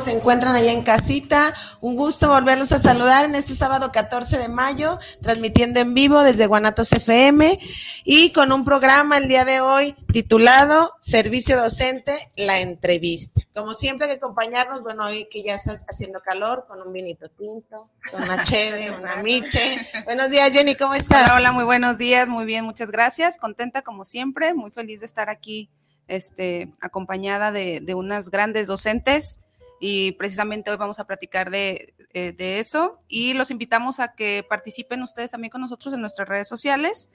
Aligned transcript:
se 0.00 0.12
encuentran 0.12 0.54
allá 0.54 0.72
en 0.72 0.82
casita. 0.82 1.52
Un 1.80 1.96
gusto 1.96 2.28
volverlos 2.28 2.72
a 2.72 2.78
saludar 2.78 3.24
en 3.24 3.34
este 3.34 3.54
sábado 3.54 3.92
14 3.92 4.38
de 4.38 4.48
mayo, 4.48 4.98
transmitiendo 5.20 5.80
en 5.80 5.94
vivo 5.94 6.22
desde 6.22 6.46
Guanatos 6.46 6.92
FM 6.92 7.58
y 8.04 8.32
con 8.32 8.50
un 8.52 8.64
programa 8.64 9.18
el 9.18 9.28
día 9.28 9.44
de 9.44 9.60
hoy 9.60 9.94
titulado 10.12 10.94
Servicio 11.00 11.60
Docente, 11.60 12.12
la 12.36 12.60
entrevista. 12.60 13.42
Como 13.54 13.74
siempre 13.74 14.06
hay 14.06 14.12
que 14.12 14.16
acompañarnos, 14.16 14.82
bueno, 14.82 15.04
hoy 15.04 15.28
que 15.30 15.42
ya 15.42 15.54
está 15.54 15.76
haciendo 15.88 16.20
calor, 16.20 16.64
con 16.66 16.80
un 16.80 16.92
vinito 16.92 17.28
tinto, 17.28 17.90
con 18.10 18.22
una 18.22 18.42
cheve, 18.42 18.90
una 18.98 19.16
miche. 19.16 19.60
Buenos 20.04 20.30
días, 20.30 20.50
Jenny, 20.52 20.74
¿cómo 20.74 20.94
estás? 20.94 21.24
Hola, 21.26 21.36
hola, 21.36 21.52
muy 21.52 21.64
buenos 21.64 21.98
días, 21.98 22.28
muy 22.28 22.46
bien, 22.46 22.64
muchas 22.64 22.90
gracias. 22.90 23.38
Contenta 23.38 23.82
como 23.82 24.04
siempre, 24.04 24.54
muy 24.54 24.70
feliz 24.70 25.00
de 25.00 25.06
estar 25.06 25.28
aquí 25.28 25.70
este, 26.08 26.72
acompañada 26.80 27.52
de, 27.52 27.80
de, 27.80 27.94
unas 27.94 28.30
grandes 28.30 28.66
docentes 28.66 29.40
y 29.80 30.12
precisamente 30.12 30.70
hoy 30.70 30.76
vamos 30.76 31.00
a 31.00 31.06
platicar 31.06 31.50
de, 31.50 31.94
eh, 32.12 32.32
de, 32.36 32.58
eso 32.58 33.00
y 33.08 33.32
los 33.32 33.50
invitamos 33.50 33.98
a 33.98 34.12
que 34.14 34.44
participen 34.46 35.02
ustedes 35.02 35.30
también 35.30 35.50
con 35.50 35.62
nosotros 35.62 35.94
en 35.94 36.02
nuestras 36.02 36.28
redes 36.28 36.46
sociales. 36.46 37.10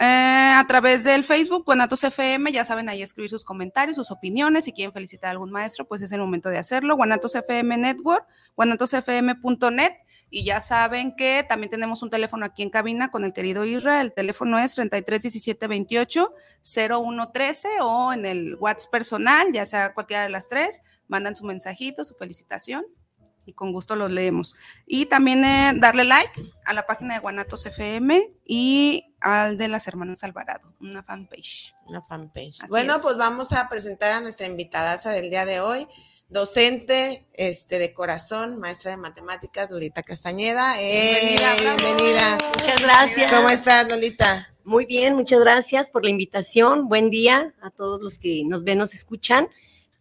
Eh, 0.00 0.52
a 0.56 0.64
través 0.66 1.04
del 1.04 1.22
Facebook, 1.22 1.64
Guanatos 1.64 2.02
FM, 2.02 2.50
ya 2.50 2.64
saben 2.64 2.88
ahí 2.88 3.02
escribir 3.02 3.30
sus 3.30 3.44
comentarios, 3.44 3.96
sus 3.96 4.10
opiniones, 4.10 4.64
si 4.64 4.72
quieren 4.72 4.92
felicitar 4.92 5.28
a 5.28 5.30
algún 5.30 5.52
maestro, 5.52 5.84
pues 5.84 6.02
es 6.02 6.10
el 6.10 6.20
momento 6.20 6.48
de 6.48 6.58
hacerlo. 6.58 6.96
Guanatos 6.96 7.36
FM 7.36 7.76
Network, 7.76 8.26
guanatosfm.net 8.56 9.92
y 10.28 10.44
ya 10.44 10.60
saben 10.60 11.14
que 11.14 11.44
también 11.46 11.70
tenemos 11.70 12.02
un 12.02 12.10
teléfono 12.10 12.46
aquí 12.46 12.62
en 12.64 12.70
cabina 12.70 13.12
con 13.12 13.22
el 13.22 13.32
querido 13.32 13.64
Israel. 13.64 14.06
El 14.06 14.12
teléfono 14.12 14.58
es 14.58 14.74
33 14.74 15.22
17 15.22 15.66
28 15.68 16.34
01 16.74 17.30
13 17.30 17.68
o 17.82 18.12
en 18.12 18.26
el 18.26 18.56
WhatsApp 18.56 18.90
personal, 18.90 19.52
ya 19.52 19.66
sea 19.66 19.94
cualquiera 19.94 20.24
de 20.24 20.30
las 20.30 20.48
tres 20.48 20.80
mandan 21.08 21.36
su 21.36 21.44
mensajito, 21.44 22.04
su 22.04 22.14
felicitación 22.14 22.84
y 23.44 23.52
con 23.52 23.72
gusto 23.72 23.96
los 23.96 24.10
leemos. 24.10 24.54
Y 24.86 25.06
también 25.06 25.44
eh, 25.44 25.72
darle 25.76 26.04
like 26.04 26.32
a 26.64 26.72
la 26.72 26.86
página 26.86 27.14
de 27.14 27.20
Guanatos 27.20 27.66
FM 27.66 28.32
y 28.44 29.14
al 29.20 29.56
de 29.56 29.68
las 29.68 29.86
hermanas 29.88 30.24
Alvarado, 30.24 30.74
una 30.80 31.02
fanpage. 31.02 31.74
Una 31.86 32.02
fanpage. 32.02 32.58
bueno, 32.68 32.94
pues 33.02 33.16
vamos 33.16 33.52
a 33.52 33.68
presentar 33.68 34.12
a 34.12 34.20
nuestra 34.20 34.46
invitada 34.46 34.96
del 35.12 35.30
día 35.30 35.44
de 35.44 35.60
hoy, 35.60 35.86
docente 36.28 37.26
este, 37.34 37.78
de 37.78 37.92
corazón, 37.92 38.58
maestra 38.60 38.92
de 38.92 38.96
matemáticas, 38.96 39.70
Lolita 39.70 40.02
Castañeda. 40.02 40.80
Eh, 40.80 41.36
bienvenida, 41.38 41.76
bienvenida. 41.76 42.38
Muchas 42.58 42.80
gracias. 42.80 43.32
¿Cómo 43.32 43.48
estás, 43.48 43.88
Lolita? 43.88 44.48
Muy 44.64 44.86
bien, 44.86 45.16
muchas 45.16 45.40
gracias 45.40 45.90
por 45.90 46.04
la 46.04 46.10
invitación. 46.10 46.88
Buen 46.88 47.10
día 47.10 47.54
a 47.60 47.70
todos 47.70 48.00
los 48.00 48.18
que 48.18 48.44
nos 48.46 48.62
ven, 48.62 48.78
nos 48.78 48.94
escuchan 48.94 49.48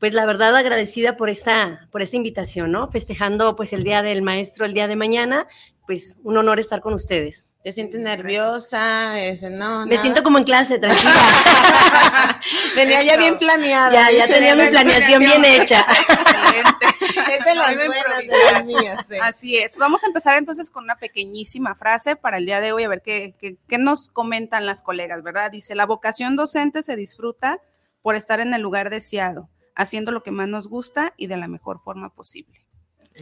pues 0.01 0.15
la 0.15 0.25
verdad 0.25 0.55
agradecida 0.55 1.15
por 1.15 1.29
esta, 1.29 1.87
por 1.91 2.01
esta 2.01 2.17
invitación, 2.17 2.71
¿no? 2.71 2.89
Festejando 2.89 3.55
pues 3.55 3.71
el 3.71 3.83
Día 3.83 4.01
del 4.01 4.23
Maestro 4.23 4.65
el 4.65 4.73
día 4.73 4.87
de 4.87 4.95
mañana, 4.95 5.47
pues 5.85 6.17
un 6.23 6.35
honor 6.37 6.59
estar 6.59 6.81
con 6.81 6.95
ustedes. 6.95 7.45
¿Te 7.63 7.71
sientes 7.71 8.01
nerviosa? 8.01 9.21
Ese, 9.21 9.51
no, 9.51 9.85
Me 9.85 9.99
siento 9.99 10.23
como 10.23 10.39
en 10.39 10.43
clase, 10.43 10.79
tranquila. 10.79 11.11
Venía 12.75 13.03
ya 13.03 13.15
bien 13.15 13.37
planeada. 13.37 13.93
Ya, 13.93 14.11
ya 14.11 14.25
tenía 14.25 14.55
mi 14.55 14.65
planeación 14.69 15.19
bien 15.21 15.45
hecha. 15.45 15.85
Excelente. 16.09 17.35
Es 17.37 17.45
de 17.45 17.55
las 17.55 17.75
buenas, 17.75 18.19
de 18.21 18.53
las 18.53 18.65
mías. 18.65 19.07
Así 19.21 19.57
es. 19.57 19.73
Vamos 19.77 20.03
a 20.03 20.07
empezar 20.07 20.35
entonces 20.35 20.71
con 20.71 20.83
una 20.83 20.95
pequeñísima 20.95 21.75
frase 21.75 22.15
para 22.15 22.37
el 22.37 22.47
día 22.47 22.59
de 22.59 22.71
hoy, 22.71 22.85
a 22.85 22.89
ver 22.89 23.03
qué, 23.03 23.35
qué, 23.39 23.57
qué 23.67 23.77
nos 23.77 24.09
comentan 24.09 24.65
las 24.65 24.81
colegas, 24.81 25.21
¿verdad? 25.21 25.51
Dice, 25.51 25.75
la 25.75 25.85
vocación 25.85 26.35
docente 26.35 26.81
se 26.81 26.95
disfruta 26.95 27.59
por 28.01 28.15
estar 28.15 28.39
en 28.39 28.55
el 28.55 28.63
lugar 28.63 28.89
deseado 28.89 29.47
haciendo 29.75 30.11
lo 30.11 30.23
que 30.23 30.31
más 30.31 30.47
nos 30.47 30.67
gusta 30.67 31.13
y 31.17 31.27
de 31.27 31.37
la 31.37 31.47
mejor 31.47 31.79
forma 31.79 32.13
posible. 32.13 32.65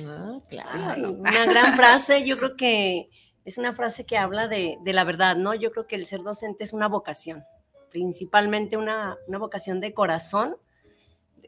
Ah, 0.05 0.37
claro. 0.49 1.11
una 1.11 1.45
gran 1.45 1.75
frase, 1.75 2.25
yo 2.25 2.37
creo 2.37 2.55
que 2.55 3.09
es 3.45 3.57
una 3.57 3.73
frase 3.73 4.05
que 4.05 4.17
habla 4.17 4.47
de, 4.47 4.77
la 4.85 5.03
verdad, 5.03 5.35
¿no? 5.35 5.55
Yo 5.55 5.71
creo 5.71 5.87
que 5.87 5.95
el 5.95 6.05
ser 6.05 6.21
docente 6.21 6.63
es 6.63 6.73
una 6.73 6.87
vocación, 6.87 7.43
principalmente 7.89 8.77
una, 8.77 9.17
vocación 9.27 9.79
de 9.79 9.93
corazón, 9.93 10.55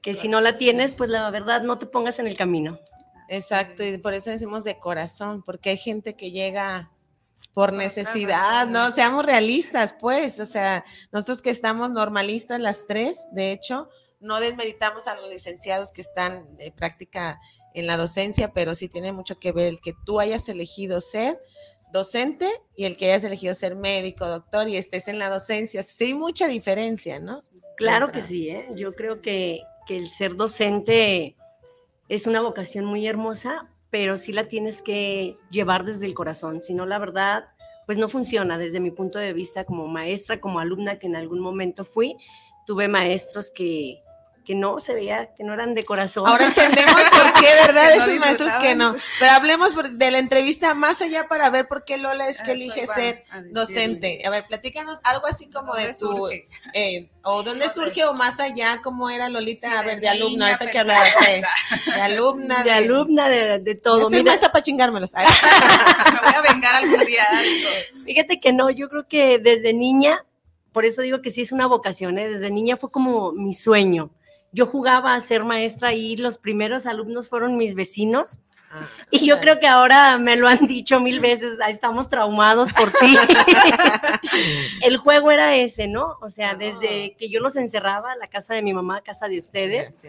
que 0.01 0.13
si 0.13 0.27
no 0.27 0.41
la 0.41 0.57
tienes, 0.57 0.91
pues 0.91 1.09
la 1.09 1.29
verdad 1.29 1.61
no 1.61 1.77
te 1.77 1.85
pongas 1.85 2.17
en 2.19 2.27
el 2.27 2.35
camino. 2.35 2.79
Exacto, 3.29 3.83
y 3.83 3.97
por 3.99 4.13
eso 4.13 4.31
decimos 4.31 4.63
de 4.63 4.79
corazón, 4.79 5.43
porque 5.43 5.69
hay 5.69 5.77
gente 5.77 6.15
que 6.15 6.31
llega 6.31 6.91
por 7.53 7.73
necesidad, 7.73 8.67
¿no? 8.67 8.91
Seamos 8.91 9.25
realistas, 9.25 9.93
pues, 9.93 10.39
o 10.39 10.45
sea, 10.45 10.83
nosotros 11.11 11.41
que 11.41 11.49
estamos 11.49 11.91
normalistas 11.91 12.59
las 12.59 12.87
tres, 12.87 13.27
de 13.31 13.51
hecho, 13.51 13.89
no 14.21 14.39
desmeritamos 14.39 15.07
a 15.07 15.19
los 15.19 15.29
licenciados 15.29 15.91
que 15.91 16.01
están 16.01 16.55
de 16.57 16.71
práctica 16.71 17.39
en 17.73 17.87
la 17.87 17.97
docencia, 17.97 18.53
pero 18.53 18.75
sí 18.75 18.87
tiene 18.87 19.11
mucho 19.11 19.39
que 19.39 19.51
ver 19.51 19.67
el 19.67 19.81
que 19.81 19.93
tú 20.05 20.19
hayas 20.19 20.47
elegido 20.49 21.01
ser 21.01 21.39
docente 21.91 22.47
y 22.75 22.85
el 22.85 22.95
que 22.95 23.07
hayas 23.07 23.23
elegido 23.23 23.53
ser 23.53 23.75
médico, 23.75 24.27
doctor 24.27 24.67
y 24.69 24.77
estés 24.77 25.07
en 25.07 25.19
la 25.19 25.29
docencia. 25.29 25.83
Sí, 25.83 26.05
hay 26.05 26.13
mucha 26.13 26.47
diferencia, 26.47 27.19
¿no? 27.19 27.41
Claro 27.77 28.11
que 28.11 28.21
sí, 28.21 28.49
¿eh? 28.49 28.67
yo 28.75 28.93
creo 28.93 29.21
que, 29.21 29.63
que 29.87 29.97
el 29.97 30.07
ser 30.07 30.35
docente 30.35 31.35
es 32.07 32.27
una 32.27 32.41
vocación 32.41 32.85
muy 32.85 33.07
hermosa, 33.07 33.69
pero 33.89 34.17
sí 34.17 34.33
la 34.33 34.47
tienes 34.47 34.81
que 34.81 35.35
llevar 35.49 35.83
desde 35.83 36.05
el 36.05 36.13
corazón, 36.13 36.61
si 36.61 36.73
no, 36.73 36.85
la 36.85 36.99
verdad, 36.99 37.45
pues 37.85 37.97
no 37.97 38.07
funciona 38.07 38.57
desde 38.57 38.79
mi 38.79 38.91
punto 38.91 39.17
de 39.17 39.33
vista 39.33 39.65
como 39.65 39.87
maestra, 39.87 40.39
como 40.39 40.59
alumna 40.59 40.99
que 40.99 41.07
en 41.07 41.15
algún 41.15 41.39
momento 41.39 41.83
fui. 41.83 42.15
Tuve 42.65 42.87
maestros 42.87 43.49
que, 43.49 44.01
que 44.45 44.55
no, 44.55 44.79
se 44.79 44.93
veía 44.93 45.33
que 45.35 45.43
no 45.43 45.53
eran 45.53 45.73
de 45.73 45.83
corazón. 45.83 46.27
Ahora 46.27 46.45
entendemos 46.55 47.01
por 47.03 47.33
qué, 47.33 47.47
¿verdad? 47.65 47.89
Que 47.91 47.97
no 47.97 48.05
Esos 48.05 48.19
maestros 48.19 48.51
que 48.59 48.75
no. 48.75 48.95
Pero 49.19 49.31
hablemos 49.31 49.97
de 49.97 50.11
la 50.11 50.19
entrevista 50.19 50.73
más 50.73 51.01
allá 51.01 51.27
para 51.27 51.49
ver 51.49 51.67
por 51.67 51.83
qué 51.83 51.97
Lola 51.97 52.27
es 52.27 52.41
que 52.41 52.51
Eso 52.51 52.61
elige 52.61 52.87
ser 52.87 53.23
a 53.31 53.41
docente. 53.51 54.21
A 54.25 54.29
ver, 54.29 54.45
platícanos 54.47 54.99
algo 55.03 55.27
así 55.27 55.49
como 55.49 55.73
de 55.75 55.93
¿Dónde 55.93 55.97
tu, 55.99 56.27
eh, 56.73 57.09
o 57.23 57.43
dónde 57.43 57.69
surge 57.69 58.03
o 58.05 58.13
más 58.13 58.39
allá, 58.39 58.81
cómo 58.81 59.09
era 59.09 59.29
Lolita, 59.29 59.69
Sí, 59.69 59.75
a 59.75 59.81
de 59.81 59.87
ver, 59.87 60.01
de 60.01 60.09
alumna, 60.09 60.47
ahorita 60.47 60.71
que 60.71 60.79
hablabas 60.79 61.13
de, 61.19 61.43
de 61.91 62.01
alumna, 62.01 62.63
de 62.63 62.71
alumna, 62.71 63.29
de, 63.29 63.59
de 63.59 63.75
todo. 63.75 64.09
Mira, 64.09 64.23
maestra 64.23 64.51
para 64.51 64.63
chingármelos. 64.63 65.13
Me 65.13 66.19
voy 66.19 66.35
a 66.35 66.53
vengar 66.53 66.75
algún 66.75 67.05
día. 67.05 67.27
digo. 67.43 67.69
Fíjate 68.05 68.39
que 68.39 68.53
no, 68.53 68.69
yo 68.69 68.89
creo 68.89 69.07
que 69.07 69.39
desde 69.39 69.73
niña, 69.73 70.25
por 70.71 70.85
eso 70.85 71.01
digo 71.01 71.21
que 71.21 71.31
sí 71.31 71.41
es 71.41 71.51
una 71.51 71.67
vocación, 71.67 72.17
¿eh? 72.17 72.27
desde 72.27 72.49
niña 72.49 72.77
fue 72.77 72.89
como 72.89 73.31
mi 73.33 73.53
sueño. 73.53 74.11
Yo 74.51 74.65
jugaba 74.65 75.13
a 75.13 75.19
ser 75.19 75.43
maestra 75.43 75.93
y 75.93 76.17
los 76.17 76.37
primeros 76.37 76.85
alumnos 76.85 77.29
fueron 77.29 77.57
mis 77.57 77.75
vecinos. 77.75 78.39
Y 79.09 79.25
yo 79.25 79.37
creo 79.39 79.59
que 79.59 79.67
ahora 79.67 80.17
me 80.17 80.37
lo 80.37 80.47
han 80.47 80.65
dicho 80.65 81.01
mil 81.01 81.19
veces, 81.19 81.59
"Ah, 81.61 81.69
estamos 81.69 82.09
traumados 82.09 82.71
por 82.71 82.89
ti. 82.91 83.17
El 84.81 84.95
juego 84.97 85.29
era 85.31 85.55
ese, 85.55 85.87
¿no? 85.87 86.17
O 86.21 86.29
sea, 86.29 86.55
desde 86.55 87.15
que 87.17 87.29
yo 87.29 87.41
los 87.41 87.57
encerraba, 87.57 88.15
la 88.15 88.27
casa 88.27 88.53
de 88.53 88.61
mi 88.61 88.73
mamá, 88.73 89.01
casa 89.01 89.27
de 89.27 89.39
ustedes, 89.39 90.05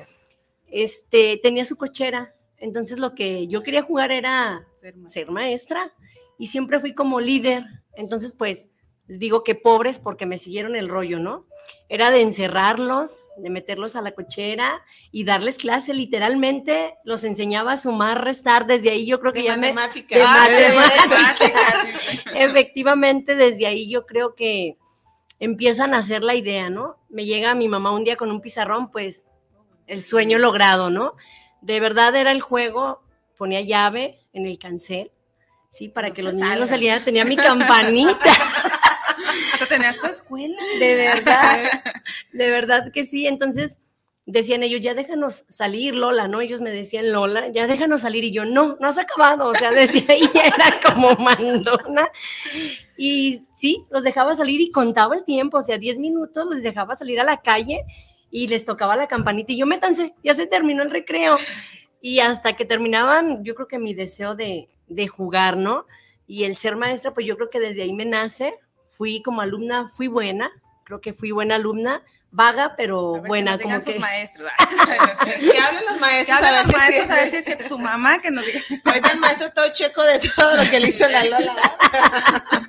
este, 0.71 1.39
tenía 1.43 1.65
su 1.65 1.77
cochera. 1.77 2.35
Entonces 2.57 3.01
lo 3.01 3.15
que 3.17 3.49
yo 3.49 3.63
quería 3.65 3.83
jugar 3.83 4.13
era 4.13 4.65
ser 5.11 5.31
maestra 5.31 5.93
y 6.39 6.47
siempre 6.47 6.79
fui 6.79 6.95
como 6.95 7.21
líder. 7.21 7.65
Entonces, 7.95 8.33
pues 8.33 8.71
digo 9.09 9.45
que 9.45 9.55
pobres 9.55 9.99
porque 9.99 10.27
me 10.27 10.39
siguieron 10.39 10.77
el 10.77 10.89
rollo, 10.89 11.19
¿no? 11.19 11.47
Era 11.89 12.11
de 12.11 12.23
encerrarlos, 12.23 13.23
de 13.37 13.51
meterlos 13.51 13.97
a 13.97 14.03
la 14.03 14.13
cochera 14.13 14.83
y 15.11 15.25
darles 15.25 15.59
clase. 15.59 15.95
Literalmente 15.95 16.95
los 17.05 17.25
enseñaba 17.25 17.73
a 17.73 17.77
sumar, 17.77 18.25
restar. 18.25 18.67
Desde 18.67 18.91
ahí 18.91 19.07
yo 19.07 19.21
creo 19.21 19.33
que 19.33 19.43
de 19.43 19.47
ya 19.47 19.57
me... 19.57 19.73
matemática. 19.73 20.17
de 20.17 20.25
Ah, 20.27 20.49
de. 22.35 22.45
Efectivamente, 22.45 23.37
desde 23.37 23.67
ahí 23.67 23.91
yo 23.91 24.07
creo 24.07 24.35
que 24.35 24.79
empiezan 25.43 25.93
a 25.93 25.99
hacer 25.99 26.23
la 26.23 26.35
idea, 26.35 26.71
¿no? 26.71 26.97
Me 27.11 27.27
llega 27.27 27.55
mi 27.55 27.69
mamá 27.69 27.91
un 27.91 28.05
día 28.05 28.17
con 28.17 28.31
un 28.31 28.41
pizarrón, 28.41 28.91
pues 28.91 29.29
el 29.87 30.01
sueño 30.01 30.39
logrado, 30.39 30.89
¿no? 30.89 31.15
De 31.61 31.81
verdad 31.81 32.15
era 32.15 32.31
el 32.31 32.41
juego, 32.41 33.03
ponía 33.37 33.61
llave 33.61 34.21
en 34.33 34.47
el 34.47 34.59
cancel, 34.59 35.11
¿sí? 35.69 35.89
Para 35.89 36.09
No 36.09 36.15
que 36.15 36.23
los 36.23 36.35
niños 36.35 36.61
no 36.61 36.67
salieran, 36.67 37.05
tenía 37.05 37.25
mi 37.25 37.37
campanita, 37.37 38.31
tenías 39.73 39.99
tu 39.99 40.07
escuela. 40.07 40.57
de 40.79 40.95
verdad, 40.95 41.83
de 42.33 42.51
verdad 42.51 42.93
que 42.93 43.05
sí. 43.05 43.27
Entonces 43.27 43.81
decían 44.27 44.63
ellos, 44.63 44.81
ya 44.81 44.95
déjanos 44.95 45.45
salir, 45.49 45.95
Lola, 45.95 46.29
¿no? 46.29 46.41
Ellos 46.41 46.61
me 46.61 46.71
decían, 46.71 47.13
Lola, 47.13 47.49
ya 47.49 47.67
déjanos 47.67 48.03
salir. 48.03 48.25
Y 48.25 48.33
yo, 48.33 48.45
no, 48.45 48.77
no 48.81 48.89
has 48.89 48.99
acabado. 48.99 49.47
O 49.47 49.55
sea, 49.55 49.71
decía 49.71 50.05
ella, 50.09 50.45
era 50.47 50.67
como 50.85 51.15
mandona. 51.17 52.11
Y 52.97 53.47
sí, 53.55 53.85
los 53.91 54.05
dejaba 54.05 54.35
salir 54.35 54.61
y 54.61 54.71
contaba 54.71 55.17
el 55.17 55.25
tiempo, 55.25 55.59
o 55.59 55.63
sea, 55.63 55.79
10 55.79 55.99
minutos 55.99 56.47
los 56.47 56.63
dejaba 56.63 56.95
salir 56.95 57.21
a 57.21 57.25
la 57.25 57.41
calle 57.41 57.85
y 58.31 58.49
les 58.49 58.65
tocaba 58.65 58.97
la 58.97 59.09
campanita 59.09 59.53
y 59.53 59.59
yo 59.59 59.67
métanse, 59.67 60.15
ya 60.25 60.35
se 60.35 60.47
terminó 60.47 60.83
el 60.83 60.91
recreo. 60.91 61.37
Y 62.01 62.21
hasta 62.21 62.55
que 62.55 62.65
terminaban, 62.65 63.45
yo 63.45 63.55
creo 63.55 63.69
que 63.69 63.79
mi 63.79 63.95
deseo 63.95 64.35
de, 64.35 64.69
de 64.89 65.09
jugar, 65.09 65.57
¿no? 65.57 65.87
Y 66.27 66.45
el 66.45 66.57
ser 66.57 66.77
maestra, 66.77 67.13
pues 67.15 67.27
yo 67.27 67.37
creo 67.37 67.51
que 67.51 67.61
desde 67.61 67.83
ahí 67.83 67.93
me 67.93 68.05
nace. 68.05 68.55
Fui 69.03 69.21
como 69.21 69.41
alumna, 69.41 69.91
fui 69.97 70.07
buena, 70.07 70.49
creo 70.85 71.01
que 71.01 71.13
fui 71.13 71.33
buena 71.33 71.57
alumna, 71.57 72.05
vaga, 72.31 72.77
pero 72.77 73.15
ver, 73.15 73.27
buena, 73.27 73.59
que 73.59 73.65
nos 73.65 73.73
como 73.73 73.83
sus 73.83 73.95
que... 73.95 73.99
maestros. 73.99 74.49
Que 75.25 75.59
hablen 75.59 75.85
los 75.87 75.95
Que 75.95 76.01
maestros, 76.01 76.31
a 76.31 76.47
hablen 76.47 76.63
los 76.63 76.77
maestros 76.77 77.11
a 77.11 77.15
ver 77.17 77.27
sí. 77.27 77.43
si 77.43 77.51
es 77.51 77.67
su 77.67 77.81
mamá 77.81 78.23
que 78.23 78.31
nos 78.31 78.47
diga. 78.47 78.61
Ahorita 78.85 79.11
el 79.11 79.19
maestro 79.19 79.51
todo 79.51 79.67
checo 79.73 80.05
de 80.05 80.21
todo 80.37 80.57
lo 80.57 80.71
que 80.71 80.79
le 80.79 80.87
hizo 80.87 81.09
la 81.09 81.25
Lola. 81.25 81.77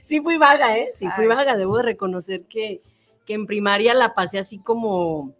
sí 0.00 0.20
fui 0.20 0.36
vaga, 0.36 0.78
¿eh? 0.78 0.92
Sí 0.94 1.08
fui 1.16 1.24
Ay. 1.24 1.28
vaga. 1.28 1.56
Debo 1.56 1.78
de 1.78 1.82
reconocer 1.82 2.42
que, 2.42 2.80
que 3.26 3.34
en 3.34 3.44
primaria 3.44 3.94
la 3.94 4.14
pasé 4.14 4.38
así 4.38 4.62
como 4.62 5.34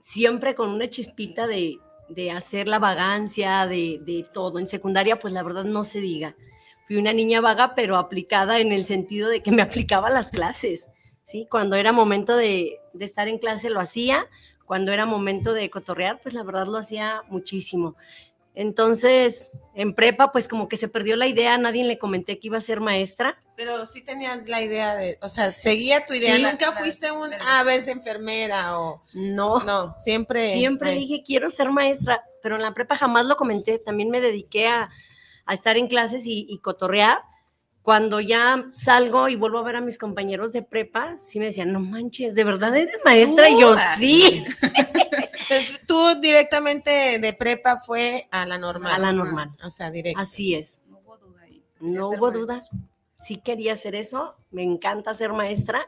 siempre 0.00 0.54
con 0.54 0.70
una 0.70 0.88
chispita 0.88 1.48
de, 1.48 1.80
de 2.08 2.30
hacer 2.30 2.68
la 2.68 2.78
vagancia, 2.78 3.66
de, 3.66 3.98
de 4.00 4.24
todo. 4.32 4.60
En 4.60 4.68
secundaria, 4.68 5.18
pues 5.18 5.32
la 5.32 5.42
verdad 5.42 5.64
no 5.64 5.82
se 5.82 6.00
diga. 6.00 6.36
Fui 6.88 6.96
una 6.96 7.12
niña 7.12 7.40
vaga, 7.40 7.76
pero 7.76 7.96
aplicada 7.96 8.58
en 8.58 8.72
el 8.72 8.82
sentido 8.84 9.28
de 9.28 9.42
que 9.42 9.52
me 9.52 9.62
aplicaba 9.62 10.10
las 10.10 10.32
clases, 10.32 10.90
¿sí? 11.22 11.46
Cuando 11.48 11.76
era 11.76 11.92
momento 11.92 12.36
de, 12.36 12.80
de 12.92 13.04
estar 13.04 13.28
en 13.28 13.38
clase 13.38 13.70
lo 13.70 13.78
hacía, 13.78 14.26
cuando 14.66 14.92
era 14.92 15.06
momento 15.06 15.52
de 15.52 15.70
cotorrear, 15.70 16.20
pues 16.20 16.34
la 16.34 16.42
verdad 16.42 16.66
lo 16.66 16.78
hacía 16.78 17.22
muchísimo. 17.28 17.94
Entonces, 18.54 19.52
en 19.76 19.94
prepa, 19.94 20.32
pues 20.32 20.48
como 20.48 20.68
que 20.68 20.76
se 20.76 20.88
perdió 20.88 21.14
la 21.14 21.28
idea, 21.28 21.56
nadie 21.58 21.84
le 21.84 21.96
comenté 21.96 22.40
que 22.40 22.48
iba 22.48 22.58
a 22.58 22.60
ser 22.60 22.80
maestra. 22.80 23.38
Pero 23.54 23.86
sí 23.86 24.02
tenías 24.02 24.48
la 24.48 24.60
idea 24.60 24.96
de, 24.96 25.16
o 25.22 25.28
sea, 25.28 25.52
seguía 25.52 26.04
tu 26.04 26.12
idea. 26.12 26.34
Sí. 26.34 26.42
Nunca 26.42 26.72
fuiste 26.72 27.12
un, 27.12 27.30
a 27.32 27.62
verse 27.62 27.92
enfermera 27.92 28.76
o, 28.80 29.04
No, 29.14 29.60
no, 29.60 29.92
siempre. 29.94 30.52
siempre 30.52 30.90
dije, 30.94 31.22
quiero 31.24 31.50
ser 31.50 31.70
maestra, 31.70 32.24
pero 32.42 32.56
en 32.56 32.62
la 32.62 32.74
prepa 32.74 32.96
jamás 32.96 33.26
lo 33.26 33.36
comenté. 33.36 33.78
También 33.78 34.10
me 34.10 34.20
dediqué 34.20 34.66
a, 34.66 34.90
a 35.48 35.54
estar 35.54 35.76
en 35.76 35.88
clases 35.88 36.26
y, 36.26 36.46
y 36.48 36.58
cotorrear. 36.58 37.18
Cuando 37.82 38.20
ya 38.20 38.66
salgo 38.70 39.28
y 39.28 39.36
vuelvo 39.36 39.58
a 39.58 39.62
ver 39.62 39.76
a 39.76 39.80
mis 39.80 39.98
compañeros 39.98 40.52
de 40.52 40.62
prepa, 40.62 41.16
sí 41.18 41.38
me 41.40 41.46
decían, 41.46 41.72
no 41.72 41.80
manches, 41.80 42.34
¿de 42.34 42.44
verdad 42.44 42.76
eres 42.76 43.00
maestra? 43.04 43.48
Y 43.48 43.58
yo, 43.60 43.70
Uh, 43.72 43.76
sí, 43.96 44.44
Entonces, 44.62 45.80
tú 45.86 45.98
directamente 46.20 47.18
de 47.18 47.32
prepa 47.32 47.78
fue 47.78 48.28
a 48.30 48.44
la 48.44 48.58
normal. 48.58 48.92
a 48.92 48.98
la 48.98 49.12
normal. 49.12 49.56
O 49.64 49.70
sea, 49.70 49.90
directo. 49.90 50.20
Así 50.20 50.54
es. 50.54 50.82
No 50.86 50.98
hubo 50.98 51.16
duda 51.16 51.40
ahí. 51.42 51.64
No 51.80 52.08
hubo 52.10 52.30
duda. 52.30 52.60
Sí 53.20 53.38
quería 53.38 53.72
hacer 53.72 53.94
eso, 53.94 54.36
me 54.50 54.62
encanta 54.62 55.14
ser 55.14 55.32
maestra 55.32 55.86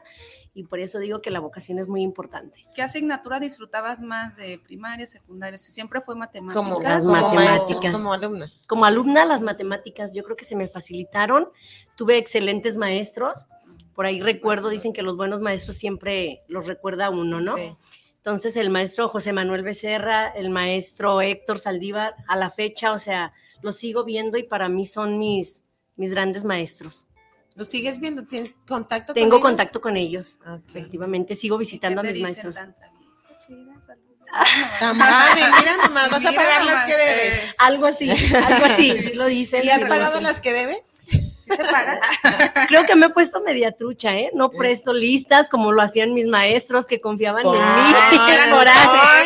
y 0.53 0.63
por 0.63 0.79
eso 0.79 0.99
digo 0.99 1.21
que 1.21 1.31
la 1.31 1.39
vocación 1.39 1.79
es 1.79 1.87
muy 1.87 2.01
importante. 2.01 2.65
¿Qué 2.75 2.81
asignatura 2.81 3.39
disfrutabas 3.39 4.01
más 4.01 4.35
de 4.35 4.59
primaria, 4.59 5.07
secundaria? 5.07 5.57
Si 5.57 5.71
siempre 5.71 6.01
fue 6.01 6.15
matemáticas. 6.15 6.63
Como, 6.63 6.81
Las 6.81 7.03
como 7.03 7.21
matemáticas. 7.21 7.69
maestro, 7.69 7.91
como 7.91 8.13
alumna. 8.13 8.51
Como 8.67 8.85
alumna, 8.85 9.25
las 9.25 9.41
matemáticas 9.41 10.13
yo 10.13 10.23
creo 10.23 10.35
que 10.35 10.43
se 10.43 10.57
me 10.57 10.67
facilitaron. 10.67 11.49
Tuve 11.95 12.17
excelentes 12.17 12.75
maestros. 12.75 13.47
Por 13.95 14.05
ahí 14.05 14.21
recuerdo, 14.21 14.69
dicen 14.69 14.93
que 14.93 15.03
los 15.03 15.15
buenos 15.15 15.41
maestros 15.41 15.77
siempre 15.77 16.43
los 16.47 16.67
recuerda 16.67 17.09
uno, 17.09 17.39
¿no? 17.39 17.55
Sí. 17.55 17.77
Entonces, 18.17 18.55
el 18.55 18.69
maestro 18.69 19.07
José 19.07 19.33
Manuel 19.33 19.63
Becerra, 19.63 20.27
el 20.27 20.49
maestro 20.49 21.21
Héctor 21.21 21.59
Saldívar, 21.59 22.15
a 22.27 22.35
la 22.35 22.51
fecha, 22.51 22.91
o 22.91 22.99
sea, 22.99 23.33
los 23.61 23.77
sigo 23.77 24.03
viendo 24.03 24.37
y 24.37 24.43
para 24.43 24.69
mí 24.69 24.85
son 24.85 25.17
mis, 25.17 25.65
mis 25.95 26.11
grandes 26.11 26.45
maestros. 26.45 27.07
¿Lo 27.55 27.65
sigues 27.65 27.99
viendo? 27.99 28.23
¿Tienes 28.25 28.55
contacto 28.67 29.13
Tengo 29.13 29.31
con 29.31 29.37
ellos? 29.39 29.43
contacto 29.49 29.81
con 29.81 29.97
ellos. 29.97 30.39
Efectivamente, 30.69 31.35
sigo 31.35 31.57
visitando 31.57 32.01
a 32.01 32.03
¿Qué 32.03 32.13
te 32.13 32.19
mis 32.19 32.27
dicen 32.27 32.51
maestros. 32.53 32.75
padre, 34.79 35.41
mira 35.59 35.77
nomás, 35.85 36.09
vas 36.09 36.25
a 36.25 36.31
pagar 36.31 36.63
las 36.63 36.85
que 36.85 36.95
debes. 36.97 37.33
eh, 37.33 37.53
Algo 37.57 37.85
así, 37.85 38.09
algo 38.09 38.65
así, 38.65 38.97
sí 38.99 39.13
lo 39.13 39.25
dicen. 39.25 39.63
¿Y 39.63 39.69
has 39.69 39.83
pagado 39.83 40.21
las 40.21 40.39
que 40.39 40.53
debes? 40.53 40.81
¿Sí 41.07 41.49
se 41.49 41.63
paga? 41.65 41.99
Creo 42.69 42.85
que 42.85 42.95
me 42.95 43.07
he 43.07 43.09
puesto 43.09 43.41
media 43.41 43.73
trucha, 43.73 44.15
¿eh? 44.15 44.31
No 44.33 44.51
presto 44.51 44.93
listas 44.93 45.49
como 45.49 45.73
lo 45.73 45.81
hacían 45.81 46.13
mis 46.13 46.27
maestros 46.27 46.87
que 46.87 47.01
confiaban 47.01 47.45
en 47.45 47.51
mí. 47.51 47.57
Ay, 47.59 48.17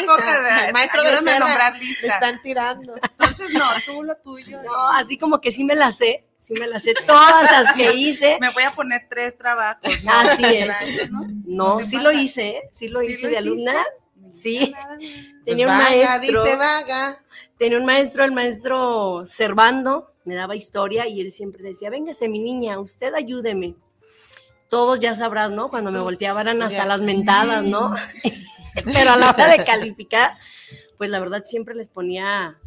de- 0.66 0.74
maestro 0.74 1.04
Becerra, 1.04 1.40
nombrar 1.40 1.74
Te 1.74 1.80
lista. 1.86 2.08
están 2.16 2.42
tirando. 2.42 2.96
Entonces, 3.20 3.54
no, 3.54 3.66
tú 3.86 4.02
lo 4.02 4.16
tuyo. 4.18 4.64
No, 4.64 4.90
así 4.94 5.20
como 5.20 5.40
que 5.40 5.52
sí 5.52 5.64
me 5.66 5.76
las 5.76 5.98
sé, 5.98 6.26
sí 6.46 6.54
me 6.54 6.68
las 6.68 6.84
sé 6.84 6.94
todas 7.08 7.44
las 7.52 7.74
que 7.74 7.94
hice. 7.96 8.38
Me 8.40 8.50
voy 8.52 8.64
a 8.64 8.72
poner 8.72 9.08
tres 9.10 9.38
trabajos. 9.38 10.04
¿no? 10.04 10.12
Así 10.12 10.44
es. 10.46 10.66
Grandes, 10.68 11.12
¿no? 11.12 11.22
No, 11.46 11.78
¿Qué 11.78 11.86
sí 11.86 11.96
pasa? 11.98 12.04
lo 12.04 12.12
hice, 12.12 12.50
¿eh? 12.50 12.62
sí 12.72 12.88
lo 12.88 13.02
¿Sí 13.02 13.08
hice 13.12 13.24
lo 13.24 13.30
de 13.30 13.38
alumna. 13.38 13.86
Sí. 14.32 14.74
Tenía 15.46 15.66
un 15.68 15.74
Pues 15.76 15.84
vaga, 15.84 16.08
maestro, 16.08 16.44
dice 16.44 16.56
vaga. 16.58 17.20
tenía 17.58 17.78
un 17.78 17.86
maestro, 17.86 18.24
el 18.26 18.32
maestro 18.32 19.24
Servando, 19.26 20.14
me 20.26 20.36
daba 20.36 20.56
historia 20.56 21.08
y 21.08 21.22
él 21.22 21.32
siempre 21.32 21.64
decía, 21.64 21.90
véngase 21.90 22.28
mi 22.28 22.40
niña, 22.40 22.80
usted 22.80 23.14
ayúdeme. 23.14 23.76
Todos 24.70 25.00
ya 25.00 25.14
sabrás, 25.14 25.52
¿no? 25.52 25.70
Cuando 25.70 25.92
me 25.92 26.00
volteaban 26.00 26.48
eran 26.48 26.62
hasta 26.64 26.80
Ya. 26.80 26.86
las 26.86 27.02
mentadas, 27.02 27.64
¿no? 27.64 27.94
Pero 28.94 29.12
a 29.12 29.16
la 29.18 29.30
hora 29.30 29.48
de 29.48 29.64
calificar, 29.64 30.38
pues 30.98 31.10
la 31.12 31.20
verdad 31.20 31.44
siempre 31.46 31.76
les 31.76 31.88
ponía 31.90 32.58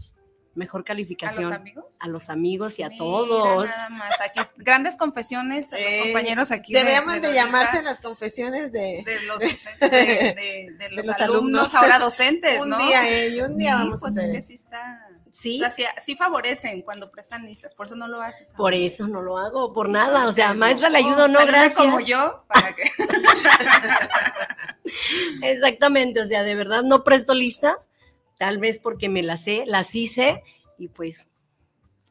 mejor 0.59 0.83
¿A 0.83 0.85
calificación. 0.85 1.45
los 1.45 1.53
amigos? 1.53 1.85
a 2.01 2.09
los 2.09 2.29
amigos 2.29 2.79
y 2.79 2.83
a 2.83 2.89
Mira 2.89 2.99
todos. 2.99 3.67
Nada 3.67 3.89
más. 3.91 4.21
Aquí, 4.21 4.41
grandes 4.59 4.97
confesiones 4.97 5.73
a 5.73 5.77
los 5.79 5.87
Eh, 5.87 6.01
compañeros 6.05 6.51
aquí. 6.51 6.75
Deberíamos 6.75 7.21
de, 7.23 7.33
llamarse 7.33 7.83
las 7.83 8.01
confesiones 8.01 8.73
de, 8.73 9.03
de 9.07 9.21
los, 9.27 9.41
docentes, 9.41 9.81
de, 9.81 9.89
de- 9.89 10.75
de 10.79 10.91
los 10.91 11.07
los 11.07 11.17
alumnos, 11.21 11.73
alumnos. 11.73 11.75
ahora 11.75 11.99
docentes, 11.99 12.61
un 12.61 12.71
¿no? 12.71 12.79
día, 12.79 13.09
eh, 13.09 13.29
y 13.31 13.41
un 13.41 13.57
día 13.57 13.71
Sí, 13.79 13.85
vamos 13.85 14.01
pues 14.01 14.17
a 14.17 14.21
es 14.21 14.27
hacer 14.27 14.35
que 14.37 14.43
sí 14.43 14.55
está. 14.57 15.05
Sí. 15.31 15.57
O 15.57 15.59
sea, 15.61 15.71
sí, 15.71 15.85
sí, 15.99 16.17
favorecen 16.17 16.83
cuando 16.83 17.13
prestan 17.13 17.45
listas, 17.45 17.73
por 17.75 17.87
eso 17.87 17.95
no 17.95 18.09
lo 18.09 18.21
haces. 18.21 18.53
Por 18.57 18.75
eso 18.75 19.07
no 19.07 19.23
lo 19.23 19.39
hago, 19.39 19.73
por 19.73 19.89
nada. 19.89 20.27
O 20.27 20.33
sea, 20.33 20.53
maestra 20.53 20.89
le 20.89 20.99
ayudo, 20.99 21.29
no, 21.29 21.47
gracias. 21.47 21.77
como 21.77 22.01
yo, 22.01 22.45
para 22.49 22.75
que. 22.75 22.83
Exactamente, 25.43 26.21
o 26.21 26.27
sea, 26.27 26.43
de 26.43 26.55
verdad 26.55 26.83
no 26.83 27.05
presto 27.05 27.35
listas, 27.35 27.91
tal 28.39 28.59
vez 28.59 28.79
porque 28.79 29.09
me 29.09 29.23
las 29.23 29.45
sé, 29.45 29.65
las 29.67 29.95
hice 29.95 30.43
y 30.79 30.89
pues 30.89 31.31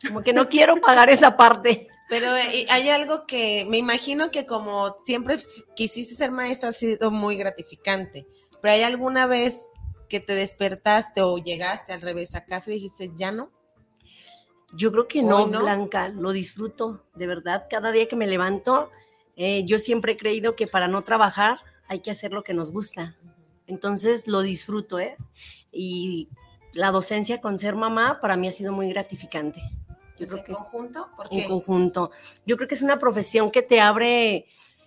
como 0.06 0.22
que 0.22 0.34
no 0.34 0.48
quiero 0.50 0.80
pagar 0.80 1.10
esa 1.10 1.38
parte. 1.38 1.88
Pero 2.10 2.36
eh, 2.38 2.66
hay 2.70 2.90
algo 2.90 3.26
que 3.26 3.66
me 3.68 3.78
imagino 3.78 4.32
que 4.32 4.46
como 4.46 4.96
siempre 5.04 5.36
quisiste 5.76 6.14
ser 6.14 6.32
maestra 6.32 6.70
ha 6.70 6.72
sido 6.72 7.12
muy 7.12 7.36
gratificante, 7.36 8.26
pero 8.62 8.76
hay 8.76 8.84
alguna 8.84 9.28
vez 9.28 9.74
que 10.08 10.22
te 10.22 10.34
despertaste 10.34 11.22
o 11.22 11.38
llegaste 11.38 11.92
al 11.92 12.00
revés 12.00 12.34
a 12.34 12.46
casa 12.46 12.72
y 12.72 12.76
dijiste, 12.76 13.12
ya 13.14 13.34
no? 13.34 13.52
Yo 14.74 14.92
creo 14.94 15.10
que 15.10 15.22
no, 15.22 15.48
Blanca, 15.48 16.08
lo 16.08 16.32
disfruto, 16.32 17.04
de 17.14 17.28
verdad. 17.28 17.66
Cada 17.70 17.92
día 17.92 18.08
que 18.08 18.16
me 18.16 18.26
levanto, 18.26 18.90
eh, 19.36 19.66
yo 19.66 19.78
siempre 19.78 20.14
he 20.14 20.18
creído 20.18 20.56
que 20.56 20.68
para 20.68 20.88
no 20.88 21.04
trabajar 21.04 21.60
hay 21.90 22.00
que 22.00 22.12
hacer 22.12 22.32
lo 22.32 22.44
que 22.44 22.54
nos 22.54 22.72
gusta. 22.72 23.18
Entonces 23.68 24.28
lo 24.28 24.42
disfruto, 24.42 25.00
¿eh? 25.00 25.18
Y 25.72 26.30
la 26.74 26.92
docencia 26.92 27.42
con 27.42 27.58
ser 27.58 27.76
mamá 27.76 28.20
para 28.22 28.38
mí 28.38 28.48
ha 28.48 28.52
sido 28.52 28.72
muy 28.72 28.90
gratificante. 28.90 29.62
Yo 30.20 30.26
creo 30.26 30.44
que 30.44 30.54
conjunto? 30.54 31.10
En 31.30 31.48
conjunto. 31.48 32.12
Yo 32.46 32.58
creo 32.58 32.68
que 32.68 32.76
es 32.76 32.82
una 32.82 32.98
profesión 32.98 33.52
que 33.52 33.62
te 33.62 33.80
abre 33.80 34.46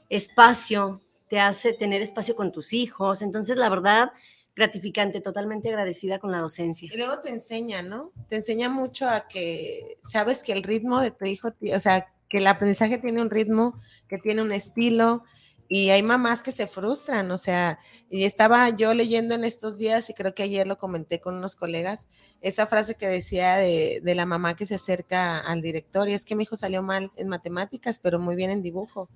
espacio, 0.09 1.01
te 1.29 1.39
hace 1.39 1.73
tener 1.73 2.03
espacio 2.03 2.35
con 2.35 2.51
tus 2.51 2.73
hijos. 2.73 3.23
Entonces, 3.23 3.57
la 3.57 3.69
verdad, 3.69 4.11
gratificante, 4.57 5.21
totalmente 5.21 5.69
agradecida 5.69 6.19
con 6.19 6.33
la 6.33 6.41
docencia. 6.41 6.89
Y 6.93 6.97
luego 6.97 7.21
te 7.21 7.31
enseña, 7.31 7.83
¿no? 7.83 8.13
Te 8.29 8.37
enseña 8.37 8.69
mucho 8.69 9.09
a 9.09 9.29
que 9.29 9.99
sabes 10.03 10.43
que 10.43 10.53
el 10.53 10.63
ritmo 10.63 11.01
de 11.01 11.13
tu 11.13 11.25
hijo, 11.25 11.53
o 11.75 11.81
sea, 11.81 12.13
que 12.29 12.39
el 12.39 12.47
aprendizaje 12.47 12.99
tiene 12.99 13.23
un 13.23 13.31
ritmo, 13.31 13.81
que 14.09 14.19
tiene 14.19 14.43
un 14.43 14.53
estilo, 14.53 15.25
y 15.73 15.91
hay 15.91 16.03
mamás 16.03 16.43
que 16.43 16.51
se 16.51 16.67
frustran, 16.67 17.31
o 17.31 17.37
sea, 17.37 17.79
y 18.11 18.25
estaba 18.25 18.69
yo 18.71 18.93
leyendo 18.93 19.37
en 19.37 19.45
estos 19.45 19.79
días 19.79 20.11
y 20.11 20.15
creo 20.15 20.35
que 20.35 20.43
ayer 20.43 20.67
lo 20.67 20.77
comenté 20.77 21.21
con 21.21 21.37
unos 21.37 21.55
colegas, 21.55 22.09
esa 22.41 22.67
frase 22.67 22.97
que 22.97 23.07
decía 23.07 23.55
de, 23.55 24.01
de 24.03 24.15
la 24.17 24.27
mamá 24.27 24.57
que 24.57 24.67
se 24.67 24.75
acerca 24.75 25.39
al 25.39 25.63
director 25.63 26.09
y 26.09 26.15
es 26.15 26.25
que 26.25 26.35
mi 26.35 26.43
hijo 26.43 26.57
salió 26.57 26.83
mal 26.83 27.13
en 27.15 27.29
matemáticas, 27.29 28.01
pero 28.01 28.19
muy 28.19 28.35
bien 28.35 28.51
en 28.51 28.63
dibujo. 28.63 29.09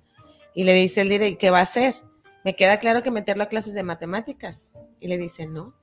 Y 0.53 0.63
le 0.63 0.73
dice 0.73 1.01
el 1.01 1.09
director, 1.09 1.37
¿qué 1.37 1.49
va 1.49 1.59
a 1.59 1.63
hacer? 1.63 1.93
Me 2.45 2.55
queda 2.55 2.79
claro 2.79 3.03
que 3.03 3.11
meterlo 3.11 3.43
a 3.43 3.49
clases 3.49 3.73
de 3.73 3.83
matemáticas. 3.83 4.75
Y 5.01 5.09
le 5.09 5.17
dice, 5.17 5.47
no, 5.47 5.75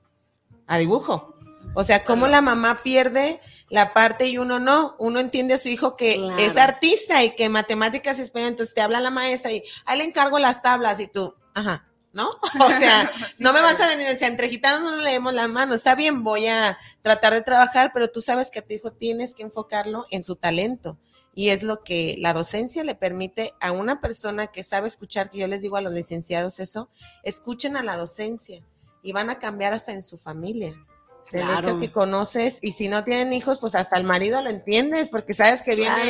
a 0.65 0.79
dibujo. 0.79 1.35
O 1.75 1.83
sea, 1.83 2.03
cómo 2.03 2.25
la 2.25 2.41
mamá 2.41 2.79
pierde 2.81 3.39
la 3.69 3.93
parte 3.93 4.27
y 4.27 4.37
uno 4.37 4.59
no. 4.59 4.95
Uno 4.99 5.19
entiende 5.19 5.55
a 5.55 5.57
su 5.57 5.69
hijo 5.69 5.95
que 5.95 6.31
es 6.39 6.57
artista 6.57 7.23
y 7.23 7.35
que 7.35 7.49
matemáticas 7.49 8.19
es 8.19 8.29
peor. 8.29 8.47
Entonces 8.47 8.75
te 8.75 8.81
habla 8.81 8.99
la 8.99 9.09
maestra 9.09 9.51
y 9.51 9.63
ahí 9.85 9.97
le 9.97 10.03
encargo 10.05 10.39
las 10.39 10.61
tablas 10.61 10.99
y 10.99 11.07
tú, 11.07 11.35
ajá, 11.53 11.85
¿no? 12.13 12.29
O 12.29 12.69
sea, 12.69 13.09
no 13.39 13.51
me 13.51 13.61
vas 13.61 13.81
a 13.81 13.87
venir, 13.87 14.07
o 14.09 14.15
sea, 14.15 14.27
entre 14.27 14.47
gitanos 14.47 14.81
no 14.81 14.97
leemos 14.97 15.33
la 15.33 15.47
mano. 15.47 15.73
Está 15.73 15.95
bien, 15.95 16.23
voy 16.23 16.47
a 16.47 16.77
tratar 17.01 17.33
de 17.33 17.41
trabajar, 17.41 17.91
pero 17.93 18.09
tú 18.09 18.21
sabes 18.21 18.51
que 18.51 18.59
a 18.59 18.65
tu 18.65 18.73
hijo 18.73 18.91
tienes 18.91 19.33
que 19.33 19.43
enfocarlo 19.43 20.05
en 20.11 20.23
su 20.23 20.35
talento. 20.35 20.97
Y 21.35 21.49
es 21.49 21.63
lo 21.63 21.83
que 21.83 22.15
la 22.19 22.31
docencia 22.31 22.83
le 22.83 22.93
permite 22.93 23.55
a 23.59 23.71
una 23.71 24.01
persona 24.01 24.47
que 24.47 24.61
sabe 24.61 24.87
escuchar, 24.87 25.31
que 25.31 25.39
yo 25.39 25.47
les 25.47 25.61
digo 25.61 25.77
a 25.77 25.81
los 25.81 25.91
licenciados 25.91 26.59
eso, 26.59 26.89
escuchen 27.23 27.75
a 27.75 27.83
la 27.83 27.97
docencia 27.97 28.63
y 29.01 29.13
van 29.13 29.31
a 29.31 29.39
cambiar 29.39 29.73
hasta 29.73 29.93
en 29.93 30.03
su 30.03 30.19
familia. 30.19 30.75
Se 31.23 31.39
claro. 31.39 31.79
que 31.79 31.91
conoces 31.91 32.59
y 32.61 32.71
si 32.71 32.89
no 32.89 33.03
tienen 33.03 33.31
hijos, 33.31 33.57
pues 33.57 33.75
hasta 33.75 33.95
el 33.97 34.03
marido 34.03 34.41
lo 34.41 34.49
entiendes 34.49 35.07
porque 35.07 35.33
sabes 35.33 35.63
que 35.63 35.75
viene, 35.75 36.01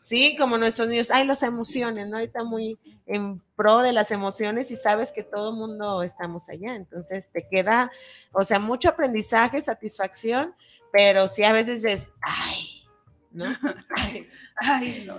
sí, 0.00 0.34
como 0.38 0.56
nuestros 0.56 0.88
niños, 0.88 1.10
ay, 1.10 1.26
los 1.26 1.42
emociones, 1.42 2.08
¿no? 2.08 2.16
Ahorita 2.16 2.42
muy 2.42 2.78
en 3.06 3.42
pro 3.54 3.82
de 3.82 3.92
las 3.92 4.10
emociones 4.10 4.70
y 4.70 4.76
sabes 4.76 5.12
que 5.12 5.22
todo 5.22 5.52
mundo 5.52 6.02
estamos 6.02 6.48
allá, 6.48 6.74
entonces 6.74 7.28
te 7.30 7.46
queda, 7.46 7.92
o 8.32 8.42
sea, 8.42 8.58
mucho 8.58 8.88
aprendizaje, 8.88 9.60
satisfacción, 9.60 10.54
pero 10.90 11.28
sí 11.28 11.44
a 11.44 11.52
veces 11.52 11.84
es, 11.84 12.12
ay, 12.22 12.82
¿no? 13.30 13.44
Ay, 14.64 15.02
no, 15.06 15.18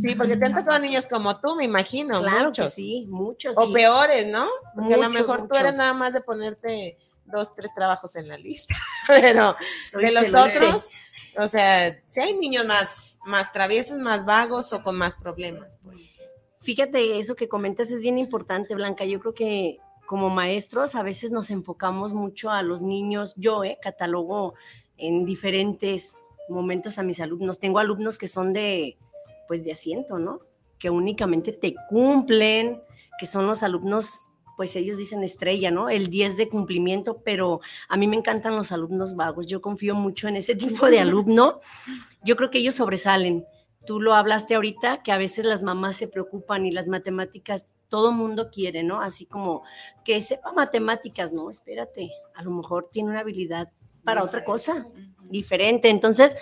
sí, 0.00 0.14
porque 0.16 0.36
te 0.38 0.46
han 0.46 0.54
tocado 0.54 0.78
niños 0.78 1.06
como 1.06 1.38
tú, 1.38 1.54
me 1.54 1.64
imagino, 1.64 2.22
muchos. 2.22 2.74
sí, 2.74 3.06
muchos. 3.08 3.54
O 3.56 3.72
peores, 3.72 4.26
¿no? 4.26 4.44
Porque 4.74 4.94
a 4.94 4.96
lo 4.96 5.10
mejor 5.10 5.46
tú 5.46 5.54
eres 5.54 5.76
nada 5.76 5.92
más 5.92 6.14
de 6.14 6.22
ponerte 6.22 6.98
dos, 7.26 7.54
tres 7.54 7.74
trabajos 7.74 8.16
en 8.16 8.28
la 8.28 8.36
lista, 8.36 8.74
pero 9.06 9.56
de 9.92 10.12
los 10.12 10.34
otros, 10.34 10.90
o 11.38 11.48
sea, 11.48 12.00
si 12.06 12.20
hay 12.20 12.34
niños 12.34 12.66
más, 12.66 13.18
más 13.26 13.52
traviesos, 13.52 13.98
más 13.98 14.24
vagos 14.24 14.72
o 14.72 14.82
con 14.82 14.96
más 14.96 15.16
problemas, 15.16 15.78
pues. 15.82 16.14
Fíjate, 16.62 17.20
eso 17.20 17.36
que 17.36 17.48
comentas 17.48 17.92
es 17.92 18.00
bien 18.00 18.18
importante, 18.18 18.74
Blanca. 18.74 19.04
Yo 19.04 19.20
creo 19.20 19.34
que 19.34 19.78
como 20.04 20.30
maestros 20.30 20.96
a 20.96 21.04
veces 21.04 21.30
nos 21.30 21.50
enfocamos 21.50 22.12
mucho 22.12 22.50
a 22.50 22.62
los 22.62 22.82
niños. 22.82 23.34
Yo 23.36 23.62
eh, 23.62 23.78
catalogo 23.80 24.54
en 24.96 25.24
diferentes 25.24 26.16
momentos 26.48 26.98
a 26.98 27.04
mis 27.04 27.20
alumnos. 27.20 27.60
Tengo 27.60 27.78
alumnos 27.78 28.18
que 28.18 28.26
son 28.26 28.52
de, 28.52 28.98
pues, 29.46 29.64
de 29.64 29.72
asiento, 29.72 30.18
¿no? 30.18 30.40
Que 30.78 30.90
únicamente 30.90 31.52
te 31.52 31.74
cumplen, 31.88 32.82
que 33.20 33.26
son 33.26 33.46
los 33.46 33.62
alumnos 33.62 34.32
pues 34.56 34.74
ellos 34.74 34.96
dicen 34.96 35.22
estrella, 35.22 35.70
¿no? 35.70 35.90
El 35.90 36.08
10 36.08 36.36
de 36.36 36.48
cumplimiento, 36.48 37.20
pero 37.22 37.60
a 37.88 37.96
mí 37.96 38.08
me 38.08 38.16
encantan 38.16 38.56
los 38.56 38.72
alumnos 38.72 39.14
vagos. 39.14 39.46
Yo 39.46 39.60
confío 39.60 39.94
mucho 39.94 40.28
en 40.28 40.36
ese 40.36 40.56
tipo 40.56 40.86
de 40.86 41.00
alumno. 41.00 41.60
Yo 42.24 42.36
creo 42.36 42.50
que 42.50 42.58
ellos 42.58 42.76
sobresalen. 42.76 43.46
Tú 43.86 44.00
lo 44.00 44.14
hablaste 44.14 44.56
ahorita, 44.56 45.02
que 45.02 45.12
a 45.12 45.18
veces 45.18 45.44
las 45.44 45.62
mamás 45.62 45.96
se 45.96 46.08
preocupan 46.08 46.66
y 46.66 46.72
las 46.72 46.88
matemáticas 46.88 47.70
todo 47.88 48.10
mundo 48.10 48.50
quiere, 48.50 48.82
¿no? 48.82 49.00
Así 49.00 49.26
como 49.26 49.62
que 50.04 50.20
sepa 50.20 50.52
matemáticas, 50.52 51.32
no, 51.32 51.50
espérate, 51.50 52.10
a 52.34 52.42
lo 52.42 52.50
mejor 52.50 52.88
tiene 52.90 53.10
una 53.10 53.20
habilidad 53.20 53.70
para 54.02 54.24
otra 54.24 54.42
cosa 54.42 54.88
diferente. 55.22 55.88
Entonces, 55.88 56.36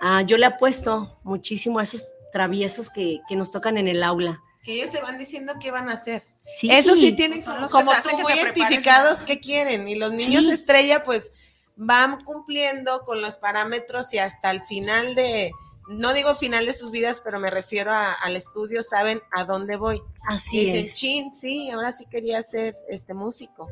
ah, 0.00 0.22
yo 0.22 0.38
le 0.38 0.46
apuesto 0.46 1.20
muchísimo 1.22 1.78
a 1.78 1.84
esos 1.84 2.12
traviesos 2.32 2.90
que, 2.90 3.20
que 3.28 3.36
nos 3.36 3.52
tocan 3.52 3.78
en 3.78 3.86
el 3.86 4.02
aula 4.02 4.40
que 4.62 4.74
ellos 4.74 4.90
te 4.90 5.00
van 5.00 5.18
diciendo 5.18 5.54
qué 5.60 5.70
van 5.70 5.88
a 5.88 5.92
hacer. 5.92 6.22
Eso 6.62 6.96
sí 6.96 7.12
tienen 7.12 7.42
como, 7.42 7.68
tú 7.68 8.18
muy 8.18 8.32
identificados 8.32 9.22
qué 9.22 9.40
quieren 9.40 9.88
y 9.88 9.94
los 9.94 10.12
niños 10.12 10.44
estrella 10.44 11.02
pues 11.02 11.32
van 11.76 12.24
cumpliendo 12.24 13.00
con 13.04 13.20
los 13.20 13.36
parámetros 13.36 14.12
y 14.14 14.18
hasta 14.18 14.50
el 14.50 14.60
final 14.60 15.14
de, 15.14 15.50
no 15.88 16.12
digo 16.12 16.34
final 16.34 16.66
de 16.66 16.74
sus 16.74 16.90
vidas, 16.90 17.20
pero 17.20 17.40
me 17.40 17.50
refiero 17.50 17.92
al 17.92 18.36
estudio, 18.36 18.82
saben 18.82 19.20
a 19.32 19.44
dónde 19.44 19.76
voy. 19.76 20.02
Así 20.28 20.60
y 20.60 20.66
dicen, 20.66 20.94
chin, 20.94 21.32
sí, 21.32 21.70
ahora 21.70 21.92
sí 21.92 22.04
quería 22.06 22.42
ser 22.42 22.74
este 22.88 23.14
músico. 23.14 23.68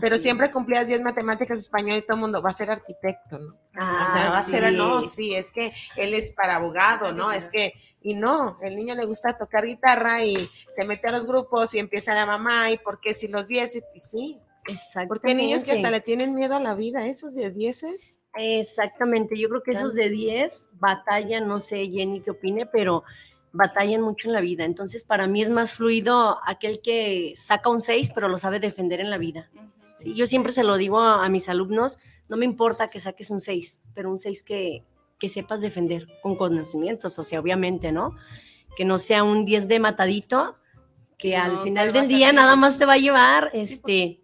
Pero 0.00 0.18
siempre 0.18 0.50
cumplías 0.50 0.88
10 0.88 1.02
matemáticas, 1.02 1.58
español 1.58 1.98
y 1.98 2.02
todo 2.02 2.16
el 2.16 2.20
mundo 2.22 2.42
va 2.42 2.50
a 2.50 2.54
ser 2.54 2.70
arquitecto, 2.70 3.38
¿no? 3.38 3.54
o 3.54 4.12
sea, 4.12 4.30
va 4.30 4.38
a 4.38 4.42
ser, 4.42 4.72
no, 4.72 5.02
sí, 5.02 5.34
es 5.34 5.52
que 5.52 5.72
él 5.96 6.14
es 6.14 6.32
para 6.32 6.56
abogado, 6.56 7.12
¿no? 7.12 7.32
Es 7.32 7.48
que, 7.48 7.74
y 8.02 8.14
no, 8.14 8.58
el 8.62 8.76
niño 8.76 8.94
le 8.94 9.06
gusta 9.06 9.38
tocar 9.38 9.64
guitarra 9.64 10.24
y 10.24 10.36
se 10.70 10.84
mete 10.84 11.08
a 11.08 11.12
los 11.12 11.26
grupos 11.26 11.74
y 11.74 11.78
empieza 11.78 12.14
la 12.14 12.26
mamá, 12.26 12.70
y 12.70 12.78
por 12.78 13.00
qué 13.00 13.14
si 13.14 13.28
los 13.28 13.48
10, 13.48 13.76
y 13.94 14.00
sí. 14.00 14.40
Exactamente. 14.66 15.08
Porque 15.08 15.28
hay 15.28 15.34
niños 15.34 15.64
que 15.64 15.72
hasta 15.72 15.90
le 15.90 16.00
tienen 16.00 16.34
miedo 16.34 16.56
a 16.56 16.60
la 16.60 16.74
vida, 16.74 17.06
esos 17.06 17.34
de 17.34 17.50
10 17.50 18.18
Exactamente, 18.34 19.38
yo 19.38 19.48
creo 19.48 19.62
que 19.62 19.72
esos 19.72 19.94
de 19.94 20.08
10 20.08 20.68
batallan, 20.74 21.48
no 21.48 21.62
sé, 21.62 21.88
Jenny 21.88 22.20
qué 22.20 22.30
opine, 22.30 22.66
pero 22.66 23.02
batallan 23.52 24.02
mucho 24.02 24.28
en 24.28 24.34
la 24.34 24.40
vida. 24.40 24.64
Entonces, 24.64 25.04
para 25.04 25.26
mí 25.26 25.42
es 25.42 25.50
más 25.50 25.74
fluido 25.74 26.38
aquel 26.46 26.80
que 26.80 27.32
saca 27.36 27.70
un 27.70 27.80
6, 27.80 28.12
pero 28.14 28.28
lo 28.28 28.38
sabe 28.38 28.60
defender 28.60 29.00
en 29.00 29.10
la 29.10 29.18
vida. 29.18 29.50
Sí, 29.96 30.14
yo 30.14 30.26
siempre 30.26 30.52
se 30.52 30.64
lo 30.64 30.76
digo 30.76 31.00
a, 31.00 31.28
mis 31.28 31.48
alumnos, 31.48 31.98
no 32.28 32.36
me 32.36 32.44
importa 32.44 32.88
que 32.88 33.00
saques 33.00 33.30
un 33.30 33.40
6, 33.40 33.82
pero 33.94 34.10
un 34.10 34.18
6 34.18 34.42
que, 34.42 34.84
que 35.18 35.28
sepas 35.28 35.62
defender 35.62 36.06
con 36.22 36.36
conocimientos, 36.36 37.18
o 37.18 37.24
sea, 37.24 37.40
obviamente, 37.40 37.92
¿no? 37.92 38.16
Que 38.76 38.84
no 38.84 38.98
sea 38.98 39.24
un 39.24 39.44
10 39.44 39.68
de 39.68 39.80
matadito, 39.80 40.56
que 41.18 41.36
al 41.36 41.58
final 41.62 41.92
del 41.92 42.08
día 42.08 42.32
nada 42.32 42.56
más 42.56 42.78
te 42.78 42.86
va 42.86 42.94
a 42.94 42.98
llevar, 42.98 43.50
este, 43.52 44.22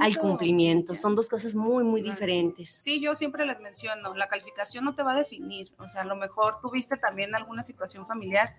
al 0.00 0.18
cumplimiento. 0.18 0.94
Son 0.94 1.14
dos 1.14 1.28
cosas 1.28 1.54
muy, 1.54 1.84
muy 1.84 2.02
diferentes. 2.02 2.70
Sí, 2.70 3.00
yo 3.00 3.14
siempre 3.14 3.46
les 3.46 3.60
menciono, 3.60 4.14
la 4.14 4.28
calificación 4.28 4.84
no 4.84 4.94
te 4.94 5.02
va 5.02 5.12
a 5.12 5.16
definir. 5.16 5.72
O 5.78 5.88
sea, 5.88 6.02
a 6.02 6.04
lo 6.04 6.16
mejor 6.16 6.60
tuviste 6.60 6.96
también 6.96 7.34
alguna 7.34 7.62
situación 7.62 8.06
familiar 8.06 8.56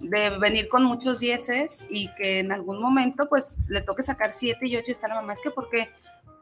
de 0.00 0.38
venir 0.38 0.68
con 0.68 0.84
muchos 0.84 1.20
dieces 1.20 1.86
y 1.88 2.08
que 2.14 2.40
en 2.40 2.52
algún 2.52 2.80
momento 2.80 3.28
pues 3.28 3.58
le 3.68 3.80
toque 3.80 4.02
sacar 4.02 4.32
siete 4.32 4.66
y 4.68 4.76
ocho 4.76 4.86
y 4.88 4.92
está 4.92 5.08
la 5.08 5.14
mamá, 5.14 5.32
es 5.32 5.40
que 5.40 5.50
porque 5.50 5.88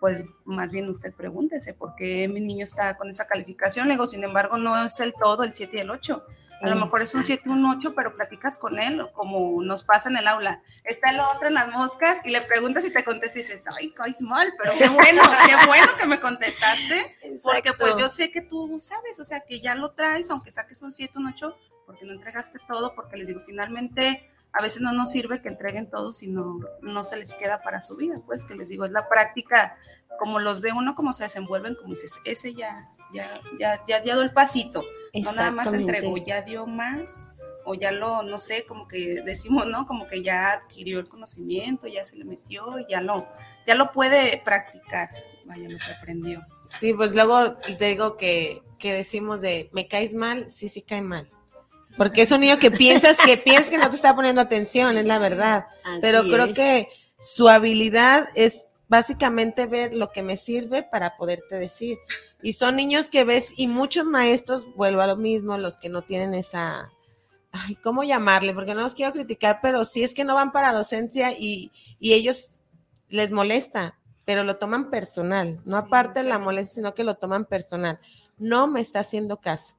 pues 0.02 0.24
más 0.44 0.72
bien 0.72 0.88
usted 0.88 1.14
pregúntese 1.14 1.74
por 1.74 1.94
qué 1.94 2.26
mi 2.26 2.40
niño 2.40 2.64
está 2.64 2.96
con 2.96 3.08
esa 3.08 3.28
calificación. 3.28 3.86
Le 3.86 3.94
digo, 3.94 4.06
sin 4.06 4.24
embargo, 4.24 4.56
no 4.56 4.76
es 4.84 4.98
el 4.98 5.14
todo 5.14 5.44
el 5.44 5.54
7 5.54 5.76
y 5.76 5.80
el 5.80 5.90
8. 5.90 6.24
A 6.62 6.68
lo 6.68 6.76
mejor 6.76 7.02
es 7.02 7.14
un 7.14 7.24
7, 7.24 7.48
un 7.50 7.64
8, 7.64 7.94
pero 7.94 8.14
platicas 8.14 8.56
con 8.56 8.78
él, 8.78 9.04
como 9.14 9.60
nos 9.62 9.82
pasa 9.82 10.08
en 10.08 10.16
el 10.16 10.28
aula. 10.28 10.62
Está 10.84 11.10
el 11.10 11.18
otro 11.18 11.48
en 11.48 11.54
las 11.54 11.70
moscas 11.70 12.24
y 12.24 12.30
le 12.30 12.40
preguntas 12.40 12.84
y 12.84 12.92
te 12.92 13.02
contesta 13.02 13.38
y 13.38 13.42
dices, 13.42 13.64
ay, 13.76 13.92
caes 13.92 14.20
mal, 14.20 14.54
pero 14.56 14.72
qué 14.78 14.88
bueno, 14.88 15.22
qué 15.46 15.66
bueno 15.66 15.88
que 15.98 16.06
me 16.06 16.20
contestaste. 16.20 17.18
Porque 17.42 17.72
pues 17.72 17.96
yo 17.96 18.08
sé 18.08 18.30
que 18.30 18.42
tú 18.42 18.78
sabes, 18.80 19.18
o 19.18 19.24
sea, 19.24 19.40
que 19.40 19.60
ya 19.60 19.74
lo 19.74 19.92
traes, 19.92 20.30
aunque 20.30 20.52
saques 20.52 20.80
un 20.82 20.92
7, 20.92 21.18
un 21.18 21.26
8, 21.26 21.56
porque 21.84 22.04
no 22.04 22.12
entregaste 22.12 22.60
todo, 22.68 22.94
porque 22.94 23.16
les 23.16 23.26
digo, 23.26 23.42
finalmente 23.44 24.31
a 24.52 24.62
veces 24.62 24.82
no 24.82 24.92
nos 24.92 25.10
sirve 25.10 25.40
que 25.40 25.48
entreguen 25.48 25.88
todo 25.88 26.12
si 26.12 26.28
no, 26.28 26.60
no 26.82 27.06
se 27.06 27.16
les 27.16 27.32
queda 27.32 27.62
para 27.62 27.80
su 27.80 27.96
vida, 27.96 28.20
pues 28.26 28.44
que 28.44 28.54
les 28.54 28.68
digo, 28.68 28.84
es 28.84 28.90
la 28.90 29.08
práctica, 29.08 29.78
como 30.18 30.38
los 30.38 30.60
ve 30.60 30.72
uno, 30.72 30.94
como 30.94 31.12
se 31.12 31.24
desenvuelven, 31.24 31.74
como 31.74 31.90
dices, 31.90 32.18
ese 32.24 32.54
ya, 32.54 32.88
ya, 33.12 33.40
ya, 33.58 33.84
ya, 33.86 34.00
dio 34.00 34.20
el 34.20 34.32
pasito, 34.32 34.84
no 35.14 35.32
nada 35.32 35.50
más 35.50 35.72
entregó, 35.72 36.16
ya 36.18 36.42
dio 36.42 36.66
más, 36.66 37.30
o 37.64 37.74
ya 37.74 37.92
lo, 37.92 38.22
no 38.22 38.38
sé, 38.38 38.66
como 38.66 38.88
que 38.88 39.22
decimos, 39.24 39.66
¿no? 39.66 39.86
Como 39.86 40.06
que 40.08 40.22
ya 40.22 40.52
adquirió 40.52 40.98
el 40.98 41.08
conocimiento, 41.08 41.86
ya 41.86 42.04
se 42.04 42.16
le 42.16 42.24
metió, 42.24 42.76
ya 42.88 43.00
lo, 43.00 43.26
ya 43.66 43.74
lo 43.74 43.92
puede 43.92 44.42
practicar, 44.44 45.08
vaya, 45.46 45.68
lo 45.68 45.78
que 45.78 45.92
aprendió. 45.98 46.44
Sí, 46.68 46.92
pues 46.92 47.14
luego 47.14 47.54
te 47.54 47.86
digo 47.86 48.16
que, 48.16 48.62
que 48.78 48.92
decimos 48.92 49.40
de, 49.40 49.70
me 49.72 49.88
caes 49.88 50.12
mal, 50.12 50.50
sí, 50.50 50.68
sí 50.68 50.82
cae 50.82 51.02
mal 51.02 51.30
porque 51.96 52.22
es 52.22 52.32
un 52.32 52.40
niño 52.40 52.58
que 52.58 52.70
piensas 52.70 53.18
que 53.18 53.36
piensas 53.36 53.68
que 53.68 53.78
no 53.78 53.90
te 53.90 53.96
está 53.96 54.14
poniendo 54.14 54.40
atención, 54.40 54.96
es 54.96 55.04
la 55.04 55.18
verdad. 55.18 55.66
Pero 56.00 56.22
creo 56.22 56.52
que 56.52 56.88
su 57.18 57.48
habilidad 57.48 58.26
es 58.34 58.66
básicamente 58.88 59.66
ver 59.66 59.94
lo 59.94 60.10
que 60.10 60.22
me 60.22 60.36
sirve 60.36 60.82
para 60.82 61.16
poderte 61.16 61.56
decir. 61.56 61.98
Y 62.42 62.54
son 62.54 62.76
niños 62.76 63.08
que 63.08 63.24
ves, 63.24 63.54
y 63.56 63.66
muchos 63.66 64.04
maestros, 64.04 64.66
vuelvo 64.74 65.00
a 65.00 65.06
lo 65.06 65.16
mismo, 65.16 65.56
los 65.56 65.78
que 65.78 65.88
no 65.88 66.02
tienen 66.02 66.34
esa, 66.34 66.90
ay, 67.52 67.74
¿cómo 67.76 68.02
llamarle? 68.02 68.52
Porque 68.52 68.74
no 68.74 68.80
los 68.80 68.94
quiero 68.94 69.12
criticar, 69.12 69.60
pero 69.62 69.84
sí 69.84 70.02
es 70.02 70.12
que 70.12 70.24
no 70.24 70.34
van 70.34 70.52
para 70.52 70.72
docencia 70.72 71.32
y, 71.32 71.70
y 71.98 72.12
ellos 72.14 72.64
les 73.08 73.30
molesta, 73.30 73.98
pero 74.24 74.44
lo 74.44 74.56
toman 74.56 74.90
personal, 74.90 75.60
no 75.64 75.76
aparte 75.76 76.22
de 76.22 76.28
la 76.28 76.38
molestia, 76.38 76.76
sino 76.76 76.94
que 76.94 77.04
lo 77.04 77.14
toman 77.14 77.44
personal. 77.44 78.00
No 78.38 78.66
me 78.66 78.80
está 78.80 79.00
haciendo 79.00 79.40
caso 79.40 79.76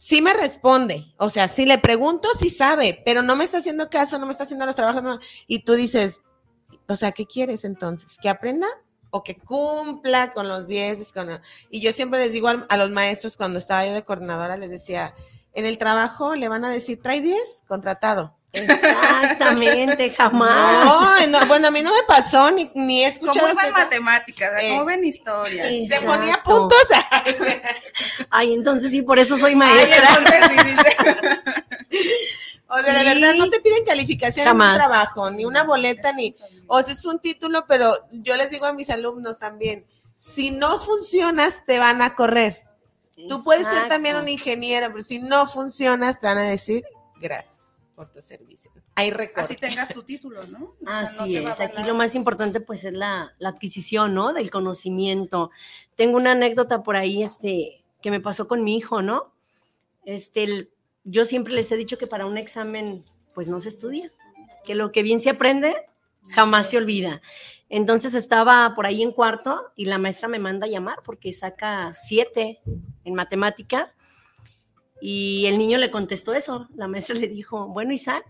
sí 0.00 0.22
me 0.22 0.32
responde, 0.32 1.04
o 1.18 1.28
sea, 1.28 1.46
si 1.46 1.66
le 1.66 1.76
pregunto, 1.76 2.26
sí 2.38 2.48
sabe, 2.48 3.02
pero 3.04 3.20
no 3.20 3.36
me 3.36 3.44
está 3.44 3.58
haciendo 3.58 3.90
caso, 3.90 4.18
no 4.18 4.24
me 4.24 4.32
está 4.32 4.44
haciendo 4.44 4.64
los 4.64 4.74
trabajos, 4.74 5.44
y 5.46 5.58
tú 5.58 5.74
dices, 5.74 6.22
o 6.88 6.96
sea, 6.96 7.12
¿qué 7.12 7.26
quieres 7.26 7.66
entonces? 7.66 8.16
¿Que 8.16 8.30
aprenda? 8.30 8.66
O 9.10 9.22
que 9.22 9.36
cumpla 9.36 10.32
con 10.32 10.48
los 10.48 10.68
10. 10.68 11.12
Con... 11.12 11.42
Y 11.68 11.82
yo 11.82 11.92
siempre 11.92 12.18
les 12.18 12.32
digo 12.32 12.48
a, 12.48 12.76
los 12.78 12.90
maestros, 12.90 13.36
cuando 13.36 13.58
estaba 13.58 13.84
yo 13.84 13.92
de 13.92 14.02
coordinadora, 14.02 14.56
les 14.56 14.70
decía, 14.70 15.14
en 15.52 15.66
el 15.66 15.76
trabajo 15.76 16.34
le 16.34 16.48
van 16.48 16.64
a 16.64 16.70
decir, 16.70 17.02
trae 17.02 17.20
10, 17.20 17.64
contratado. 17.68 18.38
Exactamente, 18.52 20.10
jamás. 20.16 21.28
No, 21.28 21.46
bueno, 21.46 21.68
a 21.68 21.70
mí 21.70 21.82
no 21.82 21.92
me 21.94 22.02
pasó, 22.06 22.50
ni, 22.50 22.68
ni 22.74 23.04
he 23.04 23.08
escuchado. 23.08 23.48
Como 23.48 23.60
ven 23.60 23.72
matemáticas, 23.72 24.50
como 24.68 24.84
ven 24.84 25.04
historias. 25.04 25.88
Se 25.88 26.00
ponía 26.04 26.42
puntos. 26.42 26.78
Ay, 28.30 28.54
entonces 28.54 28.90
sí, 28.90 29.02
por 29.02 29.20
eso 29.20 29.38
soy 29.38 29.54
maestra. 29.54 30.08
o 32.68 32.78
sea, 32.78 32.98
de 32.98 33.04
verdad 33.04 33.34
no 33.34 33.48
te 33.50 33.60
piden 33.60 33.84
calificación 33.84 34.48
en 34.48 34.60
un 34.60 34.74
trabajo, 34.74 35.30
ni 35.30 35.44
una 35.44 35.62
boleta, 35.62 36.12
ni. 36.12 36.34
O 36.66 36.82
sea, 36.82 36.92
es 36.92 37.04
un 37.04 37.20
título, 37.20 37.66
pero 37.68 37.96
yo 38.10 38.36
les 38.36 38.50
digo 38.50 38.66
a 38.66 38.72
mis 38.72 38.90
alumnos 38.90 39.38
también: 39.38 39.86
si 40.16 40.50
no 40.50 40.80
funcionas, 40.80 41.64
te 41.66 41.78
van 41.78 42.02
a 42.02 42.16
correr. 42.16 42.56
Tú 43.28 43.44
puedes 43.44 43.66
ser 43.66 43.86
también 43.86 44.16
un 44.16 44.28
ingeniero, 44.28 44.86
pero 44.88 45.02
si 45.02 45.18
no 45.18 45.46
funcionas, 45.46 46.20
te 46.20 46.26
van 46.26 46.38
a 46.38 46.42
decir 46.42 46.82
gracias 47.20 47.60
por 48.00 48.10
tu 48.10 48.22
servicio. 48.22 48.72
Hay 48.94 49.12
Así 49.36 49.56
tengas 49.56 49.90
tu 49.90 50.02
título, 50.02 50.46
¿no? 50.46 50.74
Así 50.86 51.36
es. 51.36 51.60
Aquí 51.60 51.82
lo 51.84 51.94
más 51.94 52.14
importante 52.14 52.58
pues 52.62 52.82
es 52.84 52.94
la, 52.94 53.34
adquisición, 53.44 54.14
¿no? 54.14 54.32
Del 54.32 54.50
conocimiento. 54.50 55.50
Tengo 55.96 56.16
una 56.16 56.32
anécdota 56.32 56.82
por 56.82 56.96
ahí, 56.96 57.22
este, 57.22 57.84
que 58.00 58.10
me 58.10 58.18
pasó 58.18 58.48
con 58.48 58.64
mi 58.64 58.74
hijo, 58.74 59.02
¿no? 59.02 59.34
Este, 60.06 60.70
yo 61.04 61.26
siempre 61.26 61.52
les 61.52 61.70
he 61.72 61.76
dicho 61.76 61.98
que 61.98 62.06
para 62.06 62.24
un 62.24 62.38
examen 62.38 63.04
pues 63.34 63.48
no 63.48 63.60
se 63.60 63.68
estudia, 63.68 64.06
que 64.64 64.74
lo 64.74 64.92
que 64.92 65.02
bien 65.02 65.20
se 65.20 65.28
aprende 65.28 65.76
jamás 66.30 66.70
se 66.70 66.78
olvida. 66.78 67.20
Entonces 67.68 68.14
estaba 68.14 68.72
por 68.74 68.86
ahí 68.86 69.02
en 69.02 69.12
cuarto 69.12 69.72
y 69.76 69.84
la 69.84 69.98
maestra 69.98 70.26
me 70.26 70.38
manda 70.38 70.64
a 70.64 70.70
llamar 70.70 71.00
porque 71.04 71.34
saca 71.34 71.92
siete 71.92 72.60
en 73.04 73.14
matemáticas 73.14 73.98
y 75.00 75.46
el 75.46 75.58
niño 75.58 75.78
le 75.78 75.90
contestó 75.90 76.34
eso. 76.34 76.68
La 76.74 76.88
maestra 76.88 77.14
le 77.14 77.28
dijo, 77.28 77.68
bueno, 77.68 77.92
Isaac, 77.92 78.24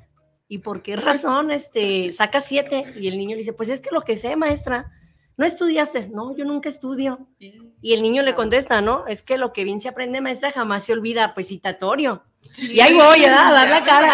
¿y 0.48 0.58
por 0.58 0.82
qué 0.82 0.96
razón 0.96 1.50
este, 1.50 2.10
saca 2.10 2.40
siete? 2.40 2.84
Y 2.96 3.08
el 3.08 3.18
niño 3.18 3.30
le 3.30 3.38
dice, 3.38 3.52
pues 3.52 3.68
es 3.68 3.80
que 3.80 3.90
lo 3.92 4.02
que 4.02 4.16
sé, 4.16 4.36
maestra, 4.36 4.92
no 5.36 5.46
estudiaste. 5.46 6.10
No, 6.10 6.36
yo 6.36 6.44
nunca 6.44 6.68
estudio. 6.68 7.26
Y 7.38 7.94
el 7.94 8.02
niño 8.02 8.22
le 8.22 8.34
contesta, 8.34 8.80
¿no? 8.80 9.06
Es 9.06 9.22
que 9.22 9.38
lo 9.38 9.52
que 9.52 9.64
bien 9.64 9.80
se 9.80 9.88
aprende, 9.88 10.20
maestra, 10.20 10.52
jamás 10.52 10.84
se 10.84 10.92
olvida, 10.92 11.34
pues 11.34 11.48
citatorio. 11.48 12.24
Y 12.58 12.80
ahí 12.80 12.94
voy 12.94 13.24
a 13.24 13.30
dar 13.30 13.68
la 13.68 13.84
cara. 13.84 14.12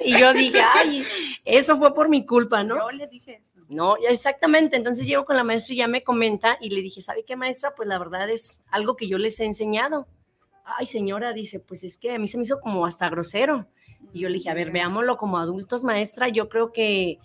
Y 0.00 0.18
yo 0.18 0.32
dije, 0.32 0.60
ay, 0.74 1.04
eso 1.44 1.76
fue 1.76 1.94
por 1.94 2.08
mi 2.08 2.24
culpa, 2.24 2.64
¿no? 2.64 2.76
Yo 2.76 2.90
le 2.90 3.06
dije 3.06 3.40
eso. 3.42 3.60
No, 3.68 3.96
exactamente. 4.08 4.76
Entonces 4.76 5.06
llego 5.06 5.24
con 5.24 5.36
la 5.36 5.44
maestra 5.44 5.74
y 5.74 5.78
ya 5.78 5.88
me 5.88 6.02
comenta 6.02 6.58
y 6.60 6.70
le 6.70 6.80
dije, 6.80 7.02
¿sabe 7.02 7.24
qué, 7.24 7.36
maestra? 7.36 7.74
Pues 7.74 7.88
la 7.88 7.98
verdad 7.98 8.30
es 8.30 8.62
algo 8.70 8.96
que 8.96 9.08
yo 9.08 9.18
les 9.18 9.38
he 9.40 9.44
enseñado 9.44 10.06
ay 10.78 10.86
señora, 10.86 11.32
dice, 11.32 11.60
pues 11.60 11.84
es 11.84 11.96
que 11.96 12.12
a 12.12 12.18
mí 12.18 12.28
se 12.28 12.36
me 12.38 12.44
hizo 12.44 12.60
como 12.60 12.86
hasta 12.86 13.08
grosero. 13.08 13.66
Y 14.12 14.20
yo 14.20 14.28
le 14.28 14.34
dije, 14.34 14.50
a 14.50 14.54
ver, 14.54 14.70
veámoslo 14.70 15.16
como 15.16 15.38
adultos, 15.38 15.84
maestra, 15.84 16.28
yo 16.28 16.48
creo 16.48 16.72
que 16.72 17.18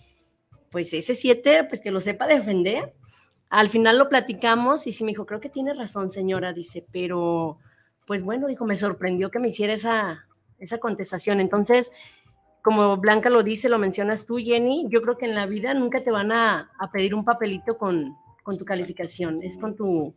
pues 0.70 0.92
ese 0.92 1.14
siete, 1.14 1.64
pues 1.64 1.80
que 1.80 1.90
lo 1.90 2.00
sepa 2.00 2.26
defender. 2.26 2.92
Al 3.50 3.68
final 3.70 3.98
lo 3.98 4.08
platicamos 4.08 4.86
y 4.86 4.92
sí 4.92 5.04
me 5.04 5.12
dijo, 5.12 5.26
creo 5.26 5.40
que 5.40 5.48
tiene 5.48 5.72
razón, 5.72 6.10
señora, 6.10 6.52
dice, 6.52 6.86
pero 6.92 7.58
pues 8.06 8.22
bueno, 8.22 8.46
dijo, 8.46 8.64
me 8.64 8.76
sorprendió 8.76 9.30
que 9.30 9.38
me 9.38 9.48
hiciera 9.48 9.72
esa, 9.72 10.26
esa 10.58 10.78
contestación. 10.78 11.40
Entonces, 11.40 11.92
como 12.62 12.96
Blanca 12.98 13.30
lo 13.30 13.42
dice, 13.42 13.68
lo 13.68 13.78
mencionas 13.78 14.26
tú, 14.26 14.38
Jenny, 14.38 14.86
yo 14.88 15.02
creo 15.02 15.16
que 15.16 15.26
en 15.26 15.34
la 15.34 15.46
vida 15.46 15.72
nunca 15.74 16.02
te 16.02 16.10
van 16.10 16.32
a, 16.32 16.70
pedir 16.92 17.14
un 17.14 17.24
papelito 17.24 17.78
con, 17.78 18.16
con 18.42 18.58
tu 18.58 18.64
calificación, 18.64 19.42
es 19.42 19.58
con 19.58 19.76
tu, 19.76 20.14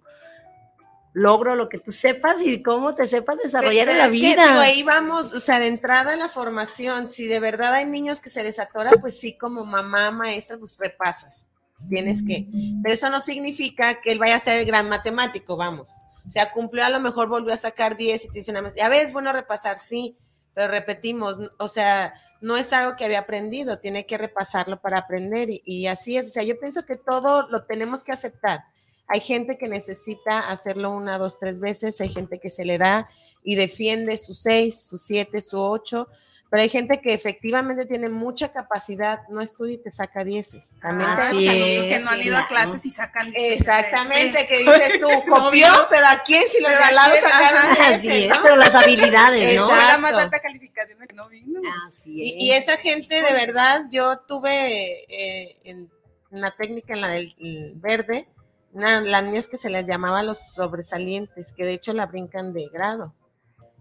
logro 1.13 1.55
lo 1.55 1.69
que 1.69 1.77
tú 1.77 1.91
sepas 1.91 2.41
y 2.41 2.61
cómo 2.61 2.95
te 2.95 3.07
sepas 3.07 3.37
desarrollar 3.43 3.89
en 3.89 3.97
la 3.97 4.07
vida. 4.07 4.61
ahí 4.61 4.83
vamos, 4.83 5.33
o 5.33 5.39
sea, 5.39 5.59
de 5.59 5.67
entrada 5.67 6.13
en 6.13 6.19
la 6.19 6.29
formación, 6.29 7.09
si 7.09 7.27
de 7.27 7.39
verdad 7.39 7.73
hay 7.73 7.85
niños 7.85 8.19
que 8.19 8.29
se 8.29 8.43
les 8.43 8.59
atora, 8.59 8.91
pues 8.91 9.19
sí, 9.19 9.37
como 9.37 9.65
mamá, 9.65 10.11
maestra, 10.11 10.57
pues 10.57 10.77
repasas. 10.79 11.47
Tienes 11.89 12.23
que. 12.23 12.47
Pero 12.83 12.93
eso 12.93 13.09
no 13.09 13.19
significa 13.19 14.01
que 14.01 14.11
él 14.11 14.19
vaya 14.19 14.35
a 14.35 14.39
ser 14.39 14.59
el 14.59 14.65
gran 14.65 14.87
matemático, 14.87 15.57
vamos. 15.57 15.97
O 16.25 16.29
sea, 16.29 16.51
cumplió, 16.51 16.85
a 16.85 16.89
lo 16.89 16.99
mejor 16.99 17.27
volvió 17.27 17.53
a 17.53 17.57
sacar 17.57 17.97
10 17.97 18.25
y 18.25 18.27
te 18.27 18.33
dice 18.39 18.51
nada 18.51 18.63
más, 18.63 18.75
ya 18.75 18.87
ves, 18.87 19.11
bueno 19.11 19.33
repasar, 19.33 19.79
sí, 19.79 20.15
pero 20.53 20.67
repetimos, 20.67 21.39
o 21.57 21.67
sea, 21.67 22.13
no 22.39 22.55
es 22.55 22.71
algo 22.71 22.95
que 22.95 23.05
había 23.05 23.19
aprendido, 23.19 23.79
tiene 23.79 24.05
que 24.05 24.19
repasarlo 24.19 24.79
para 24.79 24.99
aprender 24.99 25.49
y, 25.49 25.63
y 25.65 25.87
así 25.87 26.17
es. 26.17 26.27
O 26.27 26.29
sea, 26.29 26.43
yo 26.43 26.59
pienso 26.59 26.85
que 26.85 26.95
todo 26.95 27.47
lo 27.49 27.65
tenemos 27.65 28.03
que 28.03 28.11
aceptar 28.11 28.63
hay 29.13 29.19
gente 29.19 29.57
que 29.57 29.67
necesita 29.67 30.49
hacerlo 30.49 30.91
una, 30.91 31.17
dos, 31.17 31.37
tres 31.37 31.59
veces, 31.59 31.99
hay 31.99 32.07
gente 32.07 32.39
que 32.39 32.49
se 32.49 32.63
le 32.63 32.77
da 32.77 33.09
y 33.43 33.55
defiende 33.55 34.15
su 34.15 34.33
seis, 34.33 34.87
su 34.87 34.97
siete, 34.97 35.41
su 35.41 35.59
ocho, 35.59 36.07
pero 36.49 36.63
hay 36.63 36.69
gente 36.69 37.01
que 37.01 37.13
efectivamente 37.13 37.85
tiene 37.85 38.07
mucha 38.07 38.53
capacidad, 38.53 39.21
no 39.27 39.41
estudia 39.41 39.73
y 39.73 39.77
te 39.79 39.91
saca 39.91 40.23
dieces. 40.23 40.71
También 40.81 41.09
Así 41.09 41.45
que 41.45 41.99
no 42.03 42.09
han 42.09 42.21
ido 42.21 42.37
a 42.37 42.47
clases 42.47 42.85
y 42.85 42.89
sacan 42.89 43.33
Exactamente, 43.35 44.45
que 44.47 44.57
dices 44.59 45.01
tú, 45.01 45.07
copió, 45.29 45.67
pero 45.89 46.07
¿a 46.07 46.23
quién 46.23 46.43
si 46.49 46.61
los 46.61 46.71
de 46.71 46.77
al 46.77 46.95
lado 46.95 47.13
sacaron 47.21 47.81
Así 47.81 48.25
es, 48.25 48.37
pero 48.41 48.55
las 48.55 48.75
habilidades, 48.75 49.57
¿no? 49.57 49.67
la 49.67 49.97
más 49.97 50.13
alta 50.13 50.39
calificación 50.39 50.99
que 51.05 51.13
no 51.13 51.27
vino. 51.27 51.59
Así 51.85 52.21
es. 52.21 52.43
Y, 52.43 52.51
esa 52.51 52.77
gente, 52.77 53.21
de 53.21 53.33
verdad, 53.33 53.83
yo 53.89 54.19
tuve 54.19 55.05
eh, 55.09 55.57
en, 55.65 55.89
la 56.31 56.51
técnica, 56.51 56.93
en 56.93 57.01
la 57.01 57.09
del 57.09 57.73
verde, 57.75 58.27
una, 58.73 59.01
las 59.01 59.23
niñas 59.23 59.47
que 59.47 59.57
se 59.57 59.69
les 59.69 59.85
llamaba 59.85 60.23
los 60.23 60.39
sobresalientes, 60.53 61.53
que 61.53 61.65
de 61.65 61.73
hecho 61.73 61.93
la 61.93 62.05
brincan 62.05 62.53
de 62.53 62.67
grado. 62.69 63.13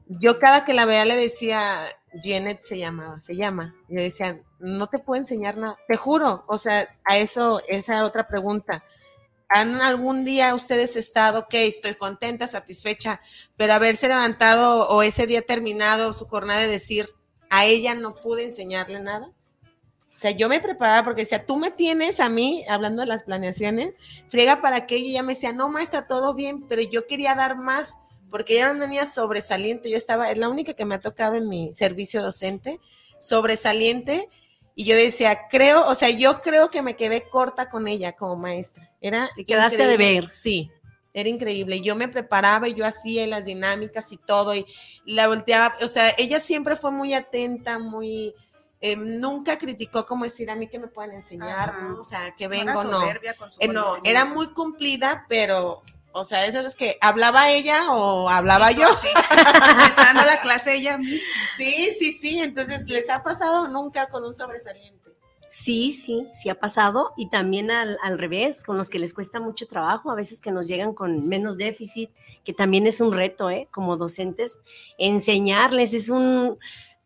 Yo 0.07 0.39
cada 0.39 0.65
que 0.65 0.75
la 0.75 0.85
veía 0.85 1.05
le 1.05 1.17
decía, 1.17 1.63
Janet 2.21 2.63
se 2.63 2.79
llamaba, 2.79 3.21
se 3.21 3.37
llama. 3.37 3.75
Y 3.89 3.95
le 3.95 4.03
decía, 4.03 4.41
no 4.59 4.89
te 4.89 4.99
puedo 4.99 5.21
enseñar 5.21 5.57
nada. 5.57 5.77
Te 5.87 5.97
juro, 5.97 6.45
o 6.49 6.59
sea, 6.59 6.89
a 7.05 7.17
eso, 7.17 7.63
esa 7.69 8.05
otra 8.05 8.27
pregunta. 8.27 8.85
¿Han 9.49 9.81
algún 9.81 10.25
día 10.25 10.55
ustedes 10.55 10.97
estado, 10.97 11.41
ok, 11.41 11.55
estoy 11.55 11.95
contenta, 11.95 12.47
satisfecha, 12.47 13.21
pero 13.57 13.73
haberse 13.73 14.09
levantado 14.09 14.89
o 14.89 15.03
ese 15.03 15.27
día 15.27 15.43
terminado 15.43 16.13
su 16.13 16.27
jornada 16.27 16.61
de 16.61 16.69
decir, 16.69 17.09
a 17.49 17.67
ella 17.67 17.95
no 17.95 18.15
pude 18.15 18.45
enseñarle 18.45 19.01
nada? 19.01 19.33
O 20.21 20.23
sea, 20.23 20.33
yo 20.33 20.51
me 20.51 20.61
preparaba 20.61 21.03
porque 21.03 21.23
decía, 21.23 21.47
tú 21.47 21.57
me 21.57 21.71
tienes 21.71 22.21
a 22.21 22.29
mí, 22.29 22.63
hablando 22.69 23.01
de 23.01 23.09
las 23.09 23.23
planeaciones, 23.23 23.95
friega 24.29 24.61
para 24.61 24.87
que 24.87 24.97
ella 24.97 25.23
me 25.23 25.33
decía, 25.33 25.55
no, 25.55 25.71
maestra, 25.71 26.07
todo 26.07 26.35
bien, 26.35 26.69
pero 26.69 26.83
yo 26.83 27.07
quería 27.07 27.35
dar 27.35 27.57
más, 27.57 27.95
porque 28.29 28.53
ella 28.53 28.65
era 28.65 28.75
una 28.75 28.87
niña 28.87 29.07
sobresaliente, 29.07 29.91
yo 29.91 29.97
estaba, 29.97 30.31
es 30.31 30.37
la 30.37 30.51
única 30.51 30.75
que 30.75 30.85
me 30.85 30.97
ha 30.97 31.01
tocado 31.01 31.37
en 31.37 31.49
mi 31.49 31.73
servicio 31.73 32.21
docente, 32.21 32.81
sobresaliente, 33.19 34.29
y 34.75 34.85
yo 34.85 34.95
decía, 34.95 35.49
creo, 35.49 35.89
o 35.89 35.95
sea, 35.95 36.11
yo 36.11 36.43
creo 36.43 36.71
que 36.71 36.83
me 36.83 36.97
quedé 36.97 37.27
corta 37.31 37.71
con 37.71 37.89
ella 37.89 38.13
como 38.13 38.37
maestra. 38.37 38.93
Era 39.01 39.31
quedaste 39.47 39.87
de 39.87 39.97
ver. 39.97 40.29
Sí, 40.29 40.71
Era 41.15 41.31
increíble. 41.31 41.81
Yo 41.81 41.97
me 41.97 42.09
preparaba 42.09 42.69
y 42.69 42.75
yo 42.75 42.85
hacía 42.85 43.27
las 43.27 43.47
dinámicas 43.47 44.13
y 44.13 44.19
todo 44.19 44.55
y 44.55 44.67
la 45.07 45.29
volteaba. 45.29 45.75
O 45.83 45.89
sea, 45.89 46.15
ella 46.19 46.41
siempre 46.41 46.77
fue 46.77 46.91
muy 46.91 47.15
atenta, 47.15 47.79
muy... 47.79 48.35
eh, 48.81 48.97
nunca 48.97 49.59
criticó 49.59 50.07
como 50.07 50.25
decir 50.25 50.51
a 50.51 50.57
mí 50.57 50.67
que 50.69 50.79
me 50.79 50.89
pueden 50.89 51.13
enseñar, 51.13 51.71
Ajá. 51.71 51.83
¿no? 51.83 52.01
o 52.01 52.05
sea, 52.05 52.35
que 52.37 52.45
No 52.45 52.51
vengo, 52.51 52.71
era 52.71 52.85
no. 52.85 53.01
soberbia 53.01 53.35
con 53.37 53.51
su 53.51 53.59
Eh, 53.61 53.69
no, 53.69 53.85
era 54.05 54.25
muy 54.25 54.53
cumplida, 54.55 55.27
pero, 55.29 55.83
o 56.13 56.25
sea, 56.25 56.47
eso 56.47 56.61
es 56.61 56.75
que 56.75 56.97
hablaba 57.01 57.51
ella 57.51 57.93
o 57.93 58.29
hablaba 58.29 58.71
yo. 58.73 58.89
así, 58.89 59.09
está 59.89 60.05
dando 60.07 60.25
la 60.25 60.41
clase 60.41 60.75
ella. 60.77 60.99
Sí, 61.59 61.89
sí, 61.99 62.13
sí. 62.13 62.41
Entonces, 62.41 62.89
¿les 62.89 63.11
ha 63.11 63.23
pasado 63.23 63.69
nunca 63.69 64.09
con 64.09 64.25
un 64.25 64.35
sobresaliente? 64.35 65.11
Sí, 65.53 65.93
sí, 65.95 66.29
sí 66.33 66.49
ha 66.49 66.55
pasado 66.59 67.13
y 67.17 67.29
también 67.29 67.71
al, 67.73 67.99
al 68.05 68.19
revés, 68.19 68.63
con 68.63 68.79
los 68.79 68.89
que 68.89 69.01
les 69.01 69.13
cuesta 69.13 69.41
mucho 69.41 69.67
trabajo, 69.67 70.11
a 70.11 70.15
veces 70.15 70.41
que 70.41 70.53
nos 70.53 70.67
llegan 70.69 70.95
con 70.95 71.29
menos 71.29 71.59
déficit, 71.59 72.11
que 72.45 72.53
también 72.55 72.87
es 72.87 73.01
un 73.01 73.13
reto, 73.13 73.51
¿eh? 73.51 73.67
Como 73.73 73.97
docentes, 73.97 74.61
enseñarles 74.97 75.93
es 75.93 76.09
un... 76.09 76.59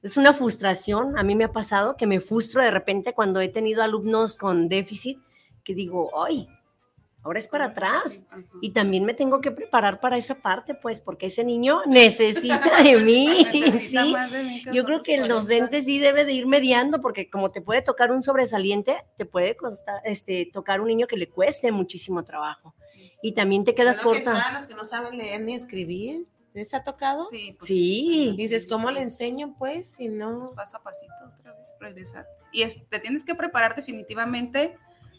Es 0.05 0.19
una 0.19 0.35
frustración, 0.35 1.19
a 1.19 1.23
mí 1.23 1.35
me 1.35 1.45
ha 1.45 1.53
pasado 1.53 1.97
que 1.97 2.07
me 2.07 2.21
frustro 2.21 2.63
de 2.63 2.71
repente 2.71 3.15
cuando 3.15 3.41
he 3.41 3.49
tenido 3.49 3.83
alumnos 3.83 4.37
con 4.37 4.69
déficit, 4.69 5.19
que 5.65 5.75
digo, 5.75 6.11
ay, 6.27 6.47
ahora 7.23 7.39
es 7.39 7.49
para 7.49 7.65
atrás. 7.65 8.27
Ajá. 8.29 8.43
Y 8.61 8.73
también 8.73 9.07
me 9.07 9.15
tengo 9.15 9.41
que 9.41 9.51
preparar 9.51 10.01
para 10.01 10.19
esa 10.19 10.35
parte, 10.35 10.75
pues, 10.75 11.01
porque 11.01 11.27
ese 11.27 11.43
niño 11.43 11.81
necesita 11.87 12.83
de 12.83 12.99
mí. 12.99 13.47
Necesita 13.55 14.05
sí. 14.05 14.13
más 14.13 14.31
de 14.31 14.43
mí 14.43 14.63
que 14.63 14.75
Yo 14.75 14.85
creo 14.85 15.03
que 15.03 15.15
el 15.15 15.27
docente 15.27 15.81
sí 15.81 15.99
debe 15.99 16.27
de 16.27 16.35
ir 16.35 16.47
mediando, 16.47 17.01
porque 17.01 17.31
como 17.31 17.51
te 17.51 17.63
puede 17.63 17.81
tocar 17.81 18.13
un 18.13 18.21
sobresaliente, 18.21 18.99
te 19.17 19.25
puede 19.25 19.57
costar, 19.57 20.03
este, 20.05 20.51
tocar 20.53 20.83
un 20.83 20.89
niño 20.89 21.07
que 21.07 21.17
le 21.17 21.31
cueste 21.31 21.73
muchísimo 21.73 22.25
trabajo. 22.25 22.75
Y 23.23 23.33
también 23.33 23.65
te 23.65 23.75
quedas 23.75 24.01
que 24.01 24.05
corta. 24.05 24.53
los 24.53 24.67
que 24.67 24.75
no 24.75 24.85
saben 24.85 25.17
leer 25.17 25.41
ni 25.41 25.55
escribir, 25.55 26.27
¿les 26.55 26.73
ha 26.73 26.83
tocado? 26.83 27.25
Sí, 27.27 27.55
pues, 27.59 27.69
Sí. 27.69 28.35
Dices, 28.37 28.67
¿cómo 28.67 28.91
le 28.91 29.01
enseño, 29.03 29.55
pues, 29.59 29.89
si 29.97 30.09
no? 30.09 30.39
pues, 30.39 30.51
paso 30.51 30.77
a 30.79 30.83
pasito 30.83 31.13
otra 31.39 31.53
vez, 31.53 31.63
regresar. 31.81 32.27
Y 32.53 32.63
es- 32.63 32.89
te 32.89 33.01
tienes 33.01 33.25
que 33.25 33.35
preparar 33.35 33.75
definitivamente, 33.77 34.79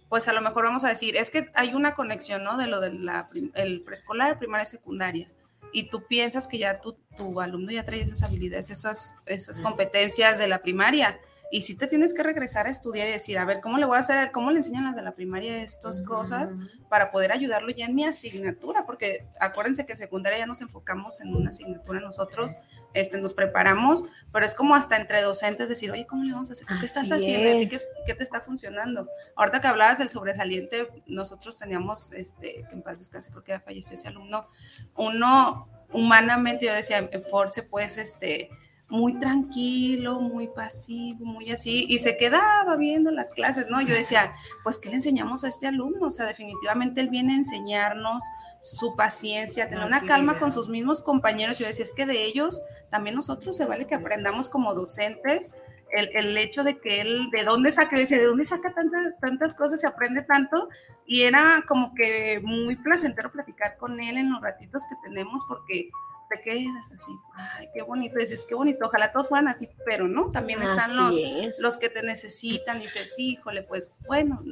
pues 0.09 0.27
a 0.27 0.33
lo 0.33 0.41
mejor 0.41 0.63
vamos 0.65 0.83
a 0.85 0.89
decir, 0.89 1.15
es 1.17 1.29
que 1.29 1.49
hay 1.53 1.73
una 1.73 1.93
conexión, 1.95 2.43
¿no? 2.43 2.57
De 2.57 2.67
lo 2.67 2.79
del 2.79 3.07
el 3.55 3.81
preescolar, 3.83 4.39
primaria 4.39 4.63
y 4.63 4.67
secundaria. 4.67 5.31
Y 5.73 5.89
tú 5.89 6.05
piensas 6.07 6.47
que 6.47 6.57
ya 6.57 6.79
tu, 6.79 6.93
tu 7.17 7.41
alumno 7.41 7.71
ya 7.71 7.83
trae 7.83 8.01
esas 8.01 8.23
habilidades, 8.23 8.69
esas, 8.69 9.17
esas 9.25 9.59
competencias 9.59 10.37
de 10.37 10.47
la 10.47 10.61
primaria. 10.61 11.19
Y 11.51 11.61
sí 11.61 11.77
te 11.77 11.87
tienes 11.87 12.13
que 12.13 12.23
regresar 12.23 12.67
a 12.67 12.69
estudiar 12.69 13.07
y 13.07 13.11
decir, 13.11 13.37
a 13.37 13.45
ver, 13.45 13.61
¿cómo 13.61 13.77
le 13.77 13.85
voy 13.85 13.97
a 13.97 13.99
hacer? 13.99 14.31
¿Cómo 14.31 14.51
le 14.51 14.57
enseñan 14.57 14.85
las 14.85 14.95
de 14.95 15.01
la 15.01 15.13
primaria 15.13 15.61
estas 15.63 16.01
cosas? 16.01 16.55
para 16.89 17.11
poder 17.11 17.31
ayudarlo 17.31 17.71
ya 17.71 17.87
en 17.87 17.95
mi 17.95 18.05
asignatura, 18.05 18.85
porque 18.85 19.25
acuérdense 19.39 19.85
que 19.85 19.95
secundaria 19.95 20.39
ya 20.39 20.45
nos 20.45 20.61
enfocamos 20.61 21.19
en 21.21 21.35
una 21.35 21.49
asignatura 21.49 21.99
nosotros, 21.99 22.55
este, 22.93 23.19
nos 23.19 23.33
preparamos, 23.33 24.05
pero 24.31 24.45
es 24.45 24.55
como 24.55 24.75
hasta 24.75 24.95
entre 24.95 25.21
docentes 25.21 25.67
decir, 25.67 25.91
oye, 25.91 26.05
¿cómo 26.05 26.23
le 26.23 26.31
vamos 26.31 26.49
a 26.49 26.53
hacer? 26.53 26.67
¿Tú 26.67 26.75
¿Qué 26.79 26.85
estás 26.85 27.11
haciendo? 27.11 27.49
¿A 27.49 27.67
ti 27.67 27.75
es. 27.75 27.87
¿Qué, 27.87 28.03
qué 28.07 28.13
te 28.13 28.23
está 28.23 28.41
funcionando? 28.41 29.09
Ahorita 29.35 29.59
que 29.59 29.67
hablabas 29.67 29.97
del 29.97 30.09
sobresaliente, 30.09 30.87
nosotros 31.07 31.59
teníamos, 31.59 32.13
este, 32.13 32.63
que 32.69 32.75
en 32.75 32.81
paz 32.81 32.99
descanse 32.99 33.31
porque 33.31 33.51
ya 33.51 33.59
falleció 33.59 33.95
ese 33.95 34.07
alumno, 34.07 34.47
uno 34.95 35.67
humanamente, 35.91 36.65
yo 36.65 36.73
decía, 36.73 37.09
Force, 37.29 37.63
pues, 37.63 37.97
este, 37.97 38.49
muy 38.87 39.17
tranquilo, 39.19 40.19
muy 40.21 40.47
pasivo, 40.47 41.25
muy 41.25 41.51
así, 41.51 41.85
y 41.89 41.99
se 41.99 42.17
quedaba 42.17 42.75
viendo 42.75 43.09
las 43.11 43.31
clases, 43.31 43.67
¿no? 43.67 43.81
Yo 43.81 43.95
decía, 43.95 44.33
pues, 44.63 44.77
¿qué 44.77 44.89
le 44.89 44.95
enseñamos 44.95 45.43
a 45.43 45.47
este 45.47 45.67
alumno? 45.67 46.07
O 46.07 46.11
sea, 46.11 46.25
definitivamente 46.25 47.01
él 47.01 47.09
viene 47.09 47.33
a 47.33 47.37
enseñarnos 47.37 48.23
su 48.61 48.95
paciencia, 48.95 49.69
tener 49.69 49.85
una 49.85 50.05
calma 50.05 50.39
con 50.39 50.51
sus 50.51 50.69
mismos 50.69 51.01
compañeros. 51.01 51.59
Yo 51.59 51.67
decía, 51.67 51.83
es 51.83 51.93
que 51.93 52.05
de 52.05 52.25
ellos 52.25 52.61
también 52.89 53.15
nosotros 53.15 53.55
se 53.55 53.65
vale 53.65 53.87
que 53.87 53.95
aprendamos 53.95 54.49
como 54.49 54.73
docentes. 54.73 55.55
El, 55.91 56.09
el 56.13 56.37
hecho 56.37 56.63
de 56.63 56.79
que 56.79 57.01
él, 57.01 57.29
de 57.31 57.43
dónde 57.43 57.71
saca, 57.71 57.97
dice, 57.97 58.17
de 58.17 58.25
dónde 58.25 58.43
saca 58.43 58.73
tantas, 58.73 59.13
tantas 59.21 59.53
cosas, 59.53 59.79
se 59.79 59.87
aprende 59.87 60.23
tanto, 60.23 60.67
y 61.05 61.21
era 61.21 61.63
como 61.67 61.93
que 61.93 62.41
muy 62.43 62.75
placentero 62.75 63.31
platicar 63.31 63.77
con 63.77 63.99
él 63.99 64.17
en 64.17 64.31
los 64.31 64.41
ratitos 64.41 64.83
que 64.89 64.95
tenemos, 65.07 65.43
porque 65.47 65.91
te 66.29 66.41
quedas 66.41 66.91
así, 66.93 67.11
ay, 67.35 67.69
qué 67.73 67.81
bonito, 67.81 68.17
dices, 68.17 68.45
qué 68.47 68.55
bonito, 68.55 68.85
ojalá 68.85 69.11
todos 69.11 69.29
fueran 69.29 69.47
así, 69.47 69.69
pero 69.85 70.07
no, 70.07 70.31
también 70.31 70.61
están 70.61 70.91
Así 70.91 70.95
los, 70.95 71.15
es. 71.19 71.59
los 71.59 71.77
que 71.77 71.89
te 71.89 72.03
necesitan, 72.03 72.79
dices, 72.79 73.13
híjole, 73.17 73.63
pues 73.63 74.01
bueno, 74.07 74.43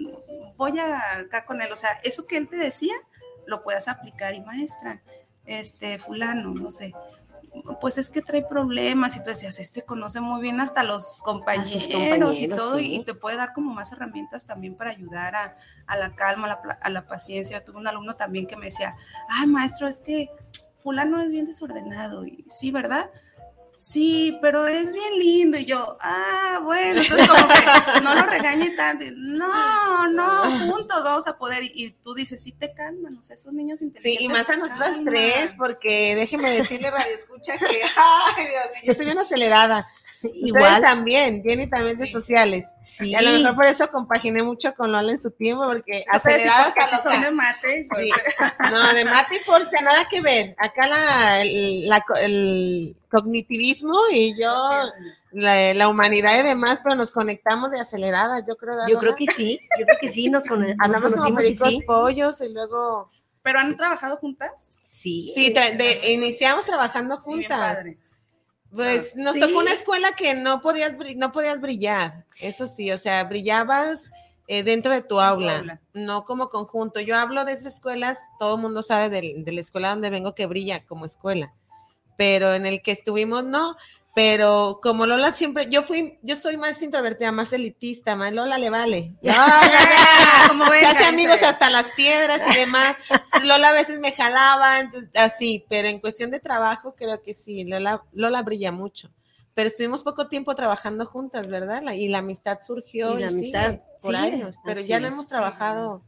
voy 0.55 0.79
a 0.79 1.17
acá 1.19 1.45
con 1.45 1.61
él, 1.61 1.71
o 1.71 1.75
sea, 1.75 1.89
eso 2.03 2.27
que 2.27 2.37
él 2.37 2.47
te 2.47 2.57
decía, 2.57 2.93
lo 3.45 3.63
puedas 3.63 3.87
aplicar 3.87 4.33
y 4.33 4.41
maestra, 4.41 5.01
este, 5.45 5.97
fulano, 5.97 6.53
no 6.53 6.71
sé, 6.71 6.93
pues 7.79 7.97
es 7.97 8.09
que 8.09 8.21
trae 8.21 8.43
problemas 8.43 9.15
y 9.15 9.19
tú 9.19 9.25
decías, 9.25 9.59
este 9.59 9.83
conoce 9.83 10.19
muy 10.21 10.41
bien 10.41 10.59
hasta 10.59 10.83
los 10.83 11.19
compañeros, 11.21 12.39
y 12.39 12.47
todo, 12.47 12.77
sí. 12.77 12.95
y 12.95 13.03
te 13.03 13.13
puede 13.13 13.37
dar 13.37 13.53
como 13.53 13.73
más 13.73 13.91
herramientas 13.91 14.45
también 14.45 14.75
para 14.75 14.91
ayudar 14.91 15.35
a, 15.35 15.57
a 15.85 15.97
la 15.97 16.15
calma, 16.15 16.47
a 16.47 16.49
la, 16.65 16.79
a 16.81 16.89
la 16.89 17.05
paciencia. 17.05 17.59
Yo 17.59 17.63
tuve 17.65 17.77
un 17.77 17.87
alumno 17.87 18.15
también 18.15 18.47
que 18.47 18.55
me 18.55 18.65
decía, 18.65 18.95
ay 19.29 19.47
maestro, 19.47 19.87
es 19.87 19.99
que 19.99 20.29
fulano 20.83 21.21
es 21.21 21.31
bien 21.31 21.45
desordenado, 21.45 22.25
y 22.25 22.45
sí, 22.49 22.71
¿verdad? 22.71 23.09
Sí, 23.75 24.37
pero 24.41 24.67
es 24.67 24.93
bien 24.93 25.17
lindo. 25.17 25.57
Y 25.57 25.65
yo, 25.65 25.97
ah, 25.99 26.59
bueno, 26.63 27.01
entonces 27.01 27.27
como 27.27 27.47
que 27.47 28.01
no 28.03 28.13
lo 28.13 28.21
regañe 28.23 28.69
tanto. 28.71 29.05
No, 29.15 30.07
no, 30.09 30.71
juntos 30.71 31.03
vamos 31.03 31.27
a 31.27 31.37
poder. 31.37 31.63
Y, 31.63 31.91
tú 32.03 32.13
dices, 32.13 32.43
sí 32.43 32.51
te 32.51 32.73
calman, 32.73 33.17
o 33.17 33.23
sea, 33.23 33.35
esos 33.35 33.53
niños 33.53 33.81
inteligentes. 33.81 34.19
Sí, 34.19 34.25
y 34.25 34.29
más 34.29 34.47
a 34.49 34.57
nosotras 34.57 34.99
tres, 35.03 35.53
porque 35.57 36.15
déjeme 36.15 36.51
decirle, 36.51 36.91
Radio 36.91 37.13
Escucha, 37.15 37.57
que, 37.57 37.65
ay, 38.37 38.45
Dios 38.45 38.65
mío, 38.73 38.81
yo 38.83 38.93
soy 38.93 39.05
bien 39.05 39.17
acelerada. 39.17 39.87
Ustedes 40.27 40.47
Igual. 40.47 40.81
también, 40.81 41.43
Jenny 41.43 41.67
también 41.67 41.97
de 41.97 42.05
Sí. 42.05 42.11
sociales. 42.11 42.73
Sí. 42.81 43.09
Y 43.09 43.15
a 43.15 43.21
lo 43.21 43.31
mejor 43.31 43.55
por 43.55 43.65
eso 43.65 43.87
compaginé 43.89 44.43
mucho 44.43 44.73
con 44.75 44.91
Lola 44.91 45.11
en 45.11 45.21
su 45.21 45.31
tiempo, 45.31 45.63
porque 45.65 46.03
No 46.07 46.13
aceleradas 46.17 46.73
a 46.77 46.87
sí 46.87 46.95
son 47.03 47.21
de 47.21 47.31
mate. 47.31 47.85
pues, 47.89 48.05
Sí. 48.05 48.09
No, 48.71 48.93
de 48.93 49.05
mate 49.05 49.35
y 49.35 49.39
force, 49.39 49.75
nada 49.81 50.07
que 50.09 50.21
ver. 50.21 50.55
Acá 50.57 50.87
la, 50.87 51.41
el, 51.41 51.87
la 51.89 52.03
el 52.21 52.95
cognitivismo 53.09 53.93
y 54.11 54.37
yo, 54.39 54.51
la, 55.31 55.73
la 55.73 55.87
humanidad 55.87 56.39
y 56.39 56.43
demás, 56.43 56.79
pero 56.83 56.95
nos 56.95 57.11
conectamos 57.11 57.71
de 57.71 57.79
aceleradas, 57.79 58.43
yo 58.47 58.55
creo. 58.55 58.73
¿verdad, 58.75 58.87
Yo 58.87 58.99
creo 58.99 59.15
que 59.15 59.25
sí, 59.35 59.59
yo 59.79 59.85
creo 59.85 59.97
que 59.99 60.11
sí, 60.11 60.29
nos, 60.29 60.45
con- 60.45 60.61
nos 60.67 60.75
Hablamos 60.79 61.13
como 61.13 61.23
conocimos 61.25 61.43
y 61.43 61.47
pericos 61.47 61.69
sí. 61.69 61.81
pollos 61.85 62.41
y 62.41 62.53
luego... 62.53 63.09
Pero 63.43 63.59
han 63.59 63.75
trabajado 63.75 64.15
juntas. 64.17 64.77
Sí. 64.83 65.31
Sí, 65.35 65.53
tra- 65.53 65.75
de- 65.75 66.13
iniciamos 66.13 66.63
trabajando 66.65 67.15
Y 67.15 67.17
bien 67.39 67.49
juntas. 67.49 67.75
padre. 67.75 67.97
Pues 68.75 69.15
nos 69.15 69.33
Sí. 69.35 69.39
tocó 69.39 69.59
una 69.59 69.71
escuela 69.71 70.13
que 70.13 70.33
no 70.33 70.61
podías, 70.61 70.95
no 71.15 71.31
podías 71.31 71.61
brillar, 71.61 72.25
eso 72.39 72.65
sí, 72.67 72.91
o 72.91 72.97
sea, 72.97 73.23
brillabas 73.25 74.09
eh, 74.47 74.63
dentro 74.63 74.91
de 74.93 75.01
tu 75.01 75.21
aula, 75.21 75.59
aula. 75.59 75.81
no 75.93 76.25
como 76.25 76.49
conjunto. 76.49 76.99
Yo 76.99 77.15
hablo 77.17 77.45
de 77.45 77.53
esas 77.53 77.75
escuelas, 77.75 78.17
todo 78.39 78.55
el 78.55 78.61
mundo 78.61 78.81
sabe 78.81 79.09
del- 79.09 79.45
de, 79.45 79.51
la 79.53 79.61
escuela 79.61 79.89
donde 79.89 80.09
vengo 80.09 80.35
que 80.35 80.47
brilla 80.47 80.83
como 80.85 81.05
escuela, 81.05 81.53
pero 82.17 82.53
en 82.53 82.65
el 82.65 82.81
que 82.81 82.91
estuvimos 82.91 83.43
no. 83.45 83.77
Pero 84.15 84.79
como 84.83 85.07
Lola 85.07 85.33
siempre, 85.33 85.67
yo 85.69 85.81
fui, 85.81 86.19
yo 86.21 86.35
soy 86.35 86.55
más 86.55 86.81
introvertida, 86.83 87.31
más 87.31 87.51
elitista, 87.51 88.15
más 88.15 88.31
Lola 88.31 88.59
le 88.59 88.69
vale. 88.69 89.15
Lola, 89.23 89.59
Como 90.49 90.65
hace 90.65 91.05
amigos 91.05 91.41
hasta 91.41 91.71
las 91.71 91.91
piedras 91.93 92.41
y 92.53 92.59
demás. 92.59 92.95
Lola 93.43 93.69
a 93.69 93.73
veces 93.73 93.99
me 93.99 94.11
jalaba, 94.11 94.83
así, 95.15 95.65
pero 95.67 95.87
en 95.87 95.99
cuestión 95.99 96.29
de 96.29 96.39
trabajo 96.39 96.93
creo 96.95 97.23
que 97.23 97.33
sí, 97.33 97.63
Lola, 97.65 98.03
Lola 98.11 98.43
brilla 98.43 98.71
mucho. 98.71 99.09
Pero 99.55 99.67
estuvimos 99.67 100.03
poco 100.03 100.27
tiempo 100.27 100.53
trabajando 100.55 101.05
juntas, 101.07 101.47
¿verdad? 101.47 101.81
Y 101.93 102.07
la 102.09 102.19
amistad 102.19 102.59
surgió 102.61 103.17
Y 103.17 103.21
la 103.21 103.27
y 103.27 103.33
amistad 103.33 103.69
sigue 103.71 103.81
por 104.01 104.15
años, 104.15 104.55
pero 104.63 104.79
ya 104.81 104.99
no 104.99 105.07
es, 105.07 105.13
hemos 105.13 105.25
sí, 105.25 105.29
trabajado 105.31 105.89
No, 105.89 106.03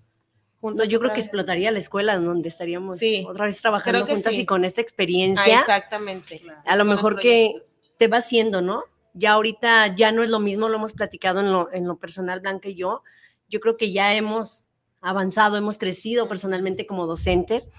juntos. 0.61 0.89
yo 0.89 0.99
creo 0.99 1.11
que 1.11 1.17
vez. 1.17 1.25
explotaría 1.25 1.71
la 1.71 1.77
escuela 1.79 2.17
donde 2.17 2.49
estaríamos 2.49 2.97
Sí, 2.97 3.25
otra 3.27 3.45
vez 3.45 3.59
trabajando 3.59 4.05
juntas 4.05 4.33
sí. 4.33 4.41
y 4.41 4.45
con 4.45 4.63
esta 4.65 4.81
Ah, 4.81 4.83
experiencia. 4.83 5.59
exactamente. 5.59 6.43
a 6.65 6.75
lo 6.75 6.85
mejor 6.85 7.19
que. 7.19 7.53
Te 7.97 8.08
va 8.08 8.17
haciendo, 8.17 8.62
¿no? 8.62 8.84
Ya 9.13 9.34
ahorita 9.34 9.95
ya 9.95 10.12
no 10.12 10.23
es 10.23 10.29
lo 10.29 10.39
mismo, 10.39 10.67
lo 10.69 10.75
hemos 10.75 10.93
platicado 10.93 11.39
en 11.39 11.51
lo, 11.51 11.71
en 11.71 11.88
lo 11.88 11.97
personal, 11.97 12.41
Blanca 12.41 12.69
y 12.69 12.75
yo. 12.75 13.01
Yo 13.49 13.60
creo 13.60 13.77
que 13.77 13.91
ya 13.91 14.13
hemos 14.13 14.63
avanzado, 15.01 15.55
hemos 15.55 15.77
crecido 15.77 16.27
personalmente 16.27 16.86
como 16.86 17.05
docentes. 17.05 17.69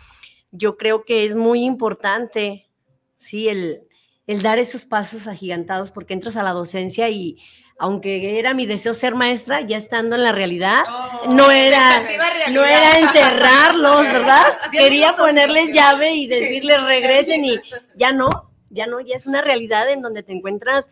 Yo 0.51 0.77
creo 0.77 1.05
que 1.05 1.25
es 1.25 1.35
muy 1.35 1.65
importante, 1.65 2.69
sí, 3.15 3.49
el, 3.49 3.83
el 4.27 4.43
dar 4.43 4.59
esos 4.59 4.85
pasos 4.85 5.27
agigantados 5.27 5.91
porque 5.91 6.15
entras 6.15 6.37
a 6.37 6.43
la 6.43 6.53
docencia 6.53 7.09
y 7.11 7.37
aunque 7.79 8.39
era 8.39 8.55
mi 8.55 8.65
deseo 8.65 8.95
ser 8.95 9.15
maestra, 9.15 9.61
ya 9.61 9.77
estando 9.77 10.17
en 10.17 10.23
la 10.23 10.33
realidad, 10.33 10.85
Oh, 10.89 11.31
no 11.33 11.51
era, 11.51 11.77
expectativa 11.99 12.25
no 12.55 12.63
realidad. 12.63 12.79
era 12.79 12.99
encerrarlos, 13.01 14.13
¿verdad? 14.13 14.43
Quería 14.73 15.15
ponerles 15.15 15.73
llave 15.73 16.15
y 16.15 16.27
decirles 16.27 16.83
regresen 16.83 17.45
y 17.45 17.57
ya 17.97 18.13
no, 18.13 18.51
ya 18.77 18.87
no, 18.87 19.01
ya 19.01 19.17
es 19.17 19.27
una 19.27 19.41
realidad 19.41 19.91
en 19.91 20.03
donde 20.03 20.23
te 20.23 20.33
encuentras 20.33 20.91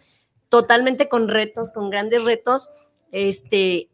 totalmente 0.48 1.08
con 1.08 1.28
retos, 1.28 1.72
con 1.72 1.90
grandes 1.90 2.24
retos, 2.24 2.70
este, 3.12 3.88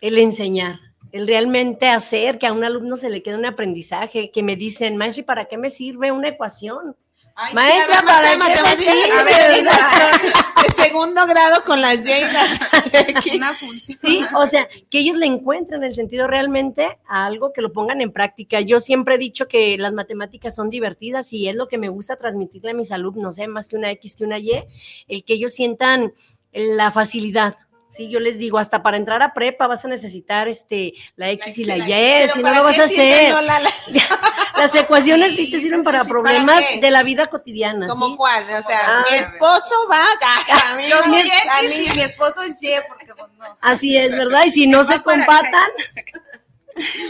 el 0.00 0.18
enseñar. 0.18 0.78
el 1.10 1.26
realmente 1.26 1.88
hacer 1.88 2.38
que 2.38 2.46
a 2.46 2.52
un 2.52 2.64
alumno 2.64 2.96
se 2.96 3.10
le 3.10 3.22
quede 3.22 3.36
un 3.36 3.44
aprendizaje, 3.44 4.30
que 4.30 4.42
me 4.42 4.56
dicen, 4.56 4.96
maestro, 4.96 5.22
¿y 5.22 5.24
para 5.26 5.44
qué 5.44 5.58
me 5.58 5.68
sirve 5.68 6.10
una 6.10 6.28
ecuación? 6.28 6.96
Ay, 7.34 7.54
Maestra, 7.54 7.98
sí, 8.00 8.04
¿para 8.06 8.30
de 8.30 8.36
matemáticas, 8.36 9.24
de 10.76 10.82
segundo 10.82 11.26
grado 11.26 11.64
con 11.64 11.80
las. 11.80 11.98
Una 13.34 13.54
función. 13.60 13.98
Sí, 13.98 14.20
o 14.34 14.46
sea, 14.46 14.68
que 14.90 14.98
ellos 14.98 15.16
le 15.16 15.26
encuentren 15.26 15.82
el 15.84 15.94
sentido 15.94 16.26
realmente 16.26 16.98
a 17.08 17.26
algo 17.26 17.52
que 17.52 17.62
lo 17.62 17.72
pongan 17.72 18.00
en 18.00 18.12
práctica. 18.12 18.60
Yo 18.60 18.80
siempre 18.80 19.14
he 19.14 19.18
dicho 19.18 19.48
que 19.48 19.76
las 19.78 19.92
matemáticas 19.92 20.54
son 20.54 20.70
divertidas 20.70 21.32
y 21.32 21.48
es 21.48 21.56
lo 21.56 21.68
que 21.68 21.78
me 21.78 21.88
gusta 21.88 22.16
transmitirle 22.16 22.70
a 22.72 22.74
mis 22.74 22.92
alumnos, 22.92 23.38
¿eh? 23.38 23.48
más 23.48 23.68
que 23.68 23.76
una 23.76 23.90
X 23.92 24.16
que 24.16 24.24
una 24.24 24.38
Y, 24.38 24.64
el 25.08 25.24
que 25.24 25.34
ellos 25.34 25.54
sientan 25.54 26.12
la 26.52 26.90
facilidad. 26.90 27.56
Sí, 27.88 28.08
yo 28.08 28.20
les 28.20 28.38
digo, 28.38 28.56
hasta 28.56 28.82
para 28.82 28.96
entrar 28.96 29.22
a 29.22 29.34
prepa 29.34 29.66
vas 29.66 29.84
a 29.84 29.88
necesitar 29.88 30.48
este, 30.48 30.94
la 31.16 31.30
X 31.32 31.58
y 31.58 31.64
la 31.66 31.76
Y, 31.76 32.28
si 32.30 32.38
no 32.38 32.44
¿para 32.44 32.56
lo 32.58 32.64
vas 32.64 32.78
a 32.78 32.84
hacer. 32.84 33.34
La- 33.44 33.60
Las 34.62 34.74
ecuaciones 34.76 35.34
sí, 35.34 35.46
Sí, 35.46 35.50
te 35.50 35.60
sirven 35.60 35.80
sí, 35.80 35.84
para 35.84 36.04
sí, 36.04 36.08
problemas 36.08 36.64
de 36.80 36.90
la 36.90 37.02
vida 37.02 37.26
cotidiana. 37.26 37.88
¿Cómo 37.88 38.08
¿sí? 38.08 38.14
cuál? 38.16 38.42
O 38.44 38.62
sea, 38.62 38.78
Ah, 38.86 39.04
mi 39.10 39.16
esposo 39.16 39.74
va 39.90 40.02
a 40.02 40.82
y 41.92 41.96
mi 41.96 42.02
esposo 42.02 42.42
es 42.42 42.62
Y, 42.62 42.70
porque 42.88 43.06
pues 43.06 43.32
no. 43.38 43.44
Así 43.60 43.96
es, 43.96 44.12
¿verdad? 44.12 44.44
Y 44.46 44.50
si 44.50 44.68
no 44.68 44.84
se 44.84 45.02
compatan, 45.02 45.70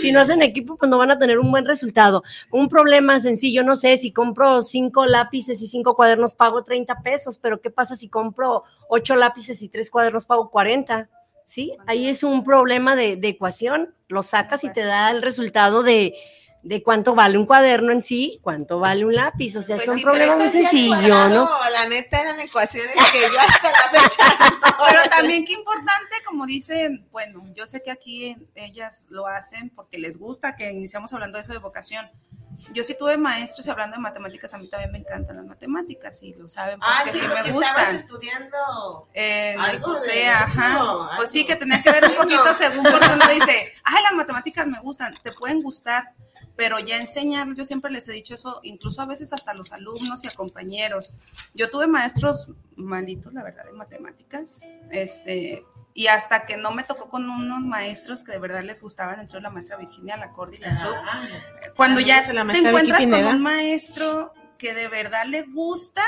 si 0.00 0.12
no 0.12 0.20
hacen 0.20 0.40
equipo, 0.40 0.76
pues 0.76 0.90
no 0.90 0.96
van 0.96 1.10
a 1.10 1.18
tener 1.18 1.38
un 1.38 1.50
buen 1.50 1.66
resultado. 1.66 2.22
Un 2.50 2.68
problema 2.70 3.20
sencillo, 3.20 3.62
no 3.62 3.76
sé, 3.76 3.98
si 3.98 4.12
compro 4.12 4.62
cinco 4.62 5.04
lápices 5.04 5.60
y 5.60 5.68
cinco 5.68 5.94
cuadernos, 5.94 6.34
pago 6.34 6.64
30 6.64 7.02
pesos, 7.02 7.38
pero 7.38 7.60
¿qué 7.60 7.70
pasa 7.70 7.96
si 7.96 8.08
compro 8.08 8.64
ocho 8.88 9.14
lápices 9.14 9.62
y 9.62 9.68
tres 9.68 9.90
cuadernos, 9.90 10.26
pago 10.26 10.50
40? 10.50 11.08
¿Sí? 11.44 11.76
Ahí 11.86 12.08
es 12.08 12.22
un 12.22 12.44
problema 12.44 12.96
de, 12.96 13.16
de 13.16 13.28
ecuación, 13.28 13.94
lo 14.08 14.22
sacas 14.22 14.64
y 14.64 14.72
te 14.72 14.82
da 14.82 15.10
el 15.10 15.20
resultado 15.20 15.82
de, 15.82 16.14
de 16.62 16.83
cuánto 16.83 17.14
vale 17.14 17.37
un 17.38 17.46
cuaderno 17.46 17.90
en 17.92 18.03
sí, 18.03 18.38
cuánto 18.42 18.79
vale 18.79 19.05
un 19.05 19.14
lápiz, 19.14 19.57
o 19.57 19.62
sea, 19.62 19.77
Pues 19.77 19.88
es 19.88 19.92
un 19.92 19.98
sí, 19.98 20.05
pero 20.05 20.12
problema 20.14 20.37
muy 20.37 20.44
eso 20.44 20.53
sí 20.53 20.59
al 20.59 20.70
sencillo, 21.01 21.29
¿no? 21.31 21.48
La 21.72 21.87
neta 21.88 22.20
eran 22.20 22.38
ecuaciones 22.40 22.94
que 23.12 23.20
yo 23.20 23.40
hasta 23.40 23.70
la 23.72 24.01
fecha 24.01 24.25
no. 24.61 24.87
Pero 24.88 25.03
también 25.11 25.44
qué 25.44 25.53
importante, 25.55 26.14
como 26.25 26.46
dicen, 26.46 27.07
bueno, 27.11 27.44
yo 27.55 27.66
sé 27.66 27.83
que 27.83 27.90
aquí 27.90 28.37
ellas 28.55 29.07
lo 29.11 29.27
hacen 29.27 29.70
porque 29.70 29.98
les 29.98 30.18
gusta, 30.18 30.55
que 30.55 30.70
iniciamos 30.70 31.12
hablando 31.12 31.37
de 31.38 31.42
eso 31.42 31.53
de 31.53 31.59
vocación. 31.59 32.09
Yo 32.75 32.85
sí 32.85 32.94
tuve 32.96 33.16
maestros 33.16 33.66
y 33.66 33.70
hablando 33.70 33.96
de 33.96 34.03
matemáticas, 34.03 34.53
a 34.53 34.59
mí 34.59 34.68
también 34.68 34.92
me 34.92 34.98
encantan 34.98 35.37
las 35.38 35.46
matemáticas 35.46 36.22
y 36.22 36.35
lo 36.35 36.46
saben, 36.48 36.79
pues 36.79 36.90
Ah, 36.92 37.03
que 37.03 37.12
sí, 37.12 37.18
sí, 37.20 37.25
me 37.27 37.33
estabas 37.35 37.53
gustan. 37.55 37.96
estudiando. 37.96 39.09
Eh, 39.14 39.57
Algo 39.59 39.92
o 39.92 39.94
de 39.94 39.98
sea, 39.98 40.42
eso, 40.42 40.61
ajá. 40.61 41.16
Pues 41.16 41.31
sí, 41.31 41.46
que 41.46 41.57
tenía 41.57 41.83
que 41.83 41.90
ver 41.90 42.05
un 42.05 42.14
poquito 42.14 42.53
según 42.57 42.85
porque 42.85 43.07
uno 43.12 43.27
dice, 43.29 43.72
ay, 43.85 44.03
las 44.05 44.12
matemáticas 44.12 44.66
me 44.66 44.79
gustan, 44.81 45.14
te 45.22 45.33
pueden 45.33 45.62
gustar, 45.62 46.12
pero 46.56 46.78
ya 46.78 46.98
enseñar, 46.98 47.46
yo 47.54 47.64
siempre 47.64 47.90
les 47.90 48.06
he 48.08 48.12
dicho 48.12 48.34
eso, 48.34 48.60
incluso 48.62 49.02
a 49.02 49.06
veces 49.06 49.32
hasta 49.32 49.52
a 49.52 49.54
los 49.54 49.72
alumnos 49.72 50.24
y 50.24 50.28
a 50.28 50.32
compañeros. 50.32 51.18
Yo 51.54 51.70
tuve 51.70 51.86
maestros 51.86 52.52
malitos, 52.76 53.32
la 53.32 53.42
verdad, 53.42 53.64
de 53.64 53.72
matemáticas, 53.72 54.70
este, 54.90 55.64
y 55.94 56.06
hasta 56.06 56.46
que 56.46 56.56
no 56.56 56.70
me 56.72 56.84
tocó 56.84 57.08
con 57.08 57.28
unos 57.28 57.60
maestros 57.60 58.24
que 58.24 58.32
de 58.32 58.38
verdad 58.38 58.62
les 58.62 58.80
gustaban, 58.80 59.20
entre 59.20 59.40
la 59.40 59.50
maestra 59.50 59.76
Virginia, 59.76 60.16
la 60.16 60.32
Cordy 60.32 60.56
y 60.56 60.60
la 60.60 60.72
Sub, 60.72 60.94
Ah, 60.94 61.22
cuando 61.76 62.00
ya 62.00 62.22
te 62.24 62.58
encuentras 62.58 63.06
con 63.06 63.26
un 63.26 63.42
maestro 63.42 64.32
que 64.58 64.74
de 64.74 64.88
verdad 64.88 65.26
le 65.26 65.42
gusta, 65.42 66.02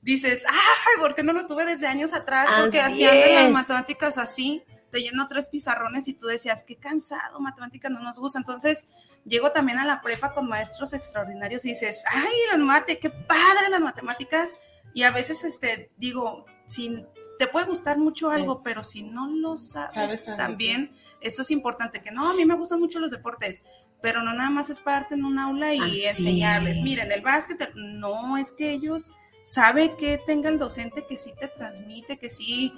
dices, 0.00 0.44
ay, 0.48 1.00
¿por 1.00 1.14
qué 1.14 1.22
no 1.22 1.32
lo 1.32 1.46
tuve 1.46 1.64
desde 1.64 1.86
años 1.86 2.12
atrás? 2.12 2.48
Porque 2.58 2.80
Así 2.80 3.04
hacían 3.04 3.14
de 3.14 3.34
las 3.34 3.52
matemáticas 3.52 4.18
así, 4.18 4.62
te 4.90 5.00
lleno 5.00 5.28
tres 5.28 5.48
pizarrones 5.48 6.08
y 6.08 6.14
tú 6.14 6.26
decías, 6.26 6.62
qué 6.62 6.76
cansado, 6.76 7.40
matemáticas 7.40 7.90
no 7.90 8.00
nos 8.00 8.18
gusta. 8.18 8.38
Entonces, 8.38 8.88
llego 9.28 9.52
también 9.52 9.78
a 9.78 9.84
la 9.84 10.00
prepa 10.00 10.34
con 10.34 10.48
maestros 10.48 10.92
extraordinarios 10.92 11.64
y 11.64 11.70
dices, 11.70 12.04
ay, 12.10 12.34
las 12.50 12.58
mate, 12.58 12.98
qué 12.98 13.10
padre 13.10 13.68
las 13.70 13.80
matemáticas. 13.80 14.56
Y 14.94 15.02
a 15.02 15.10
veces, 15.10 15.44
este, 15.44 15.90
digo, 15.96 16.46
si 16.66 17.04
te 17.38 17.46
puede 17.46 17.66
gustar 17.66 17.98
mucho 17.98 18.30
algo, 18.30 18.62
pero 18.62 18.82
si 18.82 19.02
no 19.02 19.26
lo 19.28 19.56
sabes, 19.56 20.26
también, 20.36 20.94
eso 21.20 21.42
es 21.42 21.50
importante, 21.50 22.02
que 22.02 22.10
no, 22.10 22.28
a 22.28 22.34
mí 22.34 22.44
me 22.44 22.56
gustan 22.56 22.80
mucho 22.80 22.98
los 22.98 23.10
deportes, 23.10 23.64
pero 24.00 24.22
no 24.22 24.32
nada 24.32 24.50
más 24.50 24.70
es 24.70 24.80
pararte 24.80 25.14
en 25.14 25.24
un 25.24 25.38
aula 25.38 25.74
y 25.74 25.80
Así 25.80 26.06
enseñarles. 26.06 26.78
es. 26.78 26.82
Miren, 26.82 27.10
el 27.10 27.22
básquet, 27.22 27.74
no, 27.74 28.36
es 28.36 28.52
que 28.52 28.70
ellos 28.70 29.12
sabe 29.44 29.96
que 29.96 30.18
tenga 30.18 30.50
el 30.50 30.58
docente 30.58 31.06
que 31.06 31.16
sí 31.16 31.32
te 31.40 31.48
transmite, 31.48 32.18
que 32.18 32.30
sí 32.30 32.72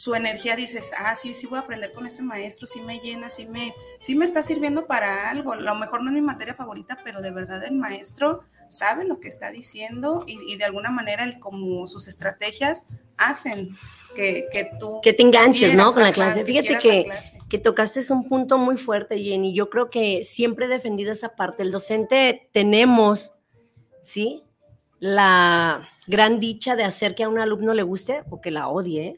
su 0.00 0.14
energía 0.14 0.56
dices, 0.56 0.92
ah, 0.96 1.14
sí, 1.14 1.34
sí 1.34 1.46
voy 1.46 1.58
a 1.58 1.60
aprender 1.60 1.92
con 1.92 2.06
este 2.06 2.22
maestro, 2.22 2.66
sí 2.66 2.80
me 2.80 3.00
llena, 3.00 3.28
sí 3.28 3.44
me, 3.46 3.74
sí 3.98 4.14
me 4.14 4.24
está 4.24 4.40
sirviendo 4.40 4.86
para 4.86 5.28
algo. 5.28 5.52
A 5.52 5.56
lo 5.56 5.74
mejor 5.74 6.02
no 6.02 6.08
es 6.08 6.14
mi 6.14 6.22
materia 6.22 6.54
favorita, 6.54 7.00
pero 7.04 7.20
de 7.20 7.30
verdad 7.30 7.62
el 7.64 7.74
maestro 7.74 8.42
sabe 8.70 9.04
lo 9.04 9.20
que 9.20 9.28
está 9.28 9.50
diciendo 9.50 10.24
y, 10.26 10.38
y 10.50 10.56
de 10.56 10.64
alguna 10.64 10.90
manera 10.90 11.24
el, 11.24 11.38
como 11.38 11.86
sus 11.86 12.08
estrategias 12.08 12.86
hacen 13.18 13.76
que, 14.16 14.46
que 14.50 14.70
tú... 14.80 15.02
Que 15.02 15.12
te 15.12 15.20
enganches, 15.20 15.74
¿no? 15.74 15.92
Con 15.92 16.02
la 16.02 16.12
clase. 16.12 16.46
Fíjate 16.46 16.78
que, 16.78 17.04
clase. 17.04 17.36
que 17.50 17.58
tocaste 17.58 18.00
un 18.10 18.26
punto 18.26 18.56
muy 18.56 18.78
fuerte, 18.78 19.22
Jenny. 19.22 19.52
Yo 19.52 19.68
creo 19.68 19.90
que 19.90 20.24
siempre 20.24 20.64
he 20.64 20.68
defendido 20.70 21.12
esa 21.12 21.36
parte. 21.36 21.62
El 21.62 21.72
docente 21.72 22.48
tenemos, 22.54 23.34
¿sí? 24.00 24.44
La 24.98 25.86
gran 26.06 26.40
dicha 26.40 26.74
de 26.74 26.84
hacer 26.84 27.14
que 27.14 27.24
a 27.24 27.28
un 27.28 27.38
alumno 27.38 27.74
le 27.74 27.82
guste 27.82 28.22
o 28.30 28.40
que 28.40 28.50
la 28.50 28.68
odie. 28.68 29.04
¿eh? 29.04 29.16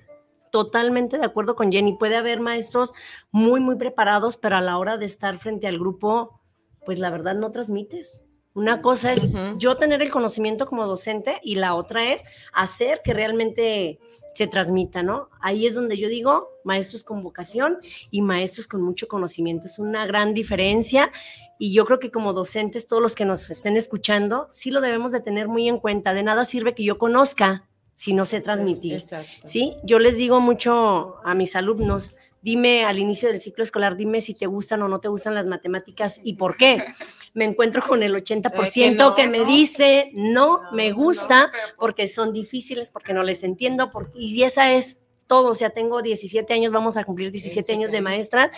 Totalmente 0.52 1.16
de 1.16 1.24
acuerdo 1.24 1.56
con 1.56 1.72
Jenny. 1.72 1.94
Puede 1.94 2.14
haber 2.14 2.38
maestros 2.38 2.92
muy, 3.30 3.58
muy 3.58 3.76
preparados, 3.76 4.36
pero 4.36 4.56
a 4.56 4.60
la 4.60 4.76
hora 4.76 4.98
de 4.98 5.06
estar 5.06 5.38
frente 5.38 5.66
al 5.66 5.78
grupo, 5.78 6.42
pues 6.84 6.98
la 6.98 7.08
verdad 7.08 7.34
no 7.34 7.50
transmites. 7.50 8.22
Una 8.54 8.82
cosa 8.82 9.14
es 9.14 9.26
yo 9.56 9.78
tener 9.78 10.02
el 10.02 10.10
conocimiento 10.10 10.66
como 10.66 10.86
docente 10.86 11.40
y 11.42 11.54
la 11.54 11.74
otra 11.74 12.12
es 12.12 12.22
hacer 12.52 13.00
que 13.02 13.14
realmente 13.14 13.98
se 14.34 14.46
transmita, 14.46 15.02
¿no? 15.02 15.30
Ahí 15.40 15.66
es 15.66 15.74
donde 15.74 15.96
yo 15.96 16.08
digo 16.08 16.50
maestros 16.64 17.02
con 17.02 17.22
vocación 17.22 17.78
y 18.10 18.20
maestros 18.20 18.66
con 18.66 18.82
mucho 18.82 19.08
conocimiento. 19.08 19.68
Es 19.68 19.78
una 19.78 20.04
gran 20.04 20.34
diferencia 20.34 21.10
y 21.58 21.72
yo 21.72 21.86
creo 21.86 21.98
que 21.98 22.10
como 22.10 22.34
docentes, 22.34 22.86
todos 22.86 23.02
los 23.02 23.14
que 23.14 23.24
nos 23.24 23.48
estén 23.48 23.78
escuchando, 23.78 24.48
sí 24.50 24.70
lo 24.70 24.82
debemos 24.82 25.12
de 25.12 25.20
tener 25.20 25.48
muy 25.48 25.66
en 25.66 25.78
cuenta. 25.78 26.12
De 26.12 26.22
nada 26.22 26.44
sirve 26.44 26.74
que 26.74 26.84
yo 26.84 26.98
conozca 26.98 27.70
si 27.94 28.14
no 28.14 28.24
sé 28.24 28.40
transmitir. 28.40 28.94
Exacto. 28.94 29.46
¿sí? 29.46 29.76
Yo 29.84 29.98
les 29.98 30.16
digo 30.16 30.40
mucho 30.40 31.16
a 31.24 31.34
mis 31.34 31.54
alumnos, 31.56 32.14
dime 32.40 32.84
al 32.84 32.98
inicio 32.98 33.28
del 33.28 33.38
ciclo 33.40 33.62
escolar, 33.62 33.96
dime 33.96 34.20
si 34.20 34.34
te 34.34 34.46
gustan 34.46 34.82
o 34.82 34.88
no 34.88 34.98
te 35.00 35.08
gustan 35.08 35.34
las 35.34 35.46
matemáticas 35.46 36.20
y 36.24 36.34
por 36.34 36.56
qué. 36.56 36.84
Me 37.34 37.46
encuentro 37.46 37.82
con 37.82 38.02
el 38.02 38.14
80% 38.14 39.14
que, 39.14 39.24
no, 39.24 39.30
me 39.30 39.38
no. 39.38 39.44
dice, 39.46 40.10
no, 40.12 40.60
No, 40.64 40.72
me 40.72 40.90
no, 40.90 40.96
gusta 40.96 41.50
porque 41.78 42.06
son 42.06 42.32
difíciles, 42.34 42.90
porque 42.90 43.14
no 43.14 43.22
les 43.22 43.42
entiendo, 43.42 43.90
por- 43.90 44.12
y 44.14 44.42
esa 44.42 44.72
es 44.72 44.98
todo, 45.26 45.48
o 45.48 45.54
sea, 45.54 45.70
tengo 45.70 46.02
17 46.02 46.52
años, 46.52 46.72
vamos 46.72 46.98
a 46.98 47.04
cumplir 47.04 47.30
17 47.30 47.72
años 47.72 47.90
de 47.90 48.02
maestra 48.02 48.50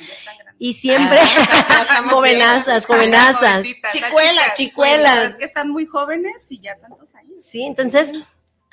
y 0.58 0.72
siempre 0.72 1.20
Ah, 1.20 2.02
jovenazas, 2.10 2.84
jovenazas. 2.86 3.64
Chicuelas, 3.92 4.54
chicuelas. 4.56 5.32
Es 5.34 5.36
que 5.38 5.44
están 5.44 5.70
muy 5.70 5.86
jóvenes 5.86 6.50
y 6.50 6.58
ya 6.60 6.76
tantos 6.76 7.14
años. 7.14 7.44
Sí, 7.44 7.62
entonces, 7.62 8.12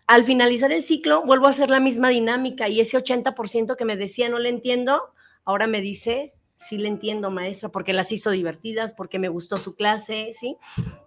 al 0.07 0.25
finalizar 0.25 0.71
el 0.71 0.83
ciclo, 0.83 1.25
vuelvo 1.25 1.47
a 1.47 1.51
hacer 1.51 1.69
la 1.69 1.79
misma 1.79 2.09
dinámica 2.09 2.67
y 2.67 2.79
ese 2.79 2.97
80% 2.97 3.75
que 3.75 3.85
me 3.85 3.97
decía 3.97 4.29
no 4.29 4.39
le 4.39 4.49
entiendo, 4.49 5.13
ahora 5.45 5.67
me 5.67 5.81
dice, 5.81 6.33
sí 6.61 6.77
le 6.77 6.87
entiendo, 6.87 7.31
maestra, 7.31 7.69
porque 7.69 7.91
las 7.93 8.11
hizo 8.11 8.29
divertidas, 8.29 8.93
porque 8.93 9.17
me 9.17 9.29
gustó 9.29 9.57
su 9.57 9.75
clase, 9.75 10.29
¿sí? 10.31 10.57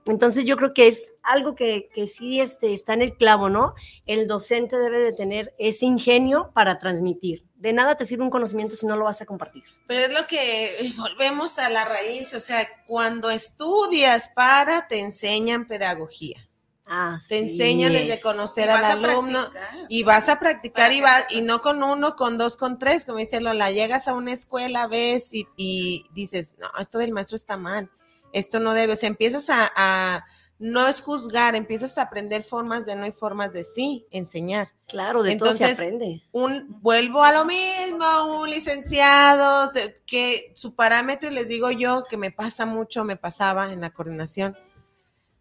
Entonces, 0.06 0.44
yo 0.44 0.56
creo 0.56 0.74
que 0.74 0.88
es 0.88 1.12
algo 1.22 1.54
que, 1.54 1.88
que 1.94 2.06
sí 2.06 2.40
este, 2.40 2.72
está 2.72 2.94
en 2.94 3.02
el 3.02 3.16
clavo, 3.16 3.48
¿no? 3.48 3.74
El 4.04 4.26
docente 4.26 4.76
debe 4.76 4.98
de 4.98 5.12
tener 5.12 5.54
ese 5.58 5.86
ingenio 5.86 6.50
para 6.54 6.78
transmitir. 6.80 7.46
De 7.54 7.72
nada 7.72 7.96
te 7.96 8.04
sirve 8.04 8.24
un 8.24 8.30
conocimiento 8.30 8.74
si 8.74 8.86
no 8.86 8.96
lo 8.96 9.04
vas 9.04 9.22
a 9.22 9.26
compartir. 9.26 9.62
Pero 9.86 10.00
es 10.00 10.12
lo 10.12 10.26
que 10.26 10.92
volvemos 10.98 11.58
a 11.58 11.70
la 11.70 11.84
raíz, 11.84 12.34
o 12.34 12.40
sea, 12.40 12.68
cuando 12.86 13.30
estudias 13.30 14.28
para, 14.30 14.88
te 14.88 14.98
enseñan 14.98 15.66
pedagogía, 15.66 16.48
Así 16.86 17.28
te 17.28 17.38
enseñan 17.38 17.92
desde 17.92 18.14
es. 18.14 18.22
conocer 18.22 18.68
al 18.70 18.80
vas 18.82 18.90
alumno 18.92 19.50
practicar. 19.50 19.86
y 19.88 20.02
vas 20.02 20.28
a 20.28 20.38
practicar 20.38 20.84
Para 20.88 20.94
y, 20.94 20.96
que 20.98 21.02
va, 21.02 21.16
sepas. 21.16 21.32
y 21.32 21.42
no 21.42 21.60
con 21.62 21.82
uno, 21.82 22.14
con 22.16 22.36
dos, 22.38 22.56
con 22.56 22.78
tres, 22.78 23.04
como 23.04 23.18
dice 23.18 23.40
Lola, 23.40 23.70
llegas 23.70 24.06
a 24.08 24.14
una 24.14 24.32
escuela, 24.32 24.86
ves 24.86 25.32
y, 25.32 25.48
y 25.56 26.04
dices, 26.12 26.56
no, 26.58 26.68
esto 26.78 26.98
del 26.98 27.12
maestro 27.12 27.36
está 27.36 27.56
mal, 27.56 27.90
esto 28.32 28.60
no 28.60 28.74
debe, 28.74 28.92
o 28.92 28.96
sea, 28.96 29.08
empiezas 29.08 29.48
a, 29.50 29.70
a- 29.74 30.24
no 30.60 30.86
es 30.86 31.00
juzgar, 31.02 31.56
empiezas 31.56 31.98
a 31.98 32.02
aprender 32.02 32.44
formas 32.44 32.86
de 32.86 32.94
no 32.94 33.04
y 33.06 33.12
formas 33.12 33.52
de 33.52 33.64
sí, 33.64 34.06
enseñar. 34.12 34.68
Claro, 34.86 35.22
de 35.24 35.34
todo 35.36 35.52
se 35.52 35.64
Entonces, 35.64 35.72
aprende. 35.84 36.22
un 36.32 36.78
vuelvo 36.80 37.24
a 37.24 37.32
lo 37.32 37.44
mismo, 37.44 38.40
un 38.40 38.48
licenciado 38.48 39.66
se- 39.70 39.94
que 40.06 40.52
su 40.54 40.74
parámetro, 40.74 41.30
y 41.30 41.34
les 41.34 41.48
digo 41.48 41.70
yo 41.72 42.04
que 42.08 42.16
me 42.16 42.30
pasa 42.30 42.66
mucho, 42.66 43.04
me 43.04 43.16
pasaba 43.16 43.72
en 43.72 43.80
la 43.80 43.92
coordinación. 43.92 44.56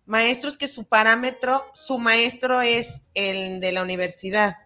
Maestros 0.06 0.58
que 0.58 0.68
su 0.68 0.86
parámetro, 0.86 1.66
su 1.74 1.98
maestro 1.98 2.62
es 2.62 3.02
el 3.14 3.62
de 3.62 3.72
la 3.72 3.82
universidad. 3.82 4.58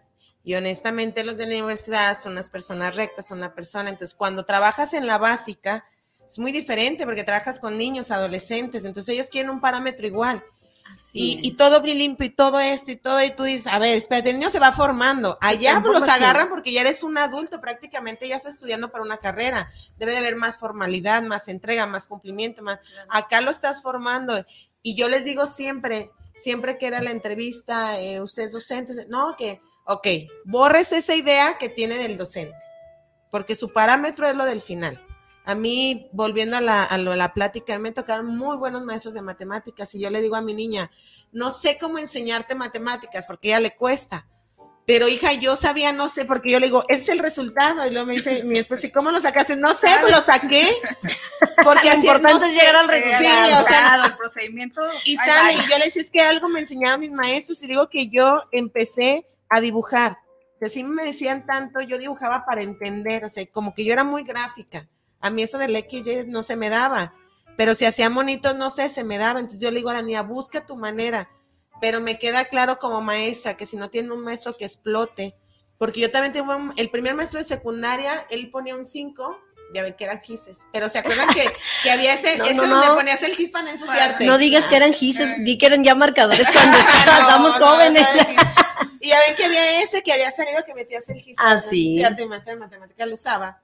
Y 0.42 0.54
honestamente 0.54 1.24
los 1.24 1.36
de 1.36 1.46
la 1.46 1.56
universidad 1.56 2.16
son 2.18 2.32
unas 2.32 2.48
personas 2.48 2.96
rectas, 2.96 3.28
son 3.28 3.38
una 3.38 3.54
persona. 3.54 3.90
Entonces, 3.90 4.14
cuando 4.14 4.44
trabajas 4.44 4.94
en 4.94 5.06
la 5.06 5.18
básica, 5.18 5.84
es 6.26 6.38
muy 6.38 6.52
diferente 6.52 7.04
porque 7.04 7.24
trabajas 7.24 7.60
con 7.60 7.78
niños, 7.78 8.10
adolescentes, 8.10 8.84
entonces 8.84 9.14
ellos 9.14 9.30
quieren 9.30 9.50
un 9.50 9.60
parámetro 9.60 10.06
igual. 10.06 10.44
Y, 11.12 11.40
y, 11.42 11.52
todo 11.52 11.80
bien 11.80 11.98
limpio 11.98 12.26
y 12.26 12.30
todo 12.30 12.58
esto 12.60 12.90
y 12.90 12.96
todo, 12.96 13.22
y 13.22 13.30
tú 13.30 13.44
dices, 13.44 13.66
a 13.66 13.78
ver, 13.78 13.94
espérate, 13.94 14.30
el 14.30 14.38
niño 14.38 14.50
se 14.50 14.58
va 14.58 14.72
formando. 14.72 15.38
Allá 15.40 15.80
los 15.80 16.08
agarran 16.08 16.48
porque 16.48 16.72
ya 16.72 16.80
eres 16.80 17.02
un 17.02 17.16
adulto, 17.18 17.60
prácticamente 17.60 18.28
ya 18.28 18.36
estás 18.36 18.54
estudiando 18.54 18.90
para 18.90 19.04
una 19.04 19.18
carrera. 19.18 19.68
Debe 19.98 20.12
de 20.12 20.18
haber 20.18 20.36
más 20.36 20.58
formalidad, 20.58 21.22
más 21.22 21.48
entrega, 21.48 21.86
más 21.86 22.08
cumplimiento, 22.08 22.62
más. 22.62 22.78
Acá 23.08 23.40
lo 23.40 23.50
estás 23.50 23.82
formando. 23.82 24.44
Y 24.82 24.96
yo 24.96 25.08
les 25.08 25.24
digo 25.24 25.46
siempre, 25.46 26.10
siempre 26.34 26.78
que 26.78 26.86
era 26.86 27.00
la 27.00 27.10
entrevista, 27.10 28.00
eh, 28.00 28.20
ustedes 28.20 28.52
docentes, 28.52 29.06
no, 29.08 29.34
que, 29.36 29.60
ok, 29.86 30.06
borres 30.44 30.92
esa 30.92 31.14
idea 31.14 31.58
que 31.58 31.68
tiene 31.68 31.96
del 31.96 32.16
docente, 32.16 32.56
porque 33.30 33.54
su 33.54 33.72
parámetro 33.72 34.26
es 34.28 34.34
lo 34.34 34.44
del 34.44 34.62
final. 34.62 35.04
A 35.48 35.54
mí, 35.54 36.10
volviendo 36.12 36.58
a 36.58 36.60
la, 36.60 36.84
a 36.84 36.98
la 36.98 37.32
plática, 37.32 37.78
me 37.78 37.90
tocaron 37.90 38.26
muy 38.26 38.58
buenos 38.58 38.84
maestros 38.84 39.14
de 39.14 39.22
matemáticas 39.22 39.94
y 39.94 40.00
yo 40.00 40.10
le 40.10 40.20
digo 40.20 40.36
a 40.36 40.42
mi 40.42 40.52
niña, 40.52 40.90
no 41.32 41.50
sé 41.50 41.78
cómo 41.80 41.96
enseñarte 41.96 42.54
matemáticas 42.54 43.26
porque 43.26 43.48
ya 43.48 43.58
le 43.58 43.74
cuesta. 43.74 44.26
Pero 44.86 45.08
hija, 45.08 45.32
yo 45.32 45.56
sabía, 45.56 45.90
no 45.90 46.06
sé, 46.06 46.26
porque 46.26 46.52
yo 46.52 46.60
le 46.60 46.66
digo, 46.66 46.84
ese 46.88 47.00
es 47.00 47.08
el 47.08 47.20
resultado. 47.20 47.86
Y 47.86 47.90
luego 47.90 48.06
me 48.06 48.16
dice 48.16 48.44
mi 48.44 48.58
esposo, 48.58 48.88
¿y 48.88 48.90
cómo 48.90 49.10
lo 49.10 49.20
sacaste? 49.20 49.56
No 49.56 49.72
sé, 49.72 49.88
pues 50.02 50.14
lo 50.14 50.20
saqué. 50.20 50.68
Porque 51.64 51.88
así 51.88 52.06
importante 52.06 52.44
es 52.44 52.52
llegar 52.52 52.76
al 52.76 52.88
resultado. 52.88 53.46
Sí, 53.46 53.52
o 53.54 53.68
sea, 53.68 54.04
el 54.04 54.16
procedimiento. 54.18 54.82
Y 55.04 55.16
sale, 55.16 55.54
y 55.54 55.70
yo 55.70 55.78
le 55.78 55.84
decía, 55.86 56.02
es 56.02 56.10
que 56.10 56.20
algo 56.20 56.50
me 56.50 56.60
enseñaron 56.60 57.00
mis 57.00 57.10
maestros 57.10 57.62
y 57.62 57.68
digo 57.68 57.88
que 57.88 58.08
yo 58.08 58.42
empecé 58.52 59.26
a 59.48 59.62
dibujar. 59.62 60.12
O 60.12 60.58
sea, 60.58 60.68
si 60.68 60.84
me 60.84 61.06
decían 61.06 61.46
tanto, 61.46 61.80
yo 61.80 61.96
dibujaba 61.96 62.44
para 62.44 62.60
entender, 62.60 63.24
o 63.24 63.30
sea, 63.30 63.46
como 63.46 63.74
que 63.74 63.84
yo 63.84 63.94
era 63.94 64.04
muy 64.04 64.24
gráfica. 64.24 64.86
A 65.20 65.30
mí 65.30 65.42
eso 65.42 65.58
del 65.58 65.76
XY 65.76 66.24
no 66.26 66.42
se 66.42 66.56
me 66.56 66.70
daba. 66.70 67.14
Pero 67.56 67.74
si 67.74 67.84
hacía 67.84 68.08
monitos, 68.08 68.56
no 68.56 68.70
sé, 68.70 68.88
se 68.88 69.04
me 69.04 69.18
daba. 69.18 69.40
Entonces 69.40 69.60
yo 69.60 69.70
le 69.70 69.78
digo 69.78 69.90
a 69.90 69.94
la 69.94 70.02
niña, 70.02 70.22
busca 70.22 70.64
tu 70.64 70.76
manera 70.76 71.28
pero 71.80 72.00
me 72.00 72.18
queda 72.18 72.44
claro 72.46 72.78
como 72.78 73.00
maestra 73.00 73.56
que 73.56 73.66
si 73.66 73.76
no 73.76 73.90
tiene 73.90 74.12
un 74.12 74.22
maestro 74.22 74.56
que 74.56 74.64
explote, 74.64 75.34
porque 75.78 76.00
yo 76.00 76.10
también 76.10 76.32
tengo 76.32 76.56
el 76.76 76.90
primer 76.90 77.14
maestro 77.14 77.38
de 77.38 77.44
secundaria, 77.44 78.12
él 78.30 78.50
ponía 78.50 78.74
un 78.74 78.84
5, 78.84 79.40
ya 79.74 79.82
ven 79.82 79.94
que 79.94 80.04
eran 80.04 80.20
gises, 80.20 80.66
pero 80.72 80.88
¿se 80.88 80.98
acuerdan 80.98 81.28
que, 81.28 81.44
que 81.82 81.90
había 81.90 82.14
ese, 82.14 82.34
ese 82.34 82.54
donde 82.54 82.86
ponías 82.88 83.22
el 83.22 83.34
gis 83.34 83.50
para 83.50 83.70
ensuciarte? 83.70 84.26
No 84.26 84.38
digas 84.38 84.66
que 84.66 84.76
eran 84.76 84.92
gises, 84.92 85.30
di 85.44 85.58
que 85.58 85.66
eran 85.66 85.84
ya 85.84 85.94
marcadores 85.94 86.48
cuando 86.50 86.76
estábamos 87.06 87.54
jóvenes. 87.54 88.06
y 89.00 89.08
ya 89.08 89.18
ven 89.26 89.36
que 89.36 89.44
había 89.44 89.82
ese 89.82 90.02
que 90.02 90.12
había 90.12 90.30
salido 90.30 90.64
que 90.64 90.74
metías 90.74 91.08
el 91.10 91.20
gis 91.20 91.36
para 91.36 91.52
ah, 91.52 91.60
sí. 91.60 91.90
ensuciarte, 91.90 92.22
y 92.22 92.26
maestra 92.26 92.54
de 92.54 92.60
matemática 92.60 93.06
lo 93.06 93.14
usaba, 93.14 93.60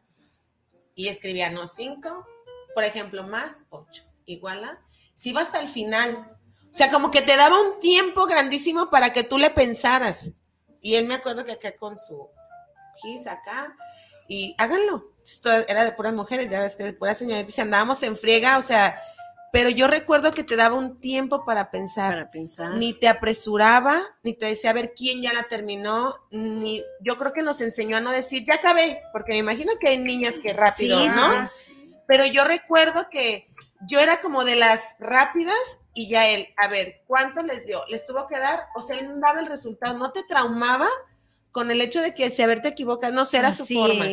y 0.95 1.09
escribía, 1.09 1.51
no, 1.51 1.67
5, 1.67 2.27
por 2.75 2.85
ejemplo, 2.85 3.25
más 3.25 3.67
8, 3.71 4.05
igual 4.27 4.65
a, 4.65 4.83
si 5.15 5.31
iba 5.31 5.41
hasta 5.41 5.61
el 5.61 5.69
final, 5.69 6.39
o 6.63 6.77
sea, 6.77 6.91
como 6.91 7.11
que 7.11 7.23
te 7.23 7.37
daba 7.37 7.61
un 7.61 7.79
tiempo 7.79 8.27
grandísimo 8.27 8.91
para 8.91 9.13
que 9.13 9.23
tú 9.23 9.39
le 9.39 9.51
pensaras. 9.51 10.33
Y 10.81 10.97
él 10.97 11.07
me 11.07 11.15
acuerdo 11.15 11.45
que 11.45 11.53
acá 11.53 11.77
con 11.77 11.97
su 11.97 12.29
gis 12.97 13.27
acá, 13.27 13.77
y 14.29 14.55
háganlo. 14.59 15.13
Esto 15.25 15.51
era 15.69 15.85
de 15.85 15.93
puras 15.93 16.13
mujeres, 16.13 16.51
ya 16.51 16.61
ves 16.61 16.77
que 16.77 16.85
de 16.85 16.93
puras 16.93 17.19
señoritas, 17.19 17.59
andábamos 17.59 18.03
en 18.03 18.17
friega, 18.17 18.59
o 18.59 18.63
sea, 18.63 19.01
pero 19.55 19.71
yo 19.71 19.87
recuerdo 19.87 20.33
que 20.33 20.43
te 20.43 20.57
daba 20.57 20.75
un 20.75 20.99
tiempo 20.99 21.45
para 21.45 21.71
pensar. 21.71 22.13
Para 22.13 22.31
pensar. 22.33 22.75
Ni 22.75 22.93
te 22.93 23.07
apresuraba, 23.07 24.03
ni 24.25 24.35
te 24.35 24.47
decía 24.47 24.71
a 24.71 24.73
ver 24.73 24.95
quién 24.97 25.23
ya 25.23 25.33
la 25.33 25.45
terminó, 25.45 26.17
ni 26.33 26.83
yo 27.01 27.17
creo 27.17 27.33
que 27.33 27.43
nos 27.43 27.61
enseñó 27.61 27.97
a 27.97 28.01
no 28.01 28.11
decir, 28.11 28.43
ya 28.45 28.55
acabé, 28.57 29.01
porque 29.13 29.31
me 29.31 29.39
imagino 29.39 29.71
que 29.79 29.91
hay 29.91 29.99
niñas 29.99 30.41
que 30.41 30.53
rápido, 30.53 30.99
¿no? 31.07 31.49
Pero 32.09 32.27
yo 32.27 32.43
recuerdo 32.45 33.09
que 33.09 33.49
yo 33.87 34.01
era 34.01 34.21
como 34.21 34.45
de 34.45 34.57
las 34.57 34.97
rápidas 34.99 35.81
y 35.93 36.09
ya 36.09 36.27
él, 36.27 36.49
a 36.57 36.67
ver, 36.67 37.03
¿cuánto 37.07 37.45
les 37.45 37.65
dio? 37.67 37.81
¿Les 37.89 38.05
tuvo 38.05 38.27
que 38.27 38.41
dar? 38.41 38.67
O 38.75 38.83
sea, 38.83 38.99
él 38.99 39.21
daba 39.25 39.39
el 39.39 39.47
resultado, 39.47 39.97
¿no 39.97 40.11
te 40.11 40.25
traumaba? 40.25 40.89
Con 41.55 41.71
el 41.71 41.81
hecho 41.81 42.03
de 42.03 42.15
que 42.15 42.31
si 42.31 42.43
haberte 42.43 42.71
equivocado, 42.71 43.15
no 43.15 43.25
será 43.25 43.53
su 43.53 43.65
forma. 43.65 44.07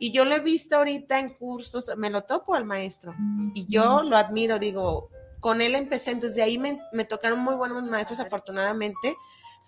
Y 0.00 0.10
yo 0.10 0.24
lo 0.24 0.34
he 0.34 0.40
visto 0.40 0.74
ahorita 0.74 1.20
en 1.20 1.32
cursos, 1.32 1.92
me 1.96 2.10
lo 2.10 2.24
topo 2.24 2.56
al 2.56 2.64
maestro 2.64 3.14
y 3.54 3.66
yo 3.68 4.02
lo 4.02 4.16
admiro, 4.16 4.58
digo, 4.58 5.08
con 5.38 5.60
él 5.60 5.76
empecé, 5.76 6.10
entonces 6.10 6.34
de 6.34 6.42
ahí 6.42 6.58
me, 6.58 6.82
me 6.92 7.04
tocaron 7.04 7.38
muy 7.38 7.54
buenos 7.54 7.84
maestros 7.84 8.18
afortunadamente, 8.18 9.16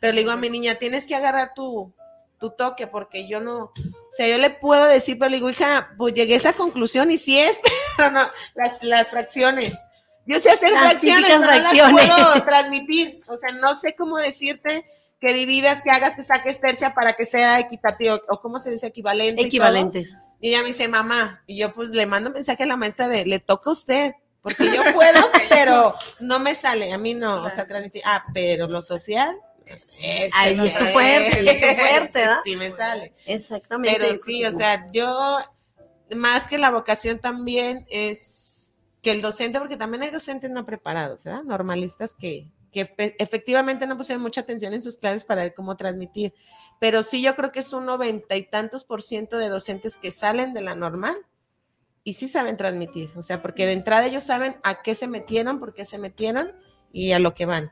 pero 0.01 0.13
le 0.13 0.23
digo 0.23 0.33
a 0.33 0.37
mi 0.37 0.51
niña, 0.51 0.75
tienes 0.75 1.07
que 1.07 1.15
agarrar 1.15 1.55
tu, 1.55 1.95
tu 2.41 2.51
toque, 2.51 2.89
porque 2.89 3.29
yo 3.29 3.39
no, 3.39 3.59
o 3.59 3.73
sea, 4.11 4.27
yo 4.27 4.37
le 4.37 4.51
puedo 4.51 4.85
decir, 4.87 5.17
pero 5.17 5.31
le 5.31 5.37
digo, 5.37 5.51
hija, 5.51 5.95
pues 5.97 6.15
llegué 6.15 6.35
a 6.35 6.39
esa 6.39 6.53
conclusión 6.55 7.13
y 7.13 7.17
sí 7.17 7.39
es, 7.39 7.61
pero 7.97 8.11
no, 8.11 8.21
las, 8.57 8.83
las 8.83 9.11
fracciones. 9.11 9.73
Yo 10.27 10.41
sé 10.41 10.51
hacer 10.51 10.71
fracciones, 10.71 11.31
pero 11.31 11.39
no 11.39 11.47
las 11.47 11.93
puedo 11.93 12.45
transmitir. 12.45 13.23
O 13.29 13.37
sea, 13.37 13.53
no 13.53 13.75
sé 13.75 13.95
cómo 13.97 14.17
decirte 14.17 14.85
que 15.21 15.33
dividas, 15.35 15.83
que 15.83 15.91
hagas, 15.91 16.17
que 16.17 16.23
saques 16.23 16.61
tercia 16.61 16.95
para 16.95 17.13
que 17.13 17.25
sea 17.25 17.61
equitativo, 17.61 18.21
o 18.29 18.41
cómo 18.41 18.59
se 18.59 18.71
dice 18.71 18.87
equivalente. 18.87 19.43
Equivalentes. 19.43 20.17
Y, 20.41 20.49
ella 20.49 20.63
me 20.63 20.69
dice, 20.69 20.89
mamá, 20.89 21.43
y 21.47 21.59
yo 21.59 21.73
pues 21.73 21.91
le 21.91 22.07
mando 22.07 22.31
mensaje 22.31 22.63
a 22.63 22.67
la 22.67 22.77
maestra 22.77 23.07
de, 23.09 23.27
le 23.27 23.39
toca 23.39 23.71
a 23.71 23.73
usted, 23.73 24.13
porque 24.41 24.65
yo 24.75 24.83
puedo, 24.95 25.31
pero 25.51 25.95
no 26.21 26.41
me 26.41 26.55
sale, 26.55 26.93
a 26.93 26.99
mí 26.99 27.15
no, 27.15 27.45
o 27.45 27.51
sea, 27.51 27.67
transmitir, 27.67 28.03
ah, 28.07 28.25
pero 28.33 28.67
lo 28.67 28.81
social, 28.81 29.39
Ahí 30.35 30.59
es 30.59 30.79
tu 30.79 30.85
fuerte, 30.87 31.45
es 31.45 31.81
fuerte, 31.81 32.19
¿verdad? 32.19 32.39
Sí, 32.45 32.57
me 32.57 32.73
sale. 32.73 33.13
Exactamente. 33.27 33.99
Pero 33.99 34.15
sí, 34.15 34.45
o 34.45 34.57
sea, 34.57 34.87
yo, 34.93 35.39
más 36.17 36.47
que 36.47 36.59
la 36.59 36.71
vocación 36.71 37.21
también 37.21 37.85
es 37.91 38.75
que 39.03 39.13
el 39.13 39.23
docente, 39.23 39.59
porque 39.59 39.77
también 39.77 40.03
hay 40.03 40.11
docentes 40.11 40.51
no 40.51 40.65
preparados, 40.65 41.25
¿verdad? 41.25 41.43
Normalistas 41.45 42.15
que, 42.15 42.51
que 42.71 42.95
efectivamente 43.19 43.87
no 43.87 43.97
pusieron 43.97 44.23
mucha 44.23 44.43
atención 44.43 44.73
en 44.75 44.83
sus 44.83 44.97
clases 44.97 45.25
para 45.25 45.43
ver 45.43 45.55
cómo 45.55 45.77
transmitir. 45.77 46.35
Pero 46.79 47.03
sí, 47.03 47.23
yo 47.23 47.37
creo 47.37 47.53
que 47.53 47.61
es 47.61 47.73
un 47.73 47.87
noventa 47.87 48.37
y 48.37 48.45
tantos 48.45 48.85
por 48.85 49.03
ciento 49.03 49.39
de 49.39 49.49
docentes 49.49 49.97
que 49.97 50.11
salen 50.11 50.55
de 50.55 50.63
la 50.63 50.75
normal 50.75 51.17
y 52.05 52.15
sí 52.15 52.29
saben 52.29 52.57
transmitir. 52.57 53.13
O 53.17 53.23
sea, 53.23 53.41
porque 53.41 53.67
de 53.67 53.73
entrada 53.73 54.07
ellos 54.07 54.25
saben 54.25 54.57
a 54.63 54.83
qué 54.83 54.95
se 54.95 55.09
metieron, 55.09 55.59
por 55.59 55.75
qué 55.75 55.85
se 55.85 55.99
metieron 55.99 56.53
y 56.93 57.13
a 57.13 57.19
lo 57.19 57.35
que 57.35 57.47
van 57.47 57.71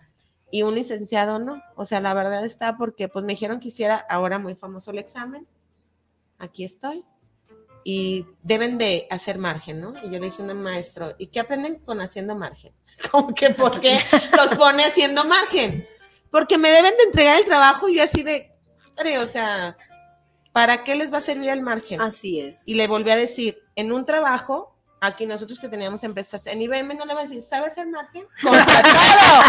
y 0.51 0.63
un 0.63 0.75
licenciado 0.75 1.39
no. 1.39 1.63
O 1.77 1.85
sea, 1.85 2.01
la 2.01 2.15
verdad 2.15 2.45
está 2.45 2.77
porque 2.77 3.09
pues 3.09 3.25
me 3.25 3.33
dijeron 3.33 3.61
que 3.61 3.69
hiciera 3.69 3.97
ahora 3.97 4.39
muy 4.39 4.55
famoso 4.55 4.91
el 4.91 4.99
examen. 4.99 5.47
Aquí 6.39 6.65
estoy. 6.65 7.05
Y 7.91 8.27
deben 8.43 8.77
de 8.77 9.07
hacer 9.09 9.39
margen, 9.39 9.81
¿no? 9.81 9.95
Y 10.03 10.11
yo 10.11 10.19
le 10.19 10.27
dije 10.27 10.43
a 10.43 10.45
un 10.45 10.63
maestro, 10.63 11.15
¿y 11.17 11.29
qué 11.29 11.41
aprenden 11.41 11.77
con 11.77 12.03
haciendo 12.03 12.35
margen? 12.35 12.75
Como 13.11 13.33
que, 13.33 13.49
¿por 13.49 13.81
qué 13.81 13.99
los 14.37 14.55
pone 14.57 14.85
haciendo 14.85 15.25
margen? 15.25 15.89
Porque 16.31 16.59
me 16.59 16.69
deben 16.69 16.95
de 16.99 17.05
entregar 17.05 17.39
el 17.39 17.47
trabajo 17.47 17.89
y 17.89 17.97
yo 17.97 18.03
así 18.03 18.23
de, 18.23 18.53
o 19.19 19.25
sea, 19.25 19.79
¿para 20.53 20.85
qué 20.85 20.97
les 20.97 21.11
va 21.11 21.17
a 21.17 21.23
servir 21.23 21.49
el 21.49 21.63
margen? 21.63 22.03
Así 22.03 22.41
es. 22.41 22.61
Y 22.67 22.75
le 22.75 22.89
volví 22.89 23.11
a 23.11 23.17
decir, 23.17 23.59
en 23.75 23.91
un 23.91 24.05
trabajo 24.05 24.78
aquí 25.01 25.27
nosotros 25.27 25.59
que 25.59 25.69
teníamos 25.69 26.03
empresas 26.05 26.47
en 26.47 26.61
IBM 26.63 26.97
no 26.97 27.05
le 27.05 27.15
van 27.15 27.27
a 27.27 27.29
decir, 27.29 27.43
¿sabes 27.43 27.77
el 27.79 27.89
margen? 27.89 28.27
Contratado. 28.43 29.43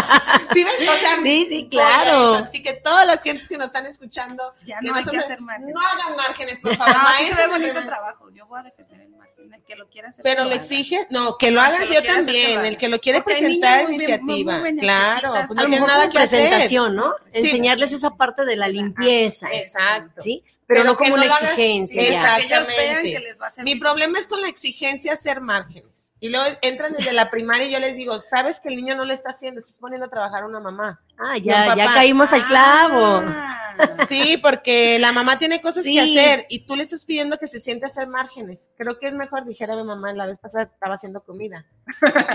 ¿Sí, 0.52 0.64
ves? 0.64 0.88
O 0.88 0.92
sea, 0.92 1.20
sí, 1.22 1.46
sí, 1.48 1.68
claro. 1.68 2.34
Así 2.34 2.62
que 2.62 2.74
todas 2.74 3.06
las 3.06 3.22
gentes 3.22 3.48
que 3.48 3.56
nos 3.56 3.66
están 3.66 3.86
escuchando, 3.86 4.42
ya 4.64 4.80
no, 4.80 4.94
hay 4.94 5.04
que 5.04 5.16
hacer 5.16 5.40
margen. 5.40 5.70
no 5.70 5.80
hagan 5.80 6.16
márgenes, 6.16 6.60
por 6.60 6.76
favor. 6.76 6.94
No, 6.96 7.26
se 7.26 7.34
ve 7.34 7.46
bonito 7.48 7.86
trabajo. 7.86 8.30
Yo 8.30 8.46
voy 8.46 8.60
a 8.60 8.62
defender 8.64 9.00
el 9.00 9.10
margen, 9.10 9.52
el 9.52 9.62
que 9.62 9.76
lo 9.76 9.88
quiera 9.88 10.08
hacer. 10.10 10.22
Pero 10.22 10.44
lo 10.44 10.52
exige, 10.52 10.98
no, 11.10 11.36
que 11.38 11.50
lo 11.50 11.60
hagas 11.60 11.88
yo 11.88 12.02
también, 12.02 12.64
el 12.64 12.76
que 12.76 12.88
lo 12.88 13.00
quiere 13.00 13.22
presentar 13.22 13.90
iniciativa. 13.90 14.60
claro, 14.78 15.32
pues 15.32 15.54
no 15.54 15.66
tiene 15.66 15.86
nada 15.86 16.08
que 16.08 16.18
presentación, 16.18 16.94
¿no? 16.94 17.14
Enseñarles 17.32 17.92
esa 17.92 18.10
parte 18.10 18.44
de 18.44 18.56
la 18.56 18.68
limpieza. 18.68 19.48
Exacto. 19.52 20.22
¿Sí? 20.22 20.44
Pero, 20.70 20.84
no 20.84 20.96
como 20.96 21.14
una 21.14 21.24
exigencia. 21.24 22.00
Exactamente. 22.00 23.20
Mi 23.64 23.74
problema 23.74 24.18
es 24.20 24.28
con 24.28 24.40
la 24.40 24.48
exigencia 24.48 25.14
hacer 25.14 25.40
márgenes. 25.40 26.09
Y 26.22 26.28
luego 26.28 26.44
entran 26.60 26.92
desde 26.92 27.14
la 27.14 27.30
primaria 27.30 27.66
y 27.66 27.72
yo 27.72 27.78
les 27.80 27.96
digo, 27.96 28.18
sabes 28.18 28.60
que 28.60 28.68
el 28.68 28.76
niño 28.76 28.94
no 28.94 29.06
lo 29.06 29.12
está 29.12 29.30
haciendo, 29.30 29.58
estás 29.58 29.78
poniendo 29.78 30.04
a 30.04 30.10
trabajar 30.10 30.42
a 30.42 30.46
una 30.46 30.60
mamá. 30.60 31.00
Ah, 31.18 31.38
ya, 31.38 31.74
ya 31.74 31.86
caímos 31.94 32.30
al 32.34 32.44
clavo. 32.44 33.22
Ah. 33.26 33.74
Sí, 34.06 34.36
porque 34.42 34.98
la 34.98 35.12
mamá 35.12 35.38
tiene 35.38 35.60
cosas 35.60 35.84
que 35.84 35.98
hacer 35.98 36.46
y 36.50 36.66
tú 36.66 36.76
le 36.76 36.82
estás 36.82 37.06
pidiendo 37.06 37.38
que 37.38 37.46
se 37.46 37.58
siente 37.58 37.86
a 37.86 37.88
hacer 37.88 38.08
márgenes. 38.08 38.70
Creo 38.76 38.98
que 38.98 39.06
es 39.06 39.14
mejor, 39.14 39.46
dijera 39.46 39.76
mi 39.76 39.84
mamá, 39.84 40.12
la 40.12 40.26
vez 40.26 40.38
pasada 40.38 40.64
estaba 40.64 40.96
haciendo 40.96 41.22
comida. 41.22 41.64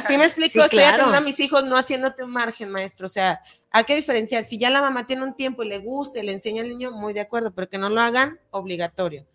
Sí 0.07 0.17
me 0.17 0.25
explico, 0.25 0.59
estoy 0.63 0.81
a 0.81 1.21
mis 1.21 1.39
hijos 1.39 1.63
no 1.65 1.77
haciéndote 1.77 2.23
un 2.23 2.31
margen, 2.31 2.71
maestro. 2.71 3.05
O 3.05 3.09
sea, 3.09 3.41
hay 3.69 3.83
que 3.83 3.95
diferenciar. 3.95 4.43
Si 4.43 4.57
ya 4.57 4.71
la 4.71 4.81
mamá 4.81 5.05
tiene 5.05 5.23
un 5.23 5.35
tiempo 5.35 5.61
y 5.61 5.67
le 5.67 5.77
gusta 5.77 6.19
y 6.19 6.25
le 6.25 6.31
enseña 6.31 6.63
al 6.63 6.69
niño, 6.69 6.91
muy 6.91 7.13
de 7.13 7.21
acuerdo, 7.21 7.53
pero 7.53 7.69
que 7.69 7.77
no 7.77 7.89
lo 7.89 8.01
hagan 8.01 8.39
obligatorio. 8.49 9.27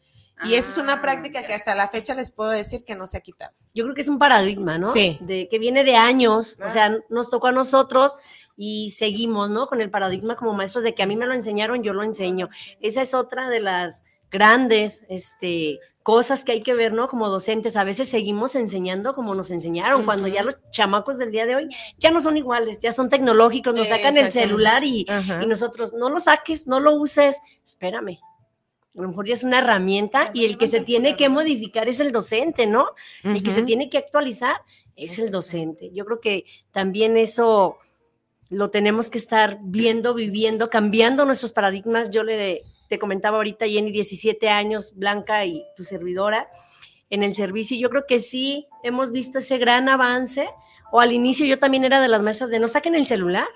Y 0.44 0.54
esa 0.54 0.70
es 0.70 0.78
una 0.78 0.94
ah, 0.94 1.02
práctica 1.02 1.42
que 1.42 1.52
hasta 1.52 1.74
la 1.74 1.88
fecha 1.88 2.14
les 2.14 2.30
puedo 2.30 2.50
decir 2.50 2.84
que 2.84 2.94
no 2.94 3.06
se 3.06 3.18
ha 3.18 3.20
quitado. 3.20 3.52
Yo 3.74 3.84
creo 3.84 3.94
que 3.94 4.00
es 4.00 4.08
un 4.08 4.18
paradigma, 4.18 4.78
¿no? 4.78 4.88
Sí. 4.88 5.18
De 5.20 5.48
que 5.48 5.58
viene 5.58 5.84
de 5.84 5.96
años, 5.96 6.56
o 6.64 6.70
sea, 6.70 6.96
nos 7.08 7.30
tocó 7.30 7.48
a 7.48 7.52
nosotros 7.52 8.16
y 8.56 8.90
seguimos, 8.90 9.50
¿no? 9.50 9.66
Con 9.66 9.80
el 9.80 9.90
paradigma 9.90 10.36
como 10.36 10.52
maestros 10.52 10.84
de 10.84 10.94
que 10.94 11.02
a 11.02 11.06
mí 11.06 11.16
me 11.16 11.26
lo 11.26 11.34
enseñaron, 11.34 11.82
yo 11.82 11.92
lo 11.92 12.02
enseño. 12.02 12.48
Esa 12.80 13.02
es 13.02 13.14
otra 13.14 13.48
de 13.48 13.60
las 13.60 14.04
grandes, 14.30 15.04
este, 15.08 15.80
cosas 16.02 16.44
que 16.44 16.52
hay 16.52 16.62
que 16.62 16.74
ver, 16.74 16.92
¿no? 16.92 17.08
Como 17.08 17.28
docentes, 17.28 17.76
a 17.76 17.84
veces 17.84 18.08
seguimos 18.08 18.54
enseñando 18.54 19.14
como 19.14 19.34
nos 19.34 19.50
enseñaron, 19.50 20.04
cuando 20.04 20.28
ya 20.28 20.42
los 20.42 20.56
chamacos 20.70 21.18
del 21.18 21.30
día 21.30 21.46
de 21.46 21.56
hoy 21.56 21.68
ya 21.98 22.10
no 22.10 22.20
son 22.20 22.36
iguales, 22.36 22.80
ya 22.80 22.92
son 22.92 23.10
tecnológicos, 23.10 23.74
nos 23.74 23.88
sacan 23.88 24.16
el 24.16 24.30
celular 24.30 24.84
y, 24.84 25.06
y 25.42 25.46
nosotros, 25.46 25.92
no 25.92 26.08
lo 26.08 26.20
saques, 26.20 26.66
no 26.66 26.80
lo 26.80 26.94
uses, 26.94 27.40
espérame, 27.64 28.18
a 28.98 29.02
lo 29.02 29.08
mejor 29.08 29.26
ya 29.26 29.34
es 29.34 29.44
una 29.44 29.58
herramienta 29.58 30.30
y 30.34 30.44
el 30.44 30.58
que 30.58 30.66
se 30.66 30.80
tiene 30.80 31.16
que 31.16 31.28
modificar 31.28 31.88
es 31.88 32.00
el 32.00 32.12
docente, 32.12 32.66
¿no? 32.66 32.88
El 33.22 33.42
que 33.42 33.50
se 33.50 33.62
tiene 33.62 33.88
que 33.88 33.98
actualizar 33.98 34.56
es 34.96 35.18
el 35.18 35.30
docente. 35.30 35.90
Yo 35.92 36.04
creo 36.04 36.20
que 36.20 36.44
también 36.72 37.16
eso 37.16 37.78
lo 38.48 38.70
tenemos 38.70 39.08
que 39.08 39.18
estar 39.18 39.58
viendo, 39.62 40.12
viviendo, 40.12 40.68
cambiando 40.68 41.24
nuestros 41.24 41.52
paradigmas. 41.52 42.10
Yo 42.10 42.24
le 42.24 42.62
te 42.88 42.98
comentaba 42.98 43.36
ahorita, 43.36 43.68
Jenny, 43.68 43.92
17 43.92 44.48
años, 44.48 44.94
Blanca 44.96 45.46
y 45.46 45.64
tu 45.76 45.84
servidora 45.84 46.50
en 47.08 47.22
el 47.22 47.34
servicio. 47.34 47.78
Yo 47.78 47.88
creo 47.88 48.04
que 48.06 48.18
sí 48.18 48.66
hemos 48.82 49.12
visto 49.12 49.38
ese 49.38 49.58
gran 49.58 49.88
avance. 49.88 50.48
O 50.90 51.00
al 51.00 51.12
inicio 51.12 51.46
yo 51.46 51.60
también 51.60 51.84
era 51.84 52.00
de 52.00 52.08
las 52.08 52.20
maestras 52.20 52.50
de 52.50 52.58
no 52.58 52.66
saquen 52.66 52.96
el 52.96 53.06
celular. 53.06 53.46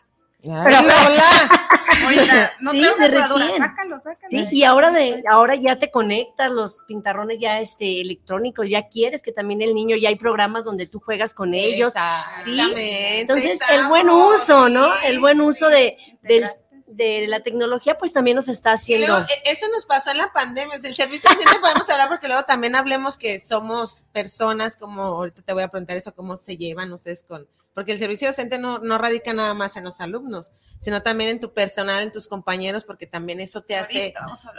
Pero, 0.45 0.77
Ahorita, 2.05 2.53
no 2.61 2.71
Sí, 2.73 2.81
de 2.81 3.09
recién. 3.09 3.57
sácalo, 3.57 4.01
sácalo. 4.01 4.29
Sí, 4.29 4.47
y 4.51 4.65
ahora 4.65 4.91
de 4.91 5.23
ahora 5.29 5.55
ya 5.55 5.79
te 5.79 5.91
conectas 5.91 6.51
los 6.51 6.81
pintarrones 6.87 7.39
ya 7.41 7.61
este 7.61 8.01
electrónicos, 8.01 8.69
ya 8.69 8.89
quieres 8.89 9.23
que 9.23 9.33
también 9.33 9.63
el 9.63 9.75
niño 9.75 9.97
ya 9.97 10.09
hay 10.09 10.17
programas 10.17 10.65
donde 10.65 10.87
tú 10.87 11.01
juegas 11.01 11.35
con 11.35 11.55
ellos. 11.55 11.95
Exactamente, 11.97 13.21
Entonces, 13.21 13.61
el 13.71 13.87
buen 13.87 14.09
uso, 14.11 14.69
¿no? 14.69 14.87
sí, 14.87 15.07
El 15.07 15.21
buen 15.21 15.41
uso 15.41 15.69
de, 15.69 15.97
del- 16.23 16.47
de 16.87 17.27
la 17.29 17.43
tecnología 17.43 17.97
pues 17.97 18.13
también 18.13 18.37
nos 18.37 18.49
está 18.49 18.73
haciendo 18.73 19.07
luego, 19.07 19.27
eso 19.47 19.67
nos 19.73 19.87
pasó 19.87 20.11
en 20.11 20.19
la 20.19 20.33
pandemia. 20.33 20.77
El 20.83 20.95
servicio 20.95 21.31
docente 21.31 21.59
podemos 21.61 21.89
hablar 21.89 22.09
porque 22.09 22.27
luego 22.29 22.43
también 22.45 22.77
hablemos 22.77 23.17
que 23.17 23.39
somos 23.39 24.07
personas 24.13 24.77
como, 24.77 25.03
ahorita 25.03 25.43
te 25.43 25.53
voy 25.55 25.63
a 25.63 25.69
preguntar 25.69 25.97
eso, 25.97 26.15
cómo 26.15 26.37
se 26.37 26.57
llevan 26.57 26.93
ustedes 26.93 27.23
con, 27.23 27.49
porque 27.75 27.93
el 27.93 27.99
servicio 27.99 28.29
docente 28.29 28.59
no, 28.59 28.79
no 28.79 28.99
radica 28.99 29.33
nada 29.33 29.53
más 29.53 29.77
en 29.77 29.85
los 29.85 30.01
alumnos, 30.01 30.53
sino 30.79 31.03
también 31.03 31.31
en 31.31 31.41
tu 31.41 31.53
personal, 31.53 32.03
en 32.03 32.13
tus 32.13 32.29
compañeros, 32.29 32.85
porque 32.85 33.07
también 33.07 33.41
eso 33.41 33.63
te 33.63 33.77
hace, 33.77 34.15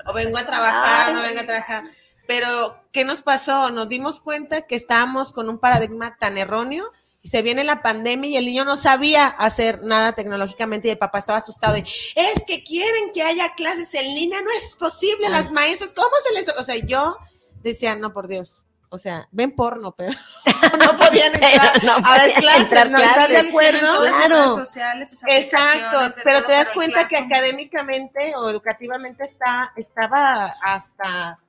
o 0.05 0.13
vengo 0.13 0.38
a 0.38 0.45
trabajar, 0.45 1.11
o 1.11 1.13
no 1.13 1.22
vengo 1.22 1.39
a 1.39 1.45
trabajar. 1.45 1.86
Pero, 2.28 2.84
¿qué 2.91 3.05
nos 3.05 3.22
pasó? 3.22 3.72
Nos 3.72 3.89
dimos 3.89 4.20
cuenta 4.20 4.61
que 4.63 4.76
estábamos 4.76 5.32
con 5.32 5.49
un 5.49 5.59
paradigma 5.59 6.18
tan 6.18 6.38
erróneo 6.38 6.91
y 7.22 7.30
se 7.30 7.41
viene 7.41 7.63
la 7.63 7.82
pandemia 7.82 8.30
y 8.30 8.38
el 8.38 8.45
niño 8.45 8.66
no 8.66 8.78
sabía 8.78 9.28
hacer 9.28 9.82
nada 9.84 10.13
tecnológicamente 10.13 10.89
y 10.89 10.91
el 10.91 10.97
papá 10.97 11.20
estaba 11.20 11.39
asustado. 11.39 11.78
Y, 11.78 11.82
es 11.82 12.43
que 12.45 12.63
quieren 12.63 13.11
que 13.13 13.24
haya 13.24 13.53
clases 13.55 13.93
en 13.93 14.13
línea, 14.13 14.41
no 14.41 14.49
es 14.57 14.76
posible, 14.76 15.30
las 15.30 15.51
maestras, 15.51 15.93
¿cómo 15.93 16.11
se 16.24 16.34
les...? 16.34 16.49
O 16.59 16.63
sea, 16.63 16.76
yo 16.76 17.18
decía, 17.63 17.95
no, 17.95 18.13
por 18.13 18.28
Dios. 18.28 18.68
O 18.96 18.98
sea, 18.98 19.28
ven 19.32 19.52
porno, 19.52 19.93
pero 19.93 20.12
no 20.80 20.98
podían 20.98 21.34
entrar 21.34 21.84
No 21.84 21.91
a 21.93 21.98
ver 22.18 22.34
podían 22.34 22.41
clases, 22.41 22.64
entrar 22.64 22.89
¿no? 22.89 22.98
¿Estás 22.98 23.28
de 23.30 23.38
acuerdo? 23.38 24.02
Claro. 24.02 24.36
redes 24.36 24.68
sociales, 24.68 25.10
sus 25.10 25.24
Exacto, 25.28 26.14
pero 26.24 26.39
todo, 26.39 26.48
te 26.48 26.54
das 26.54 26.68
pero 26.70 26.76
cuenta 26.76 27.08
que 27.08 27.18
académicamente 27.18 28.34
o 28.38 28.50
educativamente 28.50 29.24
está, 29.24 29.72
estaba 29.76 30.56
hasta 30.64 31.39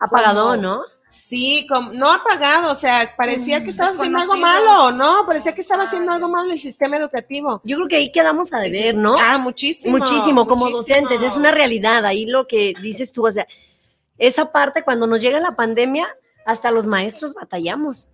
apagado, 0.00 0.50
como- 0.50 0.56
¿no? 0.62 0.82
Sí, 1.06 1.66
como, 1.68 1.92
no 1.92 2.10
apagado, 2.10 2.72
o 2.72 2.74
sea, 2.74 3.14
parecía 3.18 3.62
que 3.62 3.68
estaba 3.68 3.90
haciendo 3.90 4.18
algo 4.18 4.36
malo, 4.36 4.92
¿no? 4.92 5.26
Parecía 5.26 5.54
que 5.54 5.60
estaba 5.60 5.82
haciendo 5.82 6.10
algo 6.10 6.26
malo 6.30 6.50
el 6.50 6.58
sistema 6.58 6.96
educativo. 6.96 7.60
Yo 7.64 7.76
creo 7.76 7.88
que 7.88 7.96
ahí 7.96 8.10
quedamos 8.10 8.50
a 8.54 8.60
deber, 8.60 8.94
¿no? 8.94 9.14
Ah, 9.20 9.36
muchísimo. 9.36 9.98
Muchísimo, 9.98 10.46
como 10.46 10.64
muchísimo. 10.64 10.78
docentes, 10.78 11.20
es 11.20 11.36
una 11.36 11.50
realidad, 11.50 12.06
ahí 12.06 12.24
lo 12.24 12.46
que 12.46 12.72
dices 12.80 13.12
tú, 13.12 13.26
o 13.26 13.30
sea, 13.30 13.46
esa 14.16 14.52
parte 14.52 14.84
cuando 14.84 15.06
nos 15.06 15.20
llega 15.20 15.38
la 15.38 15.54
pandemia, 15.54 16.08
hasta 16.44 16.70
los 16.70 16.86
maestros 16.86 17.34
batallamos. 17.34 18.08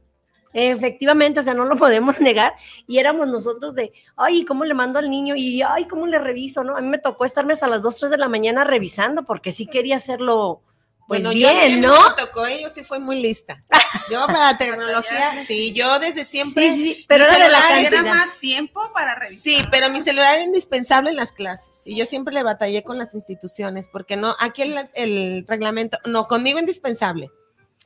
Efectivamente, 0.53 1.41
o 1.41 1.43
sea, 1.43 1.55
no 1.55 1.65
lo 1.65 1.77
podemos 1.77 2.21
negar. 2.21 2.55
Y 2.87 2.99
éramos 2.99 3.29
nosotros 3.29 3.75
de, 3.75 3.93
ay, 4.17 4.45
¿cómo 4.45 4.65
le 4.65 4.75
mando 4.75 4.99
al 4.99 5.11
niño? 5.11 5.35
Y, 5.37 5.63
ay, 5.63 5.87
¿cómo 5.87 6.07
le 6.07 6.19
reviso? 6.19 6.65
¿No? 6.65 6.77
A 6.77 6.81
mí 6.81 6.89
me 6.89 6.99
tocó 6.99 7.25
estarme 7.25 7.53
hasta 7.53 7.67
las 7.67 7.83
2, 7.83 7.97
3 7.97 8.11
de 8.11 8.19
la 8.19 8.29
mañana 8.29 8.65
revisando 8.65 9.25
porque 9.25 9.53
sí 9.53 9.67
quería 9.67 9.97
hacerlo, 9.97 10.63
pues 11.07 11.23
Bueno, 11.23 11.39
yo 11.39 11.49
a 11.49 11.53
mí 11.53 11.61
bien, 11.61 11.81
no 11.81 11.89
¿no? 11.89 12.09
me 12.09 12.15
tocó, 12.17 12.47
¿eh? 12.47 12.61
yo 12.63 12.69
sí 12.69 12.83
fui 12.83 12.99
muy 12.99 13.21
lista. 13.21 13.63
Yo 14.11 14.27
para 14.27 14.53
la 14.53 14.59
tecnología, 14.59 15.43
sí, 15.45 15.73
yo 15.73 15.99
desde 15.99 16.25
siempre. 16.25 16.71
Sí, 16.71 16.95
sí, 16.95 17.05
pero 17.09 17.25
mi 17.25 17.35
era 17.37 17.45
de 17.45 17.51
la 17.51 17.61
celular 17.61 17.93
Era 17.93 18.15
más 18.15 18.37
tiempo 18.39 18.83
para 18.95 19.15
revisar. 19.15 19.43
Sí, 19.43 19.63
pero 19.71 19.91
mi 19.91 20.01
celular 20.01 20.35
era 20.35 20.45
indispensable 20.45 21.11
en 21.11 21.17
las 21.17 21.33
clases 21.33 21.87
y 21.87 21.97
yo 21.97 22.07
siempre 22.07 22.35
le 22.35 22.43
batallé 22.43 22.83
con 22.83 22.99
las 22.99 23.15
instituciones 23.15 23.89
porque 23.89 24.17
no, 24.17 24.35
aquí 24.39 24.63
el, 24.63 24.91
el 24.95 25.45
reglamento, 25.47 25.99
no, 26.07 26.27
conmigo 26.27 26.59
indispensable, 26.59 27.31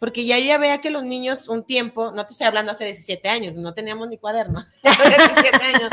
porque 0.03 0.24
ya 0.24 0.36
yo 0.36 0.46
ya 0.46 0.59
veía 0.59 0.80
que 0.80 0.90
los 0.90 1.05
niños 1.05 1.48
un 1.48 1.62
tiempo, 1.62 2.11
no 2.11 2.26
te 2.26 2.32
estoy 2.32 2.48
hablando 2.48 2.72
hace 2.72 2.86
17 2.86 3.28
años, 3.28 3.55
no 3.55 3.72
teníamos 3.72 4.09
ni 4.09 4.18
cuadernos, 4.18 4.64
17 4.82 5.62
años, 5.62 5.90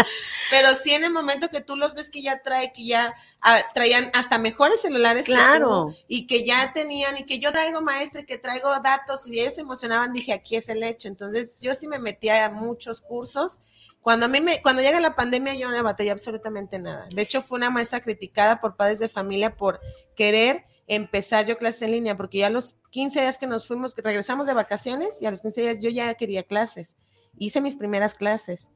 pero 0.50 0.74
sí 0.74 0.94
en 0.94 1.04
el 1.04 1.12
momento 1.12 1.48
que 1.50 1.62
tú 1.62 1.76
los 1.76 1.94
ves 1.94 2.10
que 2.10 2.24
ya 2.24 2.42
trae, 2.42 2.72
que 2.72 2.88
ya 2.88 3.14
ah, 3.42 3.60
traían 3.76 4.10
hasta 4.16 4.40
mejores 4.40 4.82
celulares 4.82 5.28
que 5.28 5.34
Claro. 5.34 5.90
tú, 5.90 5.96
y 6.08 6.26
que 6.26 6.44
ya 6.44 6.74
tenían 6.74 7.20
y 7.20 7.26
que 7.28 7.38
yo 7.38 7.52
traigo 7.52 7.82
maestra 7.82 8.22
y 8.22 8.26
que 8.26 8.40
traigo 8.40 8.70
datos 8.80 9.28
y 9.28 9.42
ellos 9.42 9.54
se 9.54 9.62
emocionaban, 9.62 10.12
dije, 10.12 10.34
aquí 10.34 10.56
es 10.56 10.70
el 10.70 10.82
hecho, 10.82 11.08
entonces 11.08 11.62
yo 11.62 11.76
sí 11.76 11.88
me 11.88 12.00
metía 12.00 12.46
a 12.46 12.50
muchos 12.50 13.02
cursos 13.02 13.60
cuando 14.02 14.26
a 14.26 14.30
mí 14.30 14.42
me, 14.42 14.60
cuando 14.64 14.82
llega 14.82 15.00
la 15.00 15.14
pandemia, 15.14 15.54
yo 15.54 15.70
no 15.70 15.84
batallé 15.84 16.10
absolutamente 16.10 16.80
nada. 16.80 17.06
De 17.14 17.22
hecho, 17.22 17.44
fue 17.44 17.58
una 17.58 17.70
maestra 17.70 18.00
criticada 18.00 18.60
por 18.60 18.76
padres 18.76 18.98
de 18.98 19.08
familia 19.08 19.56
por 19.56 19.80
querer 20.16 20.66
empezar 20.90 21.46
yo 21.46 21.58
clases 21.58 21.84
en 21.84 21.92
línea, 21.92 22.18
porque 22.18 22.40
ya 22.40 22.50
los 22.50 22.78
15 22.90 23.22
días 23.22 23.38
que 23.38 23.48
nos 23.48 23.68
fuimos, 23.68 23.94
que 23.94 24.02
regresamos 24.02 24.48
de 24.48 24.54
vacaciones 24.54 25.22
y 25.22 25.28
a 25.28 25.32
los 25.32 25.42
15 25.42 25.62
días 25.62 25.82
yo 25.82 25.90
ya 25.90 26.14
quería 26.16 26.44
clases. 26.44 26.98
Hice 27.38 27.62
mis 27.62 27.78
primeras 27.78 28.16
clases. 28.16 28.72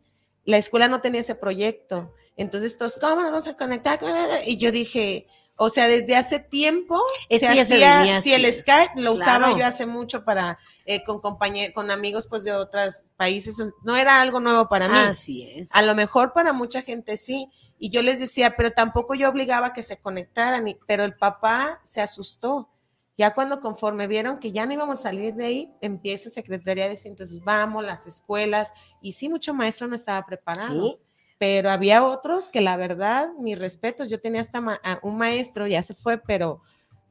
La 0.46 0.58
escuela 0.58 0.88
no 0.88 1.02
tenía 1.02 1.22
ese 1.22 1.36
proyecto. 1.36 2.14
Entonces, 2.38 2.78
todos, 2.78 2.98
¿cómo 2.98 3.16
nos 3.16 3.32
vamos 3.32 3.48
a 3.48 3.58
conectar? 3.58 4.00
Y 4.46 4.58
yo 4.58 4.72
dije, 4.72 5.28
o 5.64 5.70
sea, 5.70 5.88
desde 5.88 6.16
hace 6.16 6.40
tiempo 6.40 7.00
se 7.40 7.48
hacía, 7.62 8.04
si 8.22 8.34
el. 8.34 8.54
Skype 8.54 8.92
lo 9.02 9.14
usaba 9.14 9.48
yo 9.60 9.66
hace 9.66 9.86
mucho 9.86 10.24
para, 10.26 10.58
eh, 10.86 11.04
con 11.04 11.20
compañeros, 11.22 11.74
con 11.74 11.90
amigos 11.92 12.28
pues 12.28 12.44
de 12.44 12.52
otros 12.54 13.06
países, 13.18 13.58
no 13.84 13.96
era 13.96 14.22
algo 14.22 14.40
nuevo 14.40 14.68
para 14.70 14.88
mí. 14.90 14.98
Así 14.98 15.50
es. 15.50 15.70
A 15.74 15.82
lo 15.82 15.96
mejor 15.96 16.34
para 16.34 16.54
mucha 16.54 16.82
gente 16.82 17.18
sí. 17.18 17.48
Y 17.80 17.90
yo 17.90 18.02
les 18.02 18.20
decía, 18.20 18.56
pero 18.56 18.72
tampoco 18.72 19.14
yo 19.16 19.30
obligaba 19.30 19.68
a 19.68 19.74
que 19.74 19.84
se 19.84 19.98
conectaran. 19.98 20.68
y- 20.68 20.78
pero 20.88 21.04
el 21.04 21.16
papá 21.16 21.80
se 21.84 22.02
asustó. 22.02 22.70
Ya 23.16 23.34
cuando 23.36 23.60
conforme 23.60 24.08
vieron 24.08 24.40
que 24.40 24.52
ya 24.52 24.66
no 24.66 24.74
íbamos 24.74 25.00
a 25.00 25.04
salir 25.04 25.36
de 25.36 25.46
ahí, 25.46 25.74
empieza 25.82 26.30
Secretaría 26.32 26.86
de 26.86 26.92
decir, 26.92 27.12
entonces 27.12 27.40
vamos, 27.44 27.86
las 27.86 28.08
escuelas. 28.08 28.74
Y 29.02 29.12
sí, 29.12 29.30
mucho 29.30 29.54
maestro 29.54 29.88
no 29.88 29.96
estaba 29.96 30.26
preparado. 30.26 30.84
Sí. 30.84 30.98
Pero 31.40 31.70
había 31.72 32.04
otros 32.06 32.48
que 32.50 32.62
la 32.62 32.78
verdad, 32.78 33.30
mis 33.40 33.58
respetos, 33.60 34.10
yo 34.10 34.20
tenía 34.22 34.42
hasta 34.42 34.62
ma- 34.62 34.80
un 35.02 35.18
maestro, 35.18 35.68
ya 35.68 35.84
se 35.84 35.94
fue, 35.94 36.18
pero 36.18 36.60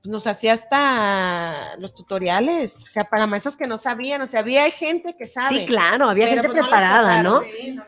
pues, 0.01 0.11
nos 0.11 0.27
hacía 0.27 0.55
hasta 0.55 1.77
los 1.79 1.95
tutoriales, 1.95 2.83
o 2.83 2.87
sea, 2.87 3.05
para 3.05 3.27
maestros 3.27 3.57
que 3.57 3.67
no 3.67 3.79
sabían, 3.79 4.23
o 4.23 4.27
sea, 4.27 4.41
había 4.41 4.69
gente 4.71 5.15
que 5.17 5.27
sabe. 5.27 5.61
Sí, 5.61 5.67
claro, 5.67 6.09
había 6.09 6.27
gente 6.29 6.49
pues, 6.49 6.61
preparada, 6.63 7.23
¿no? 7.23 7.43
Sí, 7.43 7.73
no. 7.73 7.85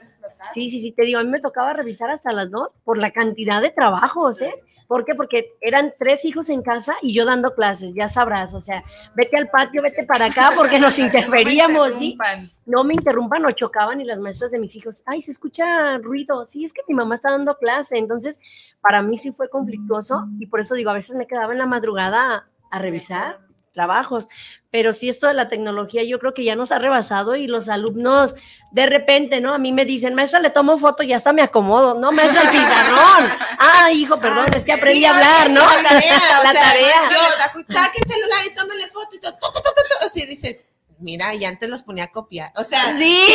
Sí, 0.53 0.69
sí, 0.71 0.81
sí, 0.81 0.93
te 0.93 1.05
digo, 1.05 1.19
a 1.21 1.25
mí 1.25 1.31
me 1.31 1.41
tocaba 1.41 1.73
revisar 1.73 2.11
hasta 2.11 2.31
las 2.33 2.51
dos 2.51 2.77
por 2.85 2.99
la 2.99 3.11
cantidad 3.11 3.63
de 3.63 3.71
trabajos, 3.71 4.43
¿eh? 4.43 4.55
¿Por 4.87 5.05
qué? 5.05 5.15
Porque 5.15 5.57
eran 5.61 5.93
tres 5.99 6.25
hijos 6.25 6.49
en 6.49 6.63
casa 6.63 6.95
y 7.03 7.15
yo 7.15 7.25
dando 7.25 7.55
clases, 7.55 7.95
ya 7.95 8.09
sabrás, 8.09 8.55
o 8.55 8.61
sea, 8.61 8.85
vete 9.15 9.37
al 9.37 9.49
patio, 9.49 9.83
vete 9.83 10.05
para 10.05 10.27
acá 10.27 10.53
porque 10.57 10.79
nos 10.79 10.99
interferíamos, 10.99 11.95
¿sí? 11.95 12.13
interrumpan. 12.13 12.49
No 12.67 12.85
me 12.85 12.95
interrumpan 12.95 13.45
o 13.47 13.51
chocaban 13.51 14.01
y 14.01 14.05
las 14.05 14.21
maestras 14.21 14.51
de 14.51 14.59
mis 14.59 14.77
hijos, 14.77 15.03
ay, 15.07 15.23
se 15.23 15.31
escucha 15.31 15.99
ruido, 15.99 16.45
sí, 16.47 16.65
es 16.65 16.73
que 16.73 16.83
mi 16.89 16.95
mamá 16.95 17.15
está 17.17 17.31
dando 17.31 17.57
clase, 17.57 17.99
entonces 17.99 18.39
para 18.81 19.03
mí 19.03 19.19
sí 19.19 19.33
fue 19.33 19.49
conflictuoso 19.49 20.27
y 20.39 20.47
por 20.47 20.61
eso 20.61 20.75
digo, 20.75 20.91
a 20.91 20.95
veces 20.95 21.17
me 21.17 21.27
quedaba 21.27 21.53
en 21.53 21.59
la 21.59 21.67
madrugada 21.67 22.47
a 22.71 22.79
revisar 22.79 23.44
trabajos, 23.75 24.29
pero 24.71 24.95
sí 24.95 25.11
esto 25.11 25.27
de 25.27 25.35
la 25.35 25.49
tecnología 25.49 26.03
yo 26.05 26.19
creo 26.19 26.33
que 26.33 26.45
ya 26.45 26.57
nos 26.57 26.73
ha 26.73 26.79
rebasado 26.79 27.37
y 27.37 27.47
los 27.47 27.69
alumnos 27.69 28.35
de 28.71 28.87
repente, 28.87 29.41
¿no? 29.41 29.53
A 29.53 29.59
mí 29.59 29.73
me 29.73 29.85
dicen, 29.85 30.15
maestra, 30.15 30.41
le 30.41 30.49
tomo 30.51 30.79
foto 30.79 31.03
y 31.03 31.13
hasta 31.13 31.33
me 31.35 31.43
acomodo, 31.43 31.95
no, 31.95 32.11
maestra, 32.13 32.43
el 32.43 32.49
pizarrón, 32.49 33.31
ah, 33.59 33.91
hijo, 33.93 34.19
perdón, 34.19 34.47
es 34.57 34.65
que 34.65 34.73
aprendí 34.73 35.01
Sí, 35.01 35.05
a 35.05 35.11
hablar, 35.11 35.51
¿no? 35.51 35.61
La 35.83 35.83
tarea, 35.83 36.21
o 36.41 36.45
La 36.45 36.53
sea, 36.53 36.63
tarea. 36.63 37.11
Yo, 37.11 37.75
saque 37.75 37.99
el 38.03 38.11
celular 38.11 38.39
y 38.51 38.55
tómale 38.55 38.87
foto 38.89 39.17
y 39.17 39.21
todo, 39.21 39.33
tu, 39.39 40.07
así 40.07 40.25
dices, 40.27 40.69
mira, 40.99 41.35
y 41.35 41.45
antes 41.45 41.69
los 41.69 41.83
ponía 41.83 42.05
a 42.05 42.09
copiar. 42.13 42.53
O 42.57 42.65
sea, 42.65 42.97
Sí. 42.97 43.27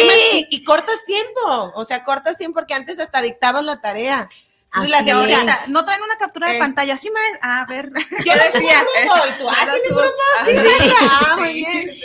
y, 0.50 0.56
y 0.56 0.64
cortas 0.64 1.06
tiempo, 1.06 1.72
o 1.76 1.84
sea, 1.84 2.04
cortas 2.04 2.38
tiempo 2.38 2.56
porque 2.60 2.74
antes 2.74 3.00
hasta 3.00 3.22
dictabas 3.22 3.64
la 3.64 3.80
tarea. 3.82 4.28
Entonces 4.72 4.82
Así 4.84 4.92
la 4.92 4.98
gente 4.98 5.12
es. 5.12 5.18
decía, 5.38 5.38
Ahorita, 5.54 5.60
no 5.68 5.84
traen 5.86 6.02
una 6.04 6.18
captura 6.18 6.50
de 6.50 6.56
Eh. 6.58 6.60
pantalla, 6.60 6.96
sí, 6.98 7.10
más. 7.12 7.40
A 7.42 7.66
ver. 7.66 7.92
yo 8.24 8.34
decía, 8.34 8.84
tú, 9.40 9.50
ah. 9.50 9.68
Sí, 10.46 10.52
Sí. 10.58 10.64
maestra, 10.64 11.36
muy 11.38 11.48
Sí. 11.48 11.54
bien. 11.56 11.96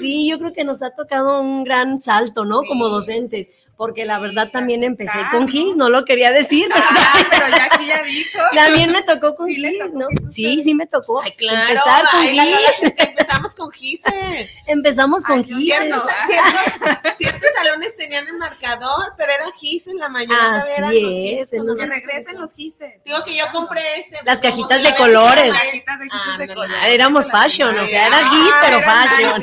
Sí, 0.00 0.28
yo 0.28 0.38
creo 0.38 0.52
que 0.52 0.64
nos 0.64 0.82
ha 0.82 0.90
tocado 0.90 1.40
un 1.40 1.62
gran 1.64 2.00
salto, 2.00 2.44
¿no? 2.44 2.62
Sí. 2.62 2.68
Como 2.68 2.88
docentes, 2.88 3.50
porque 3.78 4.04
la 4.04 4.18
verdad 4.18 4.46
Sí, 4.46 4.52
también 4.52 4.82
empecé 4.84 5.18
con. 5.30 5.48
GIS, 5.48 5.76
no 5.76 5.88
lo 5.88 6.04
quería 6.04 6.32
decir, 6.32 6.68
pero 6.74 6.84
Ah, 6.90 7.14
pero 7.30 7.56
ya 7.56 7.64
aquí 7.72 7.86
ya 7.86 8.02
vi. 8.02 8.24
También 8.54 8.90
me 8.92 9.02
tocó 9.02 9.34
con 9.36 9.46
Sí, 9.46 9.54
Gis, 9.54 9.78
tocó 9.78 9.98
¿no? 9.98 10.06
Gis 10.08 10.32
Sí, 10.34 10.62
sí 10.62 10.74
me 10.74 10.86
tocó. 10.86 11.22
Ay, 11.22 11.30
claro, 11.32 11.60
Empezar 11.68 12.04
con 12.10 12.20
ay, 12.20 12.28
Gis. 12.28 12.42
verdad 12.50 12.82
es 12.82 12.94
que 12.94 13.02
empezamos 13.04 13.54
con 13.54 13.70
Gise. 13.72 14.50
Empezamos 14.66 15.24
con 15.24 15.38
Ay, 15.38 15.44
Gis. 15.44 15.74
Ciertos, 15.76 16.04
no. 16.04 16.10
ciertos, 16.26 17.12
ciertos 17.16 17.50
salones 17.56 17.96
tenían 17.96 18.26
el 18.26 18.36
marcador, 18.36 19.14
pero 19.16 19.32
era 19.32 19.44
Gise 19.56 19.94
la 19.94 20.08
mayoría. 20.08 20.54
Así 20.56 20.70
eran 20.76 20.90
los 20.94 21.14
Gises 21.14 21.40
es, 21.40 21.52
entonces- 21.52 21.88
nos- 21.88 21.96
regresen 22.04 22.40
los 22.40 22.52
gises. 22.54 23.04
Digo 23.04 23.22
que 23.24 23.36
yo 23.36 23.44
compré 23.52 23.80
ese. 24.00 24.16
Las 24.24 24.40
como 24.40 24.52
cajitas 24.52 24.82
de 24.82 24.94
colores. 24.96 25.48
Las 25.54 25.64
cajitas 25.64 25.98
de 26.00 26.04
gises 26.10 26.38
de. 26.38 26.46
Ah, 26.82 26.88
éramos 26.88 27.30
fashion, 27.30 27.78
o 27.78 27.86
sea, 27.86 28.06
era 28.08 28.18
Ah, 28.18 28.30
Gis, 28.30 28.54
pero 28.62 28.78
eran 28.78 29.08
fashion. 29.08 29.42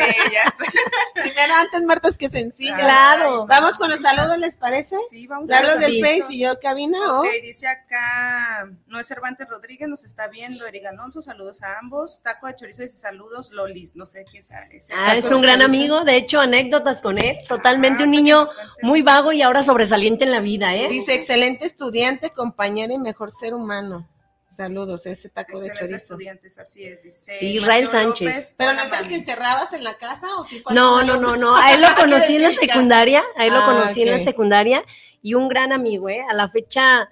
Primero 1.14 1.54
antes 1.56 1.82
muertas 1.84 2.18
que 2.18 2.30
sencillas. 2.30 2.80
Claro. 2.80 3.46
Vamos 3.48 3.78
con 3.78 3.90
los 3.90 4.04
saludos, 4.30 4.40
¿les 4.40 4.58
parece? 4.58 4.96
Sí, 5.10 5.28
vamos 5.28 5.50
Hablo 5.52 5.74
los 5.76 5.80
del. 5.80 6.02
Face 6.02 6.26
y 6.30 6.42
yo 6.42 6.60
cabina 6.60 6.98
o 7.14 7.20
Ok, 7.22 7.28
dice 7.42 7.68
acá, 7.68 8.70
no 8.88 9.00
es 9.00 9.08
Cervantes 9.08 9.48
Rodríguez, 9.48 9.88
nos 9.88 10.04
está 10.04 10.28
viendo 10.28 10.66
Eric 10.68 10.86
Alonso, 10.86 11.22
saludos 11.22 11.64
a 11.64 11.80
ambos. 11.80 12.22
Taco 12.24 12.48
de 12.48 12.56
chorizo 12.56 12.84
dice 12.84 12.98
saludos, 12.98 13.52
Lolis, 13.52 13.96
no 13.96 14.06
sé 14.06 14.26
quién 14.30 14.44
sea 14.44 14.64
ese. 14.72 14.94
Ah, 14.96 15.16
es 15.16 15.30
un 15.32 15.42
gran 15.42 15.60
chorizo. 15.62 15.78
amigo, 15.78 16.04
de 16.04 16.16
hecho, 16.18 16.40
anécdotas 16.40 17.02
con 17.02 17.18
él. 17.18 17.38
Totalmente 17.48 18.04
Ah, 18.04 18.06
un 18.06 18.12
que 18.12 18.18
niño 18.18 18.46
muy 18.82 19.02
vago 19.02 19.32
y 19.32 19.42
ahora 19.42 19.64
sobresaliente 19.64 20.24
en 20.26 20.32
la 20.32 20.40
vida, 20.40 20.76
¿eh? 20.76 20.88
dice 20.90 21.14
excelente 21.14 21.66
estudiante, 21.66 22.30
compañero 22.32 22.94
y 22.94 23.00
mejor 23.00 23.32
ser 23.32 23.54
humano. 23.54 24.08
Saludos, 24.56 25.06
ese 25.06 25.30
taco 25.30 25.60
de 25.60 25.74
chorizo. 25.74 25.96
estudiantes, 25.98 26.58
así 26.60 26.84
es, 26.86 27.04
dice. 27.04 27.36
Sí, 27.38 27.58
Israel 27.58 27.88
Sánchez. 27.88 28.28
López, 28.28 28.56
Pero 28.58 28.74
no 28.74 28.80
es 28.82 29.00
el 29.02 29.08
que 29.10 29.16
encerrabas 29.16 29.74
en 29.74 29.84
la 29.84 29.94
casa 29.96 30.28
o 30.38 30.44
si 30.46 30.60
fue 30.62 30.74
No, 30.74 31.04
no, 31.04 31.18
no, 31.18 31.36
no. 31.36 31.58
A 31.58 31.74
él 31.74 31.82
lo 31.82 31.88
conocí 32.00 32.38
en 32.38 32.44
la 32.44 32.52
secundaria. 32.52 33.24
A 33.38 33.46
él 33.46 33.52
lo 33.54 33.60
Ah, 33.60 33.66
conocí 33.66 34.04
en 34.04 34.12
la 34.12 34.20
secundaria 34.20 34.84
y 35.22 35.34
un 35.34 35.50
gran 35.50 35.74
amigo, 35.74 36.08
¿eh? 36.10 36.22
A 36.30 36.34
la 36.34 36.48
fecha 36.48 37.10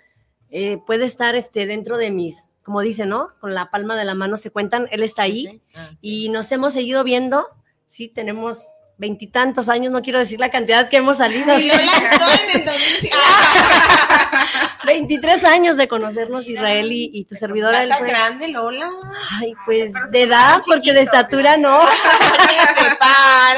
eh, 0.51 0.77
puede 0.85 1.03
estar 1.05 1.35
este, 1.35 1.65
dentro 1.65 1.97
de 1.97 2.11
mis, 2.11 2.45
como 2.63 2.79
dice, 2.81 3.05
¿no? 3.05 3.29
Con 3.41 3.53
la 3.53 3.69
palma 3.71 3.97
de 3.97 4.05
la 4.05 4.13
mano 4.15 4.37
se 4.37 4.49
cuentan. 4.51 4.87
Él 4.91 5.03
está 5.03 5.23
ahí 5.23 5.61
Ah. 5.75 5.89
y 6.01 6.29
nos 6.29 6.49
hemos 6.53 6.71
seguido 6.73 7.03
viendo. 7.03 7.45
Sí, 7.85 8.07
tenemos 8.07 8.67
veintitantos 8.97 9.67
años, 9.67 9.91
no 9.91 10.01
quiero 10.01 10.19
decir 10.19 10.39
la 10.39 10.49
cantidad 10.51 10.87
que 10.87 10.97
hemos 10.97 11.17
salido. 11.17 11.59
Y 11.59 11.67
Lola 11.67 11.83
entró 11.83 12.25
en 12.49 12.59
el 12.61 12.65
2000. 12.65 13.09
23 14.85 15.43
años 15.45 15.77
de 15.77 15.87
conocernos, 15.87 16.47
Israel 16.47 16.91
y, 16.91 17.09
y 17.13 17.25
tu 17.25 17.35
servidora. 17.35 17.83
¿Estás 17.83 18.03
grande, 18.03 18.47
Lola? 18.49 18.89
Ay, 19.39 19.53
pues 19.65 19.93
de 20.11 20.23
edad, 20.23 20.61
porque 20.65 20.93
de 20.93 21.01
estatura 21.01 21.57
no. 21.57 21.79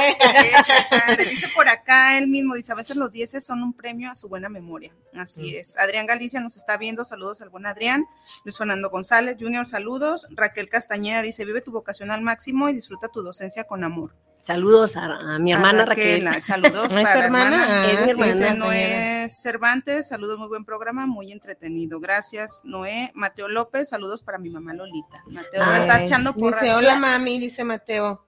Que 0.06 1.24
se 1.26 1.30
Dice 1.30 1.48
por 1.56 1.68
acá 1.68 2.18
él 2.18 2.28
mismo, 2.28 2.56
dice, 2.56 2.72
a 2.72 2.76
veces 2.76 2.98
los 2.98 3.12
dieces 3.12 3.46
son 3.46 3.64
un 3.64 3.74
premio 3.74 4.12
a 4.12 4.16
su 4.16 4.28
buena 4.30 4.50
memoria. 4.50 4.94
Así 5.14 5.56
es. 5.56 5.78
Adrián 5.78 6.06
Galicia 6.06 6.40
nos 6.40 6.58
está 6.58 6.78
viendo, 6.78 7.06
saludos 7.06 7.42
al 7.42 7.50
buen 7.50 7.66
Adrián. 7.66 8.06
Luis 8.44 8.58
Fernando 8.58 8.90
González, 8.90 9.38
Junior, 9.40 9.66
saludos. 9.66 10.28
Raquel 10.32 10.70
Castañeda 10.70 11.22
dice, 11.22 11.46
vive 11.46 11.62
tu 11.62 11.72
vocación 11.72 12.12
al 12.12 12.22
máximo 12.22 12.70
y 12.70 12.74
disfruta 12.74 13.08
tu 13.08 13.22
docencia 13.22 13.66
con 13.66 13.84
amor. 13.84 14.14
Saludos 14.46 14.96
a, 14.96 15.06
a 15.06 15.40
mi 15.40 15.54
hermana 15.54 15.82
A 15.82 15.86
Raquel. 15.88 16.30
Saludos 16.40 16.94
¿No 16.94 17.00
es 17.00 17.04
para 17.04 17.26
hermana? 17.26 17.66
Ah, 17.68 17.88
Es 17.92 18.02
mi 18.02 18.06
sí, 18.06 18.12
hermana. 18.12 18.34
Señora. 18.34 18.54
Noé 18.54 19.28
Cervantes, 19.28 20.08
saludos, 20.08 20.38
muy 20.38 20.48
buen 20.48 20.66
programa, 20.66 21.08
muy 21.08 21.32
entretenido. 21.32 22.00
Gracias, 22.00 22.62
Noé. 22.64 23.12
Mateo 23.16 23.48
López, 23.48 23.90
saludos 23.90 24.22
para 24.22 24.38
mi 24.38 24.52
mamá 24.52 24.76
Lolita. 24.76 25.24
Mateo, 25.26 25.66
me 25.66 25.80
estás 25.80 26.04
echando 26.04 26.36
porras. 26.36 26.62
Dice, 26.62 26.76
hola 26.76 26.96
mami, 26.96 27.40
dice 27.40 27.64
Mateo. 27.64 28.24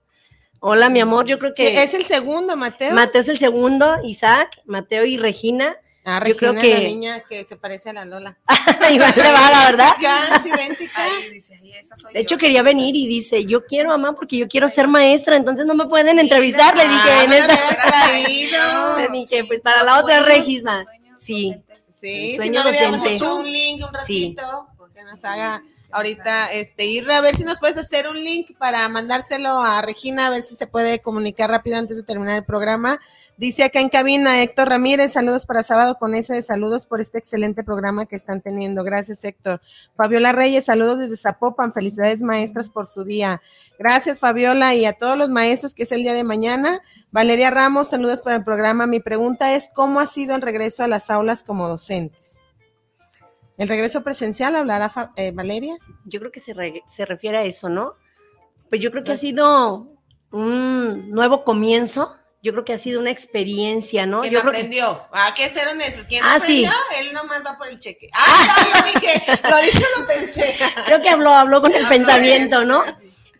Hola, 0.59 0.89
mi 0.89 0.99
amor, 0.99 1.27
yo 1.27 1.37
creo 1.37 1.51
Sí, 1.55 1.61
que 1.61 1.83
es 1.83 1.93
el 1.93 2.03
segundo, 2.03 2.57
Mateo. 2.57 2.95
Mateo 2.95 3.21
es 3.21 3.27
el 3.29 3.37
segundo, 3.37 3.97
Isaac, 4.03 4.59
Mateo 4.65 5.05
y 5.05 5.17
Regina. 5.19 5.75
Ah, 6.07 6.23
yo 6.25 6.35
creo 6.35 6.53
Regina, 6.53 6.61
que- 6.61 6.73
la 6.83 6.89
niña 6.89 7.19
que 7.27 7.43
se 7.43 7.55
parece 7.57 7.89
a 7.89 7.93
la 7.93 8.05
Lola. 8.05 8.37
Iván 8.91 9.13
le 9.15 9.31
va, 9.31 9.51
la 9.51 9.65
verdad. 9.65 9.91
Es 10.35 10.45
idéntica. 10.45 10.93
Ay, 10.95 11.29
dice, 11.31 11.59
ay, 11.61 11.73
esa 11.73 11.95
soy 11.95 12.13
De 12.13 12.19
hecho, 12.21 12.35
yo. 12.35 12.39
quería 12.39 12.63
venir 12.63 12.95
y 12.95 13.07
dice, 13.07 13.45
yo 13.45 13.65
quiero, 13.65 13.89
mamá, 13.89 14.13
porque 14.13 14.37
yo 14.37 14.47
quiero 14.47 14.67
ser 14.69 14.87
maestra, 14.87 15.35
entonces 15.37 15.65
no 15.65 15.73
me 15.75 15.85
pueden 15.87 16.17
entrevistar. 16.19 16.75
Le 16.75 16.83
dije, 16.83 17.09
Ah, 17.11 17.23
en 17.25 17.31
esta- 17.33 17.87
traído. 17.87 18.99
Le 18.99 19.07
dije, 19.19 19.43
pues 19.45 19.61
para 19.61 19.83
la 19.83 19.99
otra 19.99 20.23
sueños 20.83 21.21
Sí. 21.21 21.55
Sí, 21.93 22.37
si 22.39 22.49
no 22.51 22.63
le 22.63 22.69
hecho 23.13 23.35
un 23.37 23.43
link 23.51 23.81
un 23.83 23.89
Sí. 24.05 24.35
ratito, 24.37 24.67
Pues 24.77 24.93
que 24.93 25.03
nos 25.03 25.19
sí, 25.19 25.25
haga 25.27 25.63
ahorita, 25.91 26.51
este, 26.51 26.85
ir 26.85 27.09
a 27.11 27.21
ver 27.21 27.33
si 27.35 27.43
nos 27.43 27.59
puedes 27.59 27.77
hacer 27.77 28.07
un 28.07 28.15
link 28.15 28.51
para 28.59 28.87
mandárselo 28.89 29.61
a 29.61 29.81
Regina, 29.81 30.27
a 30.27 30.29
ver 30.29 30.41
si 30.43 30.55
se 30.55 30.67
puede 30.67 30.99
comunicar 31.01 31.49
rápido 31.49 31.77
antes 31.77 31.97
de 31.97 32.03
terminar 32.03 32.37
el 32.37 32.45
programa. 32.45 32.99
Dice 33.37 33.63
acá 33.63 33.81
en 33.81 33.89
cabina 33.89 34.41
Héctor 34.41 34.69
Ramírez, 34.69 35.11
saludos 35.13 35.45
para 35.45 35.61
sábado 35.61 35.99
con 35.99 36.15
ese 36.15 36.33
de 36.33 36.41
saludos 36.41 36.87
por 36.87 37.01
este 37.01 37.19
excelente 37.19 37.63
programa 37.63 38.07
que 38.07 38.15
están 38.15 38.41
teniendo. 38.41 38.83
Gracias, 38.83 39.23
Héctor. 39.23 39.61
Fabiola 39.95 40.31
Reyes, 40.31 40.65
saludos 40.65 40.97
desde 40.97 41.17
Zapopan, 41.17 41.71
felicidades 41.71 42.21
maestras 42.21 42.71
por 42.71 42.87
su 42.87 43.03
día. 43.03 43.39
Gracias, 43.77 44.19
Fabiola, 44.19 44.73
y 44.73 44.85
a 44.85 44.93
todos 44.93 45.15
los 45.17 45.29
maestros 45.29 45.75
que 45.75 45.83
es 45.83 45.91
el 45.91 46.01
día 46.01 46.15
de 46.15 46.23
mañana. 46.23 46.81
Valeria 47.11 47.51
Ramos, 47.51 47.89
saludos 47.89 48.21
para 48.21 48.37
el 48.37 48.43
programa. 48.43 48.87
Mi 48.87 49.01
pregunta 49.01 49.53
es, 49.53 49.69
¿cómo 49.71 49.99
ha 49.99 50.07
sido 50.07 50.35
el 50.35 50.41
regreso 50.41 50.83
a 50.83 50.87
las 50.87 51.11
aulas 51.11 51.43
como 51.43 51.67
docentes? 51.69 52.39
¿El 53.59 53.67
regreso 53.67 54.03
presencial 54.03 54.55
hablará 54.55 54.91
eh, 55.15 55.31
Valeria? 55.31 55.77
Yo 56.05 56.19
creo 56.19 56.31
que 56.31 56.39
se, 56.39 56.55
re- 56.55 56.81
se 56.87 57.05
refiere 57.05 57.37
a 57.37 57.43
eso, 57.43 57.69
¿no? 57.69 57.93
Pues 58.69 58.81
yo 58.81 58.89
creo 58.89 59.03
que 59.03 59.11
ha 59.11 59.17
sido 59.17 59.91
un 60.31 61.11
nuevo 61.11 61.43
comienzo. 61.43 62.15
Yo 62.43 62.51
creo 62.53 62.63
que 62.63 62.73
ha 62.73 62.77
sido 62.77 62.99
una 62.99 63.09
experiencia, 63.09 64.05
¿no? 64.05 64.19
¿Quién 64.19 64.33
Yo 64.33 64.41
creo 64.41 64.51
que- 64.51 64.57
aprendió? 64.59 65.01
¿A 65.11 65.33
qué 65.33 65.49
ser 65.49 65.67
honestos? 65.67 66.05
¿Quién 66.07 66.21
Ah, 66.23 66.39
sí. 66.39 66.65
aprendió? 66.65 67.07
Él 67.09 67.13
nomás 67.13 67.43
va 67.45 67.57
por 67.57 67.67
el 67.67 67.79
cheque. 67.79 68.09
Ah, 68.13 68.47
no, 68.73 68.79
lo 68.79 68.85
dije, 69.01 69.21
lo 69.49 69.57
dije, 69.57 69.83
lo 69.99 70.05
pensé. 70.05 70.55
creo 70.85 71.01
que 71.01 71.09
habló, 71.09 71.31
habló 71.33 71.61
con 71.61 71.73
el 71.73 71.87
pensamiento, 71.87 72.63
¿no? 72.63 72.83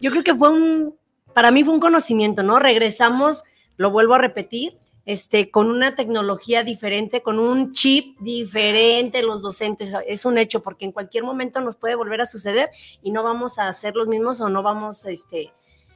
Yo 0.02 0.12
creo 0.12 0.24
que 0.24 0.36
fue 0.36 0.50
un, 0.50 0.98
para 1.34 1.52
mí 1.52 1.64
fue 1.64 1.74
un 1.76 1.80
conocimiento, 1.80 2.42
¿no? 2.44 2.58
Regresamos, 2.60 3.44
lo 3.78 3.92
vuelvo 3.92 4.16
a 4.16 4.18
repetir, 4.18 4.78
este, 5.06 5.52
con 5.52 5.70
una 5.70 5.96
tecnología 5.96 6.64
diferente, 6.64 7.22
con 7.22 7.40
un 7.40 7.72
chip 7.74 8.18
diferente, 8.20 9.22
los 9.24 9.42
docentes, 9.42 9.94
es 10.06 10.26
un 10.26 10.38
hecho, 10.38 10.62
porque 10.62 10.84
en 10.86 10.92
cualquier 10.92 11.24
momento 11.24 11.62
nos 11.62 11.78
puede 11.78 11.96
volver 11.96 12.20
a 12.22 12.26
suceder 12.26 12.72
y 13.02 13.12
no 13.12 13.24
vamos 13.24 13.58
a 13.60 13.72
ser 13.74 13.96
los 13.96 14.08
mismos 14.08 14.42
o 14.42 14.50
no 14.50 14.64
vamos, 14.64 15.06
este, 15.06 15.54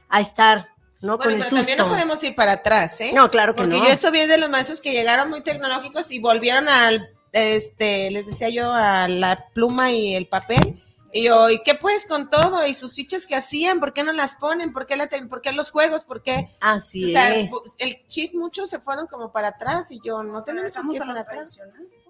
a 0.08 0.20
estar, 0.20 0.68
¿no? 1.02 1.18
Bueno, 1.18 1.22
con 1.24 1.32
el 1.32 1.38
pero 1.44 1.56
también 1.56 1.78
no 1.78 1.88
podemos 1.88 2.22
ir 2.24 2.34
para 2.34 2.52
atrás, 2.52 3.00
¿eh? 3.02 3.10
No, 3.14 3.30
claro 3.30 3.54
que 3.54 3.62
Porque 3.62 3.76
no. 3.78 3.84
yo 3.84 3.90
eso 3.90 4.10
vi 4.10 4.24
de 4.26 4.38
los 4.38 4.48
maestros 4.48 4.80
que 4.80 4.92
llegaron 4.92 5.28
muy 5.28 5.42
tecnológicos 5.42 6.10
y 6.10 6.18
volvieron 6.20 6.68
al, 6.68 7.10
este, 7.32 8.10
les 8.10 8.26
decía 8.26 8.48
yo, 8.48 8.72
a 8.72 9.08
la 9.08 9.48
pluma 9.52 9.90
y 9.90 10.14
el 10.14 10.26
papel. 10.28 10.82
Y 11.14 11.24
yo, 11.24 11.50
¿y 11.50 11.62
qué 11.62 11.74
pues 11.74 12.06
con 12.06 12.30
todo? 12.30 12.66
¿Y 12.66 12.72
sus 12.72 12.94
fichas 12.94 13.26
que 13.26 13.34
hacían? 13.34 13.80
¿Por 13.80 13.92
qué 13.92 14.02
no 14.02 14.12
las 14.12 14.36
ponen? 14.36 14.72
¿Por 14.72 14.86
qué, 14.86 14.96
la 14.96 15.08
te- 15.08 15.26
por 15.26 15.42
qué 15.42 15.52
los 15.52 15.70
juegos? 15.70 16.04
¿Por 16.04 16.22
qué? 16.22 16.48
Así 16.58 17.04
o 17.04 17.08
sea, 17.08 17.30
es. 17.32 17.50
el 17.80 18.02
chip 18.06 18.32
muchos 18.34 18.70
se 18.70 18.78
fueron 18.78 19.06
como 19.08 19.30
para 19.30 19.48
atrás 19.48 19.90
y 19.90 20.00
yo, 20.02 20.22
no 20.22 20.42
tenemos 20.42 20.72
que 20.72 20.80
ir 20.96 20.98
para 21.00 21.20
atrás. 21.20 21.58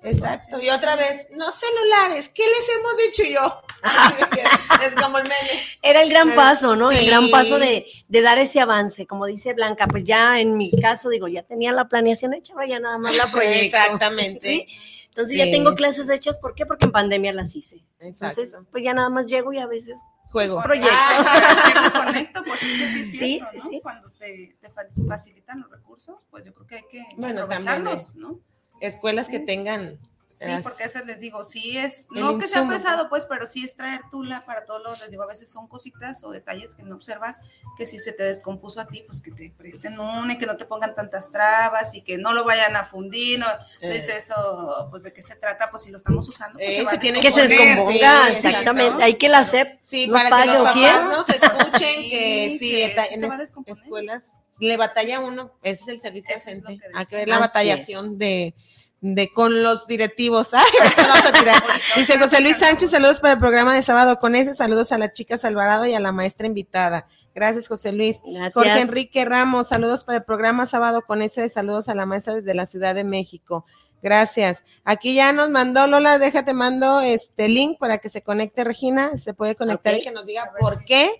Exacto. 0.05 0.61
Y 0.61 0.68
otra 0.70 0.96
vez, 0.96 1.28
no 1.30 1.46
celulares, 1.50 2.28
¿qué 2.28 2.42
les 2.44 2.68
hemos 2.76 2.96
dicho 2.98 3.22
yo? 3.32 3.62
es 4.86 4.94
como 4.96 5.18
el 5.18 5.24
meme. 5.24 5.62
Era 5.82 6.03
el 6.03 6.11
gran 6.11 6.28
Eh, 6.30 6.32
paso, 6.34 6.76
¿no? 6.76 6.90
El 6.90 7.07
gran 7.07 7.30
paso 7.30 7.59
de, 7.59 7.86
de 8.09 8.20
dar 8.20 8.38
ese 8.38 8.61
avance. 8.61 9.07
Como 9.07 9.26
dice 9.26 9.53
Blanca, 9.55 9.86
pues 9.86 10.05
ya 10.05 10.40
en 10.40 10.57
mi 10.57 10.70
caso, 10.72 11.09
digo, 11.09 11.28
ya 11.28 11.42
tenía 11.42 11.72
la 11.72 11.88
planeación 11.88 12.34
hecha, 12.34 12.55
ya 12.68 12.80
nada 12.80 12.98
más 12.98 13.14
la 13.16 13.26
proyecto. 13.30 13.76
Exactamente. 13.76 14.40
¿sí? 14.48 14.66
Entonces 15.09 15.32
Sí. 15.32 15.38
ya 15.38 15.44
tengo 15.44 15.74
clases 15.74 16.09
hechas, 16.09 16.38
¿por 16.38 16.55
qué? 16.55 16.64
Porque 16.66 16.86
en 16.86 16.92
pandemia 16.92 17.32
las 17.32 17.55
hice. 17.55 17.84
Entonces, 18.00 18.48
Exacto. 18.48 18.68
pues 18.72 18.82
ya 18.84 18.94
nada 18.94 19.09
más 19.11 19.26
llego 19.26 19.53
y 19.53 19.59
a 19.59 19.66
veces 19.66 20.00
Juego. 20.30 20.62
proyecto. 20.62 20.90
Ah, 20.90 21.92
conecto, 22.07 22.42
pues 22.44 22.62
es 22.62 22.68
que 22.70 22.86
sí, 22.86 23.00
es 23.00 23.11
Sí, 23.11 23.16
cierto, 23.18 23.50
sí, 23.50 23.57
¿no? 23.59 23.62
sí. 23.70 23.80
Cuando 23.82 24.11
te, 24.12 24.57
te 24.61 24.70
fa- 24.70 24.82
facilitan 25.07 25.61
los 25.61 25.70
recursos, 25.70 26.26
pues 26.30 26.44
yo 26.46 26.55
creo 26.55 26.66
que 26.66 26.76
hay 26.76 26.84
que 26.90 27.05
Bueno, 27.18 27.42
aprovecharlos, 27.42 28.14
también 28.14 28.30
¿no? 28.32 28.40
Escuelas 28.82 29.28
que 29.28 29.38
tengan. 29.38 30.00
Sí, 30.38 30.46
las- 30.46 30.62
porque 30.62 30.84
a 30.84 30.86
veces 30.86 31.06
les 31.06 31.20
digo, 31.20 31.42
sí 31.44 31.76
es, 31.76 32.06
no 32.10 32.38
que 32.38 32.46
sea 32.46 32.62
insumo, 32.62 32.72
pesado, 32.76 33.08
pues, 33.08 33.26
pero 33.26 33.46
sí 33.46 33.64
es 33.64 33.76
traer 33.76 34.00
tula 34.10 34.42
para 34.46 34.64
todos 34.64 34.82
los, 34.82 35.00
les 35.02 35.10
digo, 35.10 35.22
a 35.22 35.26
veces 35.26 35.50
son 35.50 35.68
cositas 35.68 36.24
o 36.24 36.30
detalles 36.30 36.74
que 36.74 36.82
no 36.82 36.94
observas, 36.96 37.38
que 37.76 37.86
si 37.86 37.98
se 37.98 38.12
te 38.12 38.22
descompuso 38.24 38.80
a 38.80 38.86
ti, 38.86 39.02
pues 39.06 39.20
que 39.20 39.30
te 39.30 39.50
presten 39.56 39.98
una 40.00 40.32
y 40.34 40.38
que 40.38 40.46
no 40.46 40.56
te 40.56 40.64
pongan 40.64 40.94
tantas 40.94 41.30
trabas 41.30 41.94
y 41.94 42.02
que 42.02 42.18
no 42.18 42.32
lo 42.32 42.44
vayan 42.44 42.74
a 42.76 42.84
fundir, 42.84 43.38
¿no? 43.38 43.46
Entonces 43.80 44.08
Eh. 44.08 44.16
eso, 44.18 44.88
pues, 44.90 45.02
¿de 45.02 45.12
qué 45.12 45.22
se 45.22 45.36
trata? 45.36 45.70
Pues 45.70 45.82
si 45.82 45.90
lo 45.90 45.96
estamos 45.98 46.26
usando, 46.28 46.58
pues 46.58 46.68
Eh, 46.70 46.76
se 46.76 46.82
va 46.84 46.90
se 46.90 46.96
a 46.96 47.00
tiene 47.00 47.20
que 47.20 47.30
se 47.30 47.42
descomponga, 47.48 48.30
sí, 48.30 48.46
exactamente. 48.46 49.02
Hay 49.02 49.14
que 49.16 49.28
la 49.28 49.44
SEP 49.44 49.78
Sí, 49.80 50.08
para 50.08 50.42
que 50.42 50.46
los 50.50 50.56
papás 50.68 51.04
nos 51.04 51.28
escuchen 51.28 51.72
Sí, 52.02 52.08
que 52.10 52.50
sí, 52.58 52.70
que 52.70 52.96
en 53.14 53.38
descomponer. 53.38 53.82
escuelas 53.82 54.32
le 54.60 54.76
batalla 54.76 55.18
uno, 55.20 55.52
ese 55.62 55.82
es 55.82 55.88
el 55.88 56.00
servicio 56.00 56.36
Eso 56.36 56.44
docente. 56.50 56.78
Hay 56.94 57.06
que 57.06 57.16
ver 57.16 57.28
la 57.28 57.36
Así 57.36 57.42
batallación 57.48 58.16
de, 58.18 58.54
de 59.03 59.32
con 59.32 59.62
los 59.62 59.86
directivos. 59.86 60.55
Ay, 60.55 60.90
vamos 60.96 61.26
a 61.26 61.32
tirar. 61.32 61.62
Dice 61.96 62.18
José 62.18 62.40
Luis 62.40 62.57
Sánchez, 62.57 62.90
saludos 62.90 63.20
para 63.20 63.34
el 63.34 63.38
programa 63.38 63.74
de 63.74 63.82
sábado 63.82 64.18
con 64.18 64.34
ese, 64.34 64.55
saludos 64.55 64.92
a 64.92 64.98
la 64.98 65.12
chica 65.12 65.36
Alvarado 65.42 65.86
y 65.86 65.92
a 65.92 66.00
la 66.00 66.12
maestra 66.12 66.46
invitada. 66.46 67.07
Gracias, 67.34 67.68
José 67.68 67.92
Luis. 67.92 68.22
Gracias. 68.24 68.55
Jorge 68.55 68.80
Enrique 68.80 69.24
Ramos, 69.24 69.68
saludos 69.68 70.05
para 70.05 70.18
el 70.18 70.24
programa 70.24 70.66
sábado 70.66 71.03
con 71.03 71.20
ese, 71.20 71.48
saludos 71.48 71.88
a 71.88 71.94
la 71.94 72.07
maestra 72.07 72.34
desde 72.34 72.55
la 72.55 72.64
Ciudad 72.64 72.94
de 72.94 73.05
México. 73.05 73.66
Gracias. 74.03 74.62
Aquí 74.84 75.14
ya 75.14 75.32
nos 75.32 75.50
mandó 75.50 75.86
Lola, 75.86 76.18
déjate 76.18 76.55
mando 76.55 77.00
este 77.00 77.48
link 77.48 77.78
para 77.78 77.98
que 77.98 78.09
se 78.09 78.22
conecte 78.22 78.64
Regina, 78.64 79.16
se 79.16 79.34
puede 79.34 79.57
conectar 79.57 79.94
y 79.94 80.03
que 80.03 80.11
nos 80.12 80.26
diga 80.26 80.50
por 80.61 80.84
qué 80.84 81.11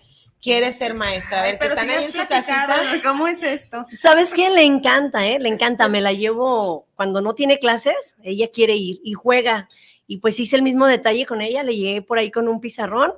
quiere 0.43 0.73
ser 0.73 0.93
maestra. 0.95 1.41
A 1.41 1.43
ver, 1.45 1.53
que 1.53 1.59
Pero 1.61 1.75
están 1.75 1.89
si 1.89 1.95
ahí 1.95 2.01
ya 2.01 2.07
en 2.07 2.13
su 2.13 2.27
casita. 2.27 3.01
¿Cómo 3.03 3.29
es 3.29 3.43
esto? 3.43 3.83
¿Sabes 3.85 4.35
qué? 4.35 4.51
Le 4.51 4.65
encanta, 4.65 5.25
¿eh? 5.25 5.39
Le 5.39 5.49
encanta. 5.49 5.89
Me 5.89 6.01
la 6.01 6.13
llevo 6.13 6.87
cuando 6.97 7.21
no 7.21 7.35
tiene 7.35 7.59
clases, 7.59 8.17
ella 8.23 8.51
quiere 8.53 8.75
ir 8.77 9.01
y 9.05 9.13
juega. 9.13 9.69
Y 10.07 10.19
pues 10.19 10.39
hice 10.41 10.57
el 10.57 10.63
mismo 10.63 10.87
detalle 10.87 11.25
con 11.25 11.41
ella, 11.41 11.63
le 11.63 11.75
llegué 11.75 12.03
por 12.03 12.19
ahí 12.19 12.31
con 12.31 12.49
un 12.49 12.61
pizarrón 12.61 13.15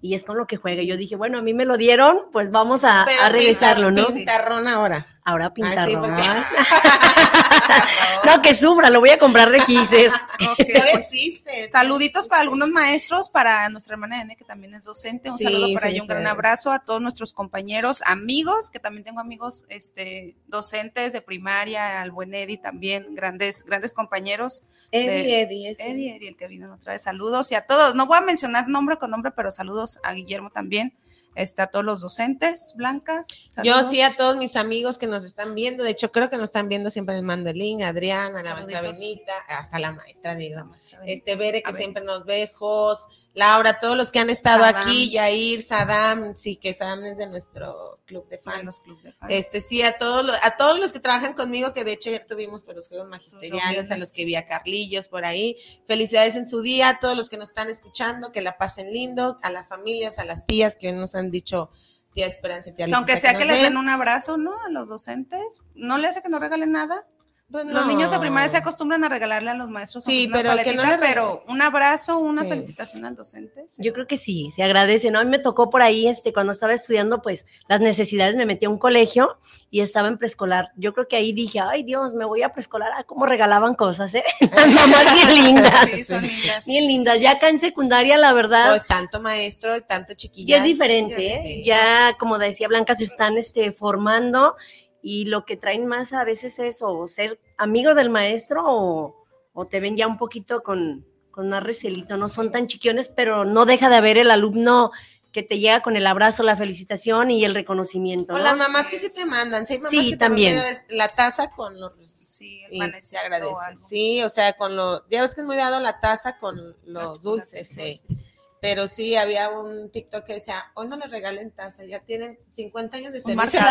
y 0.00 0.14
es 0.14 0.24
con 0.24 0.38
lo 0.38 0.46
que 0.46 0.56
juega. 0.56 0.82
Yo 0.82 0.96
dije, 0.96 1.16
bueno, 1.16 1.38
a 1.38 1.42
mí 1.42 1.52
me 1.52 1.64
lo 1.64 1.76
dieron, 1.76 2.20
pues 2.32 2.50
vamos 2.50 2.84
a, 2.84 3.04
revisarlo, 3.30 3.90
¿no? 3.90 4.06
Pintarrón 4.06 4.68
ahora. 4.68 5.04
Ahora 5.24 5.46
Ah, 5.46 5.52
sí, 5.54 5.62
pintarrón. 5.62 6.00
porque- 6.00 6.22
no, 8.26 8.42
que 8.42 8.54
sufra, 8.54 8.90
lo 8.90 9.00
voy 9.00 9.10
a 9.10 9.18
comprar 9.18 9.50
de 9.50 9.60
quises. 9.60 10.12
Ok, 10.40 10.56
Todavía 10.56 10.82
pues, 10.92 11.06
existe. 11.12 11.68
Saluditos 11.68 12.20
existe. 12.20 12.28
para 12.30 12.42
algunos 12.42 12.68
maestros, 12.68 13.28
para 13.28 13.68
nuestra 13.70 13.94
hermana 13.94 14.22
N, 14.22 14.36
que 14.36 14.44
también 14.44 14.72
es 14.74 14.84
docente. 14.84 15.30
Un 15.30 15.36
Sí, 15.38 15.44
saludo 15.44 15.74
para 15.74 15.88
ella, 15.88 16.02
un 16.02 16.06
gran 16.08 16.26
abrazo 16.28 16.70
a 16.70 16.78
todos 16.78 17.00
nuestros 17.02 17.32
compañeros, 17.32 18.02
amigos, 18.06 18.70
que 18.70 18.78
también 18.78 19.02
tengo 19.02 19.18
amigos 19.20 19.66
este, 19.68 20.36
docentes 20.46 21.12
de 21.12 21.20
primaria, 21.22 22.00
al 22.00 22.12
buen 22.12 22.34
Eddie 22.34 22.56
también, 22.58 23.14
grandes, 23.16 23.64
grandes 23.64 23.94
compañeros. 23.94 24.62
Eddie, 24.92 25.08
de- 25.10 25.40
Eddie, 25.42 25.70
ese. 25.70 25.90
Eddie, 25.90 26.16
Eddie, 26.16 26.28
el 26.28 26.36
que 26.36 26.46
vino 26.46 26.72
otra 26.72 26.92
vez, 26.92 27.02
saludos 27.02 27.50
y 27.50 27.56
a 27.56 27.62
todos. 27.62 27.96
No 27.96 28.06
voy 28.06 28.18
a 28.18 28.22
mencionar 28.22 28.68
nombre 28.68 28.96
con 28.96 29.10
nombre, 29.10 29.32
pero 29.32 29.50
saludos 29.50 29.98
a 30.04 30.12
Guillermo 30.12 30.50
también, 30.50 30.94
este, 31.38 31.62
a 31.62 31.68
todos 31.68 31.84
los 31.84 32.00
docentes. 32.00 32.74
Blanca. 32.76 33.24
Yo 33.62 33.82
sí 33.84 34.02
a 34.02 34.14
todos 34.14 34.36
mis 34.36 34.56
amigos 34.56 34.98
que 34.98 35.06
nos 35.06 35.24
están 35.24 35.54
viendo, 35.54 35.84
de 35.84 35.90
hecho 35.90 36.10
creo 36.12 36.28
que 36.28 36.36
nos 36.36 36.44
están 36.46 36.68
viendo 36.68 36.90
siempre 36.90 37.14
les 37.14 37.24
mando 37.24 37.48
el 37.50 37.56
link, 37.58 37.82
Adrián, 37.82 38.36
a 38.36 38.42
la 38.42 38.54
maestra. 38.54 38.80
Benita, 38.82 39.32
hasta 39.48 39.78
la 39.78 39.92
maestra, 39.92 40.34
digo. 40.34 40.64
Maestra. 40.64 41.00
Este 41.06 41.36
Bere 41.36 41.62
que 41.62 41.68
A 41.68 41.72
ver. 41.72 41.80
siempre 41.80 42.04
nos 42.04 42.24
ve, 42.24 42.50
Jos, 42.54 43.28
Laura, 43.34 43.78
todos 43.78 43.96
los 43.96 44.10
que 44.10 44.18
han 44.18 44.30
estado 44.30 44.64
Sadam. 44.64 44.82
aquí, 44.82 45.10
Yair, 45.10 45.62
Sadam, 45.62 46.36
sí, 46.36 46.56
que 46.56 46.74
Sadam 46.74 47.04
es 47.04 47.18
de 47.18 47.26
nuestro 47.28 48.00
club 48.06 48.28
de 48.28 48.38
fans. 48.38 48.64
los 48.64 48.80
club 48.80 49.00
de 49.02 49.12
fans. 49.12 49.32
Este 49.32 49.60
sí, 49.60 49.82
a 49.82 49.96
todos 49.98 50.24
los, 50.24 50.34
a 50.42 50.56
todos 50.56 50.80
los 50.80 50.92
que 50.92 50.98
trabajan 51.00 51.34
conmigo, 51.34 51.72
que 51.72 51.84
de 51.84 51.92
hecho 51.92 52.08
ayer 52.10 52.24
tuvimos 52.26 52.62
por 52.64 52.74
los 52.74 52.88
juegos 52.88 53.08
magisteriales, 53.08 53.90
a 53.90 53.96
los 53.96 54.12
que 54.12 54.24
vi 54.24 54.34
a 54.34 54.44
Carlillos 54.46 55.06
por 55.08 55.24
ahí. 55.24 55.56
Felicidades 55.86 56.34
en 56.36 56.48
su 56.48 56.62
día, 56.62 56.88
a 56.88 56.98
todos 56.98 57.16
los 57.16 57.28
que 57.28 57.36
nos 57.36 57.50
están 57.50 57.68
escuchando, 57.68 58.32
que 58.32 58.40
la 58.40 58.56
pasen 58.58 58.92
lindo, 58.92 59.38
a 59.42 59.50
las 59.50 59.68
familias, 59.68 60.18
a 60.18 60.24
las 60.24 60.44
tías 60.46 60.74
que 60.76 60.88
hoy 60.88 60.94
nos 60.94 61.14
han 61.14 61.27
dicho 61.30 61.70
tía 62.12 62.26
Esperanza 62.26 62.70
y 62.70 62.74
tía 62.74 62.86
Que 62.86 62.94
aunque 62.94 63.16
sea 63.16 63.32
que 63.36 63.44
nos 63.44 63.48
les 63.48 63.62
den 63.62 63.76
un 63.76 63.88
abrazo, 63.88 64.36
¿no? 64.36 64.52
A 64.66 64.70
los 64.70 64.88
docentes. 64.88 65.62
¿No 65.74 65.98
le 65.98 66.08
hace 66.08 66.22
que 66.22 66.28
no 66.28 66.38
regalen 66.38 66.72
nada? 66.72 67.06
Pues 67.50 67.64
Los 67.64 67.86
niños 67.86 68.10
de 68.10 68.18
primaria 68.18 68.46
se 68.50 68.58
acostumbran 68.58 69.04
a 69.04 69.08
regalarle 69.08 69.48
a 69.50 69.54
los 69.54 69.70
maestros 69.70 70.04
Sí, 70.04 70.26
una 70.26 70.36
pero 70.36 70.62
que 70.62 70.74
no 70.74 70.82
pero 71.00 71.44
un 71.48 71.62
abrazo, 71.62 72.18
una 72.18 72.42
Sí. 72.42 72.48
felicitación 72.50 73.06
al 73.06 73.16
docente. 73.16 73.64
sí. 73.68 73.82
Yo 73.82 73.94
creo 73.94 74.06
que 74.06 74.18
sí, 74.18 74.50
se 74.54 74.62
agradece, 74.62 75.10
¿no? 75.10 75.18
A 75.18 75.24
mí 75.24 75.30
me 75.30 75.38
tocó 75.38 75.70
por 75.70 75.80
ahí, 75.80 76.06
este, 76.08 76.34
cuando 76.34 76.52
estaba 76.52 76.74
estudiando, 76.74 77.22
pues, 77.22 77.46
las 77.66 77.80
necesidades, 77.80 78.36
me 78.36 78.44
metí 78.44 78.66
a 78.66 78.68
un 78.68 78.78
colegio 78.78 79.38
y 79.70 79.80
estaba 79.80 80.08
en 80.08 80.18
preescolar. 80.18 80.72
Yo 80.76 80.92
creo 80.92 81.08
que 81.08 81.16
ahí 81.16 81.32
dije, 81.32 81.58
ay, 81.60 81.84
Dios, 81.84 82.12
me 82.12 82.26
voy 82.26 82.42
a 82.42 82.50
preescolar, 82.52 82.92
ah, 82.94 83.04
cómo 83.04 83.24
regalaban 83.24 83.74
cosas, 83.74 84.14
¿eh? 84.14 84.24
Las 84.40 84.66
mamás 84.70 85.14
bien 85.14 85.44
lindas, 85.44 85.86
Sí, 85.90 86.04
son 86.04 86.20
lindas. 86.26 86.66
bien 86.66 86.86
lindas. 86.86 87.20
Ya 87.22 87.30
acá 87.30 87.48
en 87.48 87.58
secundaria, 87.58 88.18
la 88.18 88.34
verdad, 88.34 88.68
Pues 88.68 88.86
tanto 88.86 89.20
maestro 89.20 89.74
y 89.74 89.80
tanto 89.80 90.12
chiquilla. 90.12 90.50
ya 90.50 90.56
es 90.58 90.64
diferente, 90.64 91.16
Ya 91.28 91.34
¿eh? 91.40 91.62
Ya, 91.64 92.16
como 92.18 92.36
decía 92.38 92.68
Blanca, 92.68 92.94
se 92.94 93.04
están, 93.04 93.38
este, 93.38 93.72
formando 93.72 94.54
y 95.02 95.26
lo 95.26 95.44
que 95.44 95.56
traen 95.56 95.86
más 95.86 96.12
a 96.12 96.24
veces 96.24 96.58
es 96.58 96.82
o 96.82 97.06
ser 97.08 97.40
amigo 97.56 97.94
del 97.94 98.10
maestro 98.10 98.62
o, 98.66 99.26
o 99.52 99.66
te 99.66 99.80
ven 99.80 99.96
ya 99.96 100.06
un 100.06 100.18
poquito 100.18 100.62
con, 100.62 101.06
con 101.30 101.48
más 101.48 101.62
recelito, 101.62 102.16
no 102.16 102.28
son 102.28 102.50
tan 102.50 102.66
chiquiones, 102.66 103.08
pero 103.08 103.44
no 103.44 103.64
deja 103.64 103.88
de 103.88 103.96
haber 103.96 104.18
el 104.18 104.30
alumno 104.30 104.90
que 105.32 105.42
te 105.42 105.58
llega 105.58 105.82
con 105.82 105.94
el 105.96 106.06
abrazo, 106.06 106.42
la 106.42 106.56
felicitación 106.56 107.30
y 107.30 107.44
el 107.44 107.54
reconocimiento. 107.54 108.34
O 108.34 108.38
las 108.38 108.56
mamás 108.56 108.88
que 108.88 108.96
sí 108.96 109.08
te 109.14 109.26
mandan, 109.26 109.66
sí 109.66 109.74
hay 109.74 109.78
mamás 109.80 109.90
Sí, 109.90 110.10
que 110.10 110.16
también. 110.16 110.58
la 110.90 111.08
taza 111.08 111.50
con 111.50 111.78
los 111.78 111.92
Sí, 112.38 112.62
el 112.70 112.76
y 112.88 113.02
se 113.02 113.18
agradece. 113.18 113.76
Sí, 113.76 114.22
o 114.22 114.28
sea, 114.28 114.52
con 114.54 114.74
lo, 114.76 115.06
ya 115.08 115.22
ves 115.22 115.34
que 115.34 115.40
es 115.42 115.46
muy 115.46 115.56
dado 115.56 115.80
la 115.80 116.00
taza 116.00 116.38
con 116.38 116.76
los 116.86 117.22
dulces, 117.22 117.68
sí. 117.68 118.00
dulces. 118.08 118.37
Pero 118.60 118.88
sí, 118.88 119.14
había 119.16 119.50
un 119.50 119.88
TikTok 119.92 120.24
que 120.24 120.34
decía, 120.34 120.72
hoy 120.74 120.88
no 120.88 120.96
le 120.96 121.06
regalen 121.06 121.52
taza, 121.52 121.84
ya 121.84 122.00
tienen 122.00 122.38
50 122.52 122.96
años 122.96 123.12
de 123.12 123.20
servicio. 123.20 123.60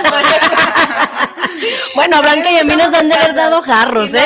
Bueno, 1.95 2.17
a 2.17 2.21
Blanca 2.21 2.51
y 2.51 2.57
a 2.59 2.63
mí 2.63 2.75
nos 2.75 2.93
han 2.93 3.09
de 3.09 3.15
haber 3.15 3.33
dado 3.33 3.61
jarros, 3.63 4.09
Y 4.09 4.13
no, 4.13 4.19
¿eh? 4.19 4.21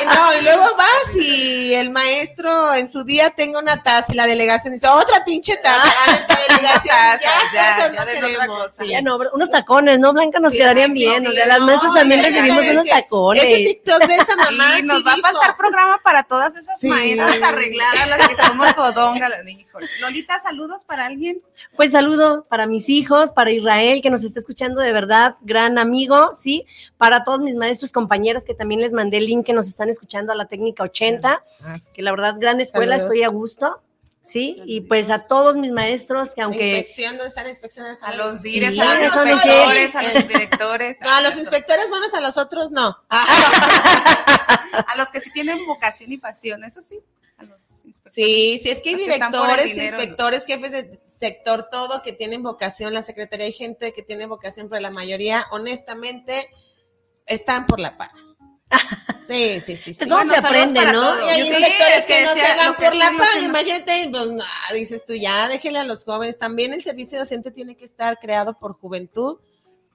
y 0.00 0.02
eh, 0.02 0.06
no, 0.06 0.38
y 0.38 0.42
luego 0.42 0.64
vas 0.76 1.14
y 1.14 1.74
el 1.74 1.90
maestro 1.90 2.74
en 2.74 2.90
su 2.90 3.04
día 3.04 3.30
tenga 3.30 3.58
una 3.60 3.82
taza 3.82 4.06
y 4.12 4.16
la 4.16 4.26
delegación 4.26 4.72
dice, 4.74 4.88
otra 4.88 5.24
pinche 5.24 5.56
taza, 5.58 5.92
la 6.06 6.12
neta 6.14 6.38
delegación, 6.48 6.82
ya, 7.20 7.20
ya, 7.20 7.76
tazas 7.76 7.92
ya 7.92 8.00
no 8.00 8.06
den 8.06 8.16
otra 8.16 8.28
queremos. 8.28 8.62
cosa. 8.64 8.82
sí. 8.84 8.88
Ya 8.90 9.02
no, 9.02 9.18
unos 9.32 9.50
tacones, 9.50 9.98
¿no, 10.00 10.12
Blanca? 10.12 10.40
Nos 10.40 10.52
Sí, 10.52 10.58
quedarían 10.58 10.88
sí, 10.88 10.94
bien. 10.98 11.22
sí, 11.24 11.30
o 11.30 11.32
sea, 11.32 11.46
las 11.46 11.60
maestras 11.60 11.94
también 11.94 12.22
recibimos 12.24 12.64
que 12.64 12.70
unos 12.72 12.86
Ese 12.86 12.96
tacones. 13.02 13.44
TikTok 13.44 14.02
de 14.06 14.14
esa 14.16 14.36
mamá 14.50 14.78
Y 14.78 14.82
nos 14.82 15.06
va 15.06 15.12
a 15.12 15.16
faltar 15.18 15.56
programa 15.56 16.00
para 16.02 16.22
todas 16.24 16.54
esas 16.56 16.80
Sí. 16.80 16.88
maestras 16.88 17.42
arregladas, 17.42 18.08
las 18.08 18.28
que 18.28 18.36
somos 18.36 18.72
fodonga. 18.72 19.28
Híjole. 19.46 19.86
Lolita, 20.00 20.40
saludos 20.40 20.84
para 20.84 21.06
alguien. 21.06 21.42
Pues 21.76 21.92
saludo 21.92 22.46
para 22.48 22.66
mis 22.66 22.88
hijos, 22.88 23.32
para 23.32 23.50
Israel 23.50 24.00
que 24.02 24.10
nos 24.10 24.24
está 24.24 24.40
escuchando 24.40 24.80
de 24.80 24.92
verdad, 24.92 25.36
gran 25.42 25.78
amigo, 25.78 26.30
sí, 26.34 26.64
para 26.96 27.24
todos 27.24 27.40
mis 27.40 27.54
maestros 27.54 27.92
compañeros 27.92 28.44
que 28.44 28.54
también 28.54 28.80
les 28.80 28.92
mandé 28.92 29.18
el 29.18 29.26
link 29.26 29.46
que 29.46 29.52
nos 29.52 29.68
están 29.68 29.88
escuchando 29.88 30.32
a 30.32 30.34
la 30.34 30.46
técnica 30.46 30.82
80, 30.82 31.42
que 31.92 32.02
la 32.02 32.10
verdad 32.10 32.36
gran 32.38 32.60
escuela, 32.60 32.96
Saludos. 32.96 33.14
estoy 33.14 33.24
a 33.24 33.28
gusto, 33.28 33.82
sí, 34.22 34.56
y 34.64 34.80
pues 34.82 35.10
a 35.10 35.26
todos 35.26 35.56
mis 35.56 35.70
maestros 35.72 36.34
que 36.34 36.42
aunque 36.42 36.68
inspección, 36.70 37.12
¿dónde 37.16 37.28
están 37.28 37.48
inspecciones? 37.48 38.02
A 38.02 38.14
los 38.14 38.40
Sí, 38.40 38.50
dires, 38.50 38.78
a 38.78 38.84
los 38.84 39.02
inspectores, 39.02 39.94
a 39.94 40.02
los 40.02 40.28
directores. 40.28 41.00
No, 41.00 41.10
a 41.10 41.20
los 41.20 41.36
inspectores 41.36 41.88
buenos, 41.90 42.14
a 42.14 42.20
los 42.20 42.36
otros 42.38 42.70
no. 42.70 42.96
A 44.86 44.96
los 44.96 45.10
que 45.10 45.20
sí 45.20 45.30
tienen 45.32 45.66
vocación 45.66 46.12
y 46.12 46.18
pasión, 46.18 46.62
eso 46.64 46.80
sí. 46.80 47.00
A 47.38 47.44
los 47.44 47.84
inspectores. 47.84 48.14
Sí, 48.14 48.60
sí, 48.62 48.70
es 48.70 48.82
que 48.82 48.90
hay 48.90 48.96
que 48.96 49.02
directores, 49.02 49.64
dinero, 49.66 49.96
inspectores, 49.96 50.44
jefes 50.44 50.72
de 50.72 51.00
sector, 51.18 51.68
todo 51.70 52.02
que 52.02 52.12
tienen 52.12 52.42
vocación, 52.42 52.94
la 52.94 53.02
secretaría 53.02 53.46
hay 53.46 53.52
gente 53.52 53.92
que 53.92 54.02
tiene 54.02 54.26
vocación, 54.26 54.68
pero 54.68 54.80
la 54.80 54.90
mayoría, 54.90 55.44
honestamente, 55.50 56.50
están 57.26 57.66
por 57.66 57.80
la 57.80 57.96
paga. 57.96 58.14
Sí, 59.28 59.60
sí, 59.60 59.76
sí, 59.76 59.92
sí. 59.92 60.08
Todo 60.08 60.24
se 60.24 60.36
aprende, 60.36 60.90
¿no? 60.90 61.12
hay 61.12 61.42
sí, 61.42 61.48
inspectores 61.48 61.98
es 61.98 62.06
que, 62.06 62.24
no 62.24 62.32
se 62.32 62.56
van 62.56 62.74
por 62.76 62.96
la 62.96 63.10
paga. 63.10 63.40
no. 63.40 63.44
Imagínate, 63.44 64.08
pues 64.10 64.32
no, 64.32 64.44
dices 64.72 65.04
tú 65.04 65.12
ya, 65.14 65.48
déjele 65.48 65.80
a 65.80 65.84
los 65.84 66.04
jóvenes. 66.04 66.38
También 66.38 66.72
el 66.72 66.82
servicio 66.82 67.18
docente 67.18 67.50
tiene 67.50 67.76
que 67.76 67.84
estar 67.84 68.18
creado 68.18 68.58
por 68.58 68.72
juventud, 68.72 69.36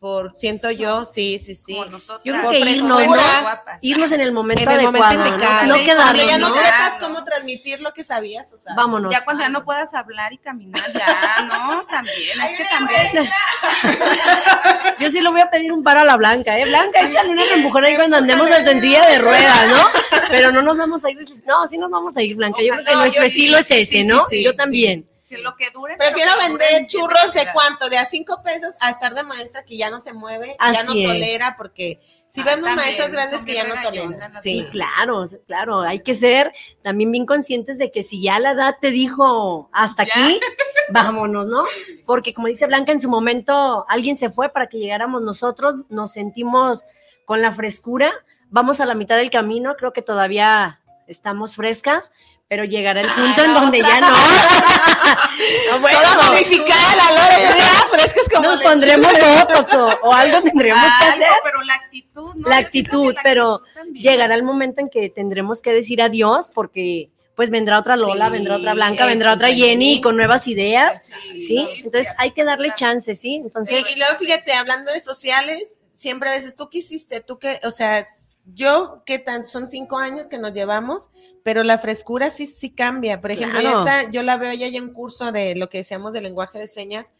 por, 0.04 0.36
siento 0.36 0.70
yo, 0.70 1.06
sí, 1.06 1.39
sí, 1.39 1.56
sí. 1.56 1.76
Como 1.76 1.86
nosotras. 1.86 2.20
Yo 2.26 2.34
creo 2.34 2.43
Por 2.43 2.51
que 2.51 2.60
irnos, 2.60 4.12
en 4.12 4.20
el 4.20 4.34
momento 4.34 4.62
En 4.62 4.70
el 4.70 4.80
adecuado, 4.88 5.18
¿no? 5.18 5.26
indicado. 5.30 5.66
no, 5.68 5.76
Sí, 5.78 5.86
quedarnos, 5.86 6.06
Cuando 6.06 6.28
ya 6.28 6.38
no, 6.39 6.49
¿no? 6.49 6.56
sepas 6.62 6.97
cómo 6.99 7.24
transmitir 7.24 7.80
lo 7.80 7.93
que 7.93 8.04
sabías, 8.04 8.51
o 8.51 8.58
sea. 8.58 8.76
Vámonos. 8.76 9.14
Ya 9.14 9.24
cuando 9.24 9.43
ya 9.43 9.49
no 9.49 9.64
puedas 9.64 9.93
hablar 9.93 10.34
y 10.34 10.39
caminar, 10.39 10.84
ya, 10.91 11.45
¿no? 11.45 11.84
También, 11.89 12.41
es 12.41 12.58
que 12.58 12.66
también. 12.66 13.08
Yo 14.99 15.10
sí 15.10 15.22
le 15.22 15.30
voy 15.30 15.39
a 15.39 15.49
pedir 15.49 15.72
un 15.72 15.82
paro 15.84 16.01
a 16.01 16.04
la 16.04 16.18
Blanca, 16.18 16.60
¿eh? 16.60 16.66
Blanca, 16.66 16.99
échale 16.99 17.30
una 17.30 17.45
empujón 17.56 17.86
ahí 17.86 17.95
cuando 17.95 18.18
andemos 18.18 18.51
hasta 18.51 18.72
en 18.72 18.82
silla 18.82 19.08
de 19.08 19.20
ruedas, 19.20 19.70
¿no? 19.70 20.20
Pero 20.30 20.51
no 20.51 20.62
nos 20.62 20.76
vamos 20.76 21.06
a 21.06 21.12
ir. 21.12 21.20
No, 21.45 21.66
sí 21.70 21.78
nos 21.78 21.89
vamos 21.89 22.18
a 22.18 22.22
ir, 22.22 22.36
Blanca. 22.36 22.62
Yo 22.62 22.74
creo 22.74 22.84
que 22.84 22.91
No, 22.91 22.99
nuestro 22.99 23.24
yo 23.24 23.30
sí, 23.30 23.38
estilo 23.38 23.58
es 23.58 23.72
ese, 23.72 23.86
sí, 23.86 24.06
¿no? 24.06 24.26
sí, 24.30 24.43
yo 24.43 24.51
sí. 24.51 24.58
también. 24.58 25.08
Lo 25.41 25.55
que 25.55 25.69
dure. 25.71 25.97
Prefiero 25.97 26.31
que 26.39 26.47
vender 26.49 26.67
en 26.75 26.88
churros 26.88 27.34
de 27.34 27.47
cuánto, 27.53 27.89
de 27.89 27.97
a 27.97 28.05
cinco 28.05 28.41
pesos 28.43 28.75
a 28.79 28.89
estar 28.89 29.13
de 29.15 29.23
maestra 29.23 29.63
que 29.63 29.77
ya 29.77 29.89
no 29.89 29.99
se 29.99 30.13
mueve, 30.13 30.55
ya 30.59 30.84
no 30.84 30.93
es. 30.93 31.07
tolera, 31.07 31.55
porque 31.57 31.99
si 32.27 32.41
Ah, 32.41 32.45
vemos 32.45 32.69
maestros 32.75 33.11
grandes 33.11 33.43
que 33.45 33.53
ya 33.55 33.63
no 33.65 33.75
toleran. 33.81 34.36
Sí, 34.41 34.59
Sí, 34.61 34.67
claro, 34.71 35.25
claro. 35.47 35.81
Hay 35.81 35.99
que 35.99 36.15
ser 36.15 36.53
también 36.84 37.11
bien 37.11 37.25
conscientes 37.25 37.77
de 37.77 37.91
que 37.91 38.03
si 38.03 38.21
ya 38.21 38.39
la 38.39 38.51
edad 38.51 38.75
te 38.79 38.91
dijo 38.91 39.69
hasta 39.71 40.03
Ya. 40.05 40.11
aquí, 40.13 40.39
vámonos, 40.91 41.47
¿no? 41.47 41.63
Porque 42.05 42.34
como 42.34 42.47
dice 42.47 42.67
Blanca, 42.67 42.91
en 42.91 42.99
su 42.99 43.09
momento 43.09 43.86
alguien 43.89 44.15
se 44.15 44.29
fue 44.29 44.49
para 44.49 44.67
que 44.67 44.77
llegáramos 44.77 45.21
nosotros, 45.21 45.75
nos 45.89 46.11
sentimos 46.11 46.86
con 47.25 47.41
la 47.41 47.51
frescura, 47.51 48.11
vamos 48.49 48.81
a 48.81 48.86
la 48.86 48.93
mitad 48.95 49.15
del 49.17 49.31
camino, 49.31 49.75
creo 49.77 49.93
que 49.93 50.01
todavía 50.01 50.81
estamos 51.07 51.55
frescas, 51.55 52.11
pero 52.47 52.65
llegará 52.65 53.01
el 53.01 53.07
punto 53.07 53.43
en 53.43 53.53
donde 53.53 53.81
otra. 53.81 53.99
ya 53.99 54.01
no. 54.01 54.15
No, 55.71 55.79
bueno, 55.81 55.99
Toda 56.01 56.23
momificada 56.29 56.95
la 56.95 57.29
ya 57.29 57.37
estamos 57.47 57.89
frescas 57.89 58.29
como 58.33 58.49
nos 58.51 58.63
pondremos 58.63 59.11
botox 59.11 59.73
o, 59.73 59.85
o 60.03 60.13
algo 60.13 60.41
tendremos 60.43 60.83
que 60.83 61.03
Algo, 61.05 61.13
hacer. 61.15 61.27
pero 61.43 61.61
la 61.63 61.73
actitud, 61.73 62.35
¿no? 62.35 62.49
La 62.49 62.57
actitud, 62.57 63.07
que 63.09 63.13
la 63.15 63.21
pero 63.23 63.53
actitud 63.55 63.93
llegará 63.99 64.35
el 64.35 64.43
momento 64.43 64.81
en 64.81 64.89
que 64.89 65.09
tendremos 65.09 65.61
que 65.61 65.71
decir 65.73 66.01
adiós 66.01 66.49
porque 66.53 67.09
pues 67.35 67.49
vendrá 67.49 67.79
otra 67.79 67.95
Lola, 67.97 68.27
Sí, 68.27 68.33
vendrá 68.33 68.57
otra 68.57 68.73
Blanca, 68.75 69.05
vendrá 69.07 69.33
otra. 69.33 69.51
Jenny 69.51 70.01
con 70.01 70.15
nuevas 70.15 70.47
ideas, 70.47 71.09
Sí, 71.33 71.39
¿sí? 71.39 71.55
no, 71.63 71.69
Entonces 71.85 72.09
sí, 72.09 72.13
hay 72.19 72.31
que 72.31 72.43
darle 72.43 72.69
sí. 72.69 72.75
chance, 72.77 73.13
¿sí? 73.15 73.37
Sí, 73.39 73.41
Entonces, 73.47 73.95
y 73.95 73.97
luego 73.97 74.15
fíjate, 74.19 74.53
hablando 74.53 74.91
de 74.91 74.99
sociales, 74.99 75.79
siempre 75.91 76.29
a 76.29 76.33
veces 76.33 76.55
tú 76.55 76.69
qué 76.69 76.77
hiciste, 76.79 77.21
tú 77.21 77.39
que, 77.39 77.59
o 77.63 77.71
sea, 77.71 78.05
yo, 78.53 79.01
¿qué 79.05 79.17
tan? 79.19 79.45
Son 79.45 79.65
cinco 79.65 79.97
años 79.97 80.27
que 80.27 80.37
nos 80.37 80.53
llevamos, 80.53 81.09
pero 81.43 81.63
la 81.63 81.77
frescura 81.77 82.31
sí, 82.31 82.45
sí 82.47 82.71
cambia. 82.73 83.21
Por 83.21 83.31
ejemplo, 83.31 83.59
Claro. 83.59 84.09
yo 84.11 84.23
la 84.23 84.37
veo 84.37 84.53
ya 84.53 84.67
en 84.67 84.83
un 84.83 84.93
curso 84.93 85.31
de 85.31 85.55
lo 85.55 85.69
que 85.69 85.79
decíamos 85.79 86.13
de 86.13 86.21
lenguaje 86.21 86.57
de 86.59 86.67
señas, 86.67 87.11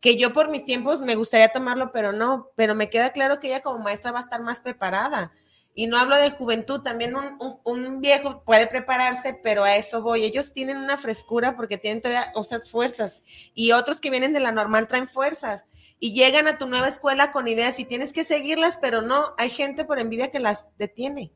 que 0.00 0.16
yo 0.16 0.32
por 0.32 0.50
mis 0.50 0.64
tiempos 0.64 1.00
me 1.00 1.14
gustaría 1.14 1.48
tomarlo, 1.48 1.90
pero 1.92 2.12
no, 2.12 2.50
pero 2.56 2.74
me 2.74 2.90
queda 2.90 3.10
claro 3.10 3.40
que 3.40 3.48
ella 3.48 3.60
como 3.62 3.78
maestra 3.82 4.12
va 4.12 4.18
a 4.18 4.22
estar 4.22 4.40
más 4.42 4.60
preparada. 4.60 5.32
Y 5.74 5.86
no 5.86 5.96
hablo 5.96 6.16
de 6.16 6.30
juventud, 6.32 6.80
también 6.80 7.14
un, 7.14 7.24
un- 7.40 7.60
un 7.64 8.00
viejo 8.00 8.42
puede 8.42 8.66
prepararse, 8.66 9.38
pero 9.44 9.62
a 9.62 9.76
eso 9.76 10.02
voy. 10.02 10.24
Ellos 10.24 10.52
tienen 10.52 10.76
una 10.76 10.96
frescura 10.98 11.56
porque 11.56 11.78
tienen 11.78 12.00
todavía 12.00 12.32
esas 12.34 12.68
fuerzas. 12.68 13.22
Y 13.54 13.70
otros 13.70 14.00
que 14.00 14.10
vienen 14.10 14.32
de 14.32 14.40
la 14.40 14.50
normal 14.50 14.88
traen 14.88 15.06
fuerzas. 15.06 15.66
Y 16.00 16.14
llegan 16.14 16.48
a 16.48 16.58
tu 16.58 16.66
nueva 16.66 16.88
escuela 16.88 17.30
con 17.30 17.46
ideas 17.46 17.78
y 17.78 17.84
tienes 17.84 18.12
que 18.12 18.24
seguirlas, 18.24 18.76
pero 18.78 19.02
no, 19.02 19.34
hay 19.38 19.50
gente 19.50 19.84
por 19.84 20.00
envidia 20.00 20.32
que 20.32 20.40
las 20.40 20.66
detiene. 20.78 21.30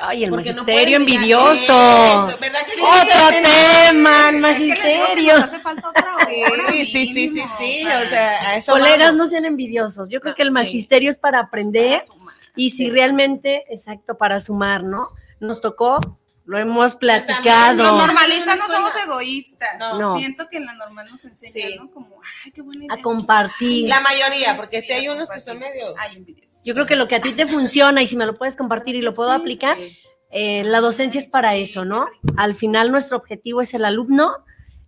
Ay, 0.00 0.24
el 0.24 0.30
Porque 0.30 0.50
magisterio 0.50 0.96
envidioso. 0.96 1.52
eso, 1.52 2.38
¿verdad 2.40 2.60
que 2.64 2.72
sí? 2.72 2.80
Otro 2.80 3.28
Sí, 3.30 3.42
tema, 3.88 4.28
el 4.28 4.34
que 4.36 4.40
magisterio. 4.40 5.34
hace 5.36 5.58
falta 5.58 5.88
otra 5.88 6.14
hora 6.16 6.26
Sí, 6.70 6.84
sí, 6.86 7.06
sí, 7.08 7.28
sí, 7.28 7.42
sí, 7.58 7.84
o 7.86 8.08
sea, 8.08 8.50
a 8.50 8.56
eso 8.56 8.72
Colegas, 8.72 8.98
vamos. 8.98 9.16
no 9.16 9.26
sean 9.26 9.44
envidiosos. 9.44 10.08
Yo 10.08 10.20
creo 10.20 10.32
No, 10.32 10.36
que 10.36 10.42
el 10.42 10.48
sí. 10.48 10.54
magisterio 10.54 11.10
es 11.10 11.18
para 11.18 11.40
aprender 11.40 11.92
para 11.98 12.04
sumar. 12.04 12.34
y 12.56 12.70
si 12.70 12.84
Sí. 12.84 12.90
realmente, 12.90 13.64
exacto, 13.68 14.16
para 14.16 14.38
sumar, 14.40 14.84
¿no? 14.84 15.08
Nos 15.40 15.60
tocó, 15.60 15.98
lo 16.44 16.58
hemos 16.58 16.94
platicado. 16.96 17.74
Los 17.82 17.92
No, 17.92 17.98
normalistas 18.06 18.58
no 18.58 18.66
somos 18.66 18.92
egoístas. 19.04 19.78
No. 19.78 20.18
Siento 20.18 20.48
que 20.48 20.56
en 20.56 20.66
la 20.66 20.72
normal 20.74 21.06
nos 21.10 21.24
enseña, 21.24 21.52
Sí. 21.52 21.76
¿no? 21.78 21.90
Como, 21.90 22.20
ay, 22.44 22.50
qué 22.52 22.62
buena 22.62 22.84
idea. 22.86 22.94
A 22.98 23.02
compartir. 23.02 23.88
La 23.88 24.00
mayoría, 24.00 24.56
porque 24.56 24.80
Sí, 24.80 24.88
sí 24.88 24.92
hay 24.94 25.08
unos 25.08 25.30
que 25.30 25.38
son 25.40 25.58
medios. 25.58 25.94
Ay, 25.98 26.16
envidiosos. 26.16 26.64
Yo 26.64 26.74
creo 26.74 26.86
que 26.86 26.96
lo 26.96 27.06
que 27.08 27.14
a 27.16 27.20
ti 27.20 27.32
te 27.32 27.46
funciona 27.46 28.02
y 28.02 28.06
si 28.06 28.16
me 28.16 28.26
lo 28.26 28.36
puedes 28.36 28.56
compartir 28.56 28.96
y 28.96 29.02
lo 29.02 29.14
puedo 29.14 29.30
Sí, 29.30 29.36
aplicar, 29.40 29.76
Sí. 29.76 29.96
eh, 30.30 30.64
la 30.64 30.80
docencia 30.80 31.20
es 31.20 31.28
para 31.28 31.54
eso, 31.54 31.84
¿no? 31.84 32.06
Al 32.36 32.54
final 32.54 32.90
nuestro 32.90 33.16
objetivo 33.18 33.60
es 33.60 33.72
el 33.74 33.84
alumno, 33.84 34.32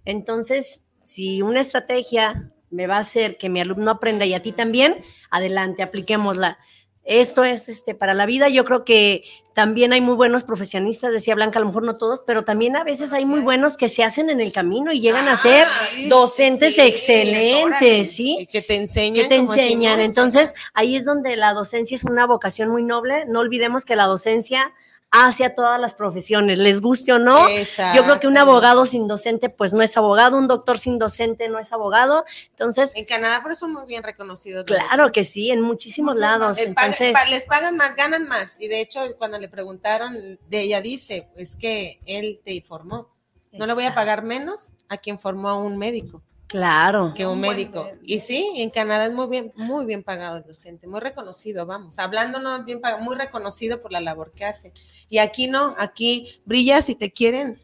entonces 0.05 0.87
si 1.03 1.43
una 1.43 1.61
estrategia 1.61 2.51
me 2.71 2.87
va 2.87 2.97
a 2.97 3.01
hacer 3.01 3.37
que 3.39 3.49
mi 3.49 3.61
alumno 3.61 3.91
aprenda 3.91 4.25
y 4.25 4.35
a 4.35 4.43
ti 4.43 4.53
también, 4.53 5.05
adelante, 5.31 5.83
apliquémosla. 5.83 6.59
Esto 7.05 7.43
es 7.45 7.69
este 7.69 7.95
para 7.95 8.15
la 8.15 8.27
vida. 8.27 8.49
Yo 8.49 8.65
creo 8.65 8.85
que 8.85 9.25
también 9.55 9.93
hay 9.93 10.01
muy 10.01 10.15
buenos 10.15 10.45
profesionistas, 10.45 11.13
decía 11.13 11.35
Blanca, 11.35 11.59
a 11.59 11.61
lo 11.61 11.67
mejor 11.67 11.83
no 11.83 11.97
todos, 11.99 12.23
pero 12.27 12.45
también 12.45 12.77
a 12.77 12.85
veces 12.85 13.13
hay 13.13 13.25
muy 13.27 13.41
buenos 13.41 13.77
que 13.77 13.89
se 13.89 14.03
hacen 14.05 14.31
en 14.31 14.41
el 14.41 14.53
camino 14.53 14.93
y 14.93 15.01
llegan 15.01 15.29
a 15.29 15.37
ser 15.37 15.67
Ah, 15.69 15.89
docentes 16.09 16.77
sí, 16.77 16.81
excelentes, 16.81 18.13
¿sí? 18.15 18.37
Y 18.41 18.47
que 18.47 18.63
te 18.63 18.77
enseñan. 18.77 19.23
que 19.25 19.29
te 19.29 19.37
enseñan. 19.37 19.99
decimos. 19.99 20.09
Entonces, 20.17 20.55
ahí 20.75 20.97
es 20.97 21.05
donde 21.05 21.37
la 21.37 21.53
docencia 21.55 21.95
es 21.95 22.05
una 22.05 22.27
vocación 22.27 22.71
muy 22.71 22.83
noble. 22.83 23.25
No 23.27 23.41
olvidemos 23.41 23.85
que 23.85 23.97
la 23.97 24.05
docencia 24.07 24.73
hace 25.15 25.45
a 25.45 25.55
todas 25.55 25.79
las 25.79 25.95
profesiones, 25.95 26.59
les 26.59 26.81
guste 26.81 27.13
o 27.13 27.19
no. 27.19 27.47
Yo 27.95 28.03
creo 28.03 28.19
que 28.19 28.27
un 28.27 28.39
abogado 28.39 28.87
sin 28.87 29.07
docente, 29.07 29.51
pues 29.51 29.75
no 29.75 29.83
es 29.83 29.95
abogado, 29.97 30.39
un 30.39 30.49
doctor 30.49 30.79
sin 30.79 30.99
docente 30.99 31.49
no 31.51 31.59
es 31.59 31.71
abogado. 31.73 32.25
Entonces, 32.51 32.97
En 32.97 33.05
Canadá 33.05 33.43
por 33.43 33.53
eso 33.53 33.69
muy 33.69 33.85
bien 33.87 34.03
reconocidos. 34.03 34.65
claro 34.65 35.13
que 35.13 35.23
sí, 35.23 35.51
en 35.51 35.61
muchísimos 35.61 36.19
lados. 36.19 36.59
Entonces, 36.59 37.13
pa- 37.13 37.27
les 37.27 37.45
pagan 37.47 37.77
más, 37.77 37.95
ganan 37.95 38.27
más. 38.27 38.61
Y 38.61 38.69
de 38.69 38.81
hecho, 38.81 39.01
cuando 39.19 39.39
le 39.39 39.49
preguntaron, 39.49 40.17
de 40.49 40.61
ella 40.61 40.81
dice, 40.81 41.29
es 41.37 41.57
que 41.57 42.01
él 42.07 42.41
te 42.43 42.61
formó. 42.63 43.09
No 43.53 43.67
le 43.67 43.75
voy 43.75 43.85
a 43.85 43.95
pagar 43.95 44.23
menos 44.25 44.73
a 44.89 44.97
quien 44.97 45.19
formó 45.19 45.51
a 45.51 45.55
un 45.55 45.77
médico 45.77 46.23
claro. 46.53 47.13
que 47.17 47.27
un 47.27 47.41
médico. 47.41 47.91
Y 48.05 48.21
sí, 48.21 48.49
en 48.59 48.71
Canadá 48.71 49.07
es 49.07 49.13
muy 49.13 49.27
bien, 49.27 49.53
muy 49.57 49.85
bien 49.85 50.05
pagado 50.05 50.37
el 50.37 50.45
docente, 50.45 50.87
muy 50.87 51.01
reconocido, 51.01 51.67
vamos, 51.67 51.99
hablándonos 51.99 52.65
bien 52.65 52.81
pagado, 52.81 53.03
muy 53.03 53.17
reconocido 53.17 53.83
por 53.83 53.91
la 53.91 54.01
labor 54.01 54.33
que 54.33 54.45
hace. 54.45 54.73
Y 55.09 55.19
aquí 55.19 55.49
no, 55.49 55.75
aquí 55.79 56.41
brilla 56.45 56.81
si 56.81 56.95
te 56.95 57.11
quieren. 57.11 57.59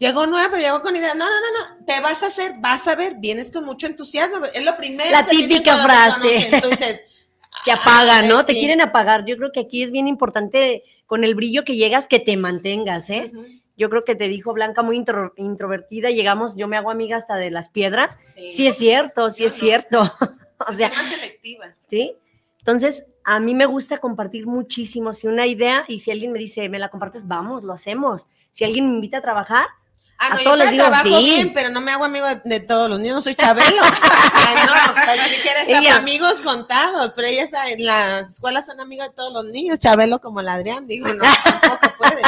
Llegó 0.00 0.26
nueva, 0.26 0.48
pero 0.50 0.62
llegó 0.62 0.82
con 0.82 0.96
idea. 0.96 1.14
No, 1.14 1.26
no, 1.26 1.30
no, 1.30 1.76
no. 1.76 1.84
Te 1.84 2.00
vas 2.00 2.22
a 2.22 2.28
hacer, 2.28 2.54
vas 2.58 2.88
a 2.88 2.96
ver, 2.96 3.16
vienes 3.18 3.50
con 3.50 3.66
mucho 3.66 3.86
entusiasmo. 3.86 4.38
Es 4.54 4.64
lo 4.64 4.74
primero. 4.76 5.10
La 5.10 5.26
que 5.26 5.36
típica 5.36 5.76
frase. 5.76 6.48
Entonces, 6.50 7.04
Te 7.64 7.72
apagan, 7.72 8.28
¿no? 8.28 8.38
Ah, 8.38 8.44
Te 8.44 8.54
quieren 8.54 8.80
apagar. 8.80 9.24
Yo 9.26 9.36
creo 9.36 9.52
que 9.52 9.60
aquí 9.60 9.82
es 9.82 9.92
bien 9.92 10.06
importante 10.06 10.84
con 11.06 11.24
el 11.24 11.34
brillo 11.34 11.64
que 11.64 11.76
llegas 11.76 12.06
que 12.06 12.20
te 12.20 12.36
mantengas, 12.36 13.10
¿eh? 13.10 13.32
Yo 13.80 13.88
creo 13.88 14.04
que 14.04 14.14
te 14.14 14.28
dijo 14.28 14.52
Blanca 14.52 14.82
muy 14.82 14.96
intro- 14.98 15.32
introvertida, 15.36 16.10
llegamos, 16.10 16.54
yo 16.56 16.68
me 16.68 16.76
hago 16.76 16.90
amiga 16.90 17.16
hasta 17.16 17.36
de 17.36 17.50
las 17.50 17.70
piedras. 17.70 18.18
sí. 18.34 18.50
Sí 18.50 18.66
es 18.66 18.76
cierto, 18.76 19.30
sí 19.30 19.42
No, 19.44 19.48
es 19.48 19.54
no. 19.54 19.58
cierto. 19.60 20.00
o 20.58 20.70
Se 20.72 20.76
sea, 20.76 20.90
llama 20.90 21.08
selectiva. 21.08 21.74
¿sí? 21.88 22.14
Entonces, 22.58 23.06
a 23.24 23.40
mí 23.40 23.54
me 23.54 23.64
gusta 23.64 23.96
compartir 23.96 24.46
muchísimo. 24.46 25.14
Si 25.14 25.26
una 25.28 25.46
idea 25.46 25.86
y 25.88 25.98
si 26.00 26.10
alguien 26.10 26.30
me 26.30 26.38
dice, 26.38 26.68
me 26.68 26.78
la 26.78 26.90
compartes, 26.90 27.26
vamos, 27.26 27.62
lo 27.62 27.72
hacemos. 27.72 28.28
Si 28.50 28.64
alguien 28.64 28.86
me 28.86 28.94
invita 28.96 29.16
a 29.18 29.22
trabajar, 29.22 29.66
Ah, 30.22 30.26
A 30.26 30.30
no, 30.34 30.36
yo 30.36 30.44
todos 30.44 30.58
les 30.58 30.66
para 30.66 30.72
digo, 30.72 30.84
trabajo 30.84 31.08
sí. 31.08 31.24
bien, 31.24 31.52
pero 31.54 31.70
no 31.70 31.80
me 31.80 31.92
hago 31.92 32.04
amigo 32.04 32.26
de, 32.44 32.60
todos 32.60 32.90
los 32.90 33.00
niños, 33.00 33.14
no 33.14 33.22
soy 33.22 33.34
Chabelo. 33.34 33.80
o 33.82 33.86
sea, 33.86 34.66
no, 34.66 35.80
Ella- 35.80 35.96
amigos 35.96 36.42
contados, 36.42 37.12
pero 37.16 37.26
ella 37.26 37.42
está 37.44 37.70
en 37.70 37.86
las 37.86 38.28
escuelas 38.32 38.66
son 38.66 38.78
amigas 38.80 39.08
de 39.08 39.14
todos 39.14 39.32
los 39.32 39.46
niños, 39.46 39.78
Chabelo 39.78 40.18
como 40.18 40.42
la 40.42 40.52
Adrián, 40.54 40.86
digo, 40.86 41.08
no, 41.08 41.24
tampoco 41.42 41.96
puede. 41.96 42.20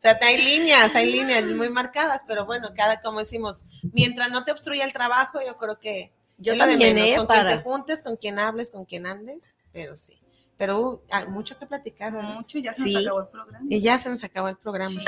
O 0.00 0.02
sea, 0.02 0.18
hay 0.22 0.42
líneas, 0.42 0.96
hay 0.96 1.12
líneas 1.12 1.44
muy 1.52 1.68
marcadas, 1.68 2.24
pero 2.26 2.46
bueno, 2.46 2.70
cada, 2.74 3.02
como 3.02 3.18
decimos, 3.18 3.66
mientras 3.92 4.30
no 4.30 4.44
te 4.44 4.50
obstruya 4.50 4.86
el 4.86 4.94
trabajo, 4.94 5.40
yo 5.46 5.58
creo 5.58 5.78
que 5.78 6.10
yo 6.38 6.54
es 6.54 6.58
lo 6.58 6.66
de 6.66 6.78
menos, 6.78 7.06
¿eh? 7.06 7.16
con 7.16 7.26
quien 7.26 7.48
te 7.48 7.58
juntes, 7.58 8.02
con 8.02 8.16
quien 8.16 8.38
hables, 8.38 8.70
con 8.70 8.86
quien 8.86 9.06
andes, 9.06 9.58
pero 9.74 9.96
sí. 9.96 10.18
Pero 10.60 10.78
uh, 10.78 11.00
hay 11.10 11.26
mucho 11.28 11.58
que 11.58 11.64
platicar, 11.64 12.12
¿verdad? 12.12 12.34
Mucho, 12.34 12.58
ya 12.58 12.74
se 12.74 12.82
Sí. 12.82 12.92
nos 12.92 13.02
acabó 13.06 13.20
el 13.22 13.28
programa. 13.28 13.66
Y 13.70 13.80
ya 13.80 13.98
se 13.98 14.10
nos 14.10 14.22
acabó 14.22 14.48
el 14.48 14.58
programa. 14.58 14.90
Sí. 14.90 15.02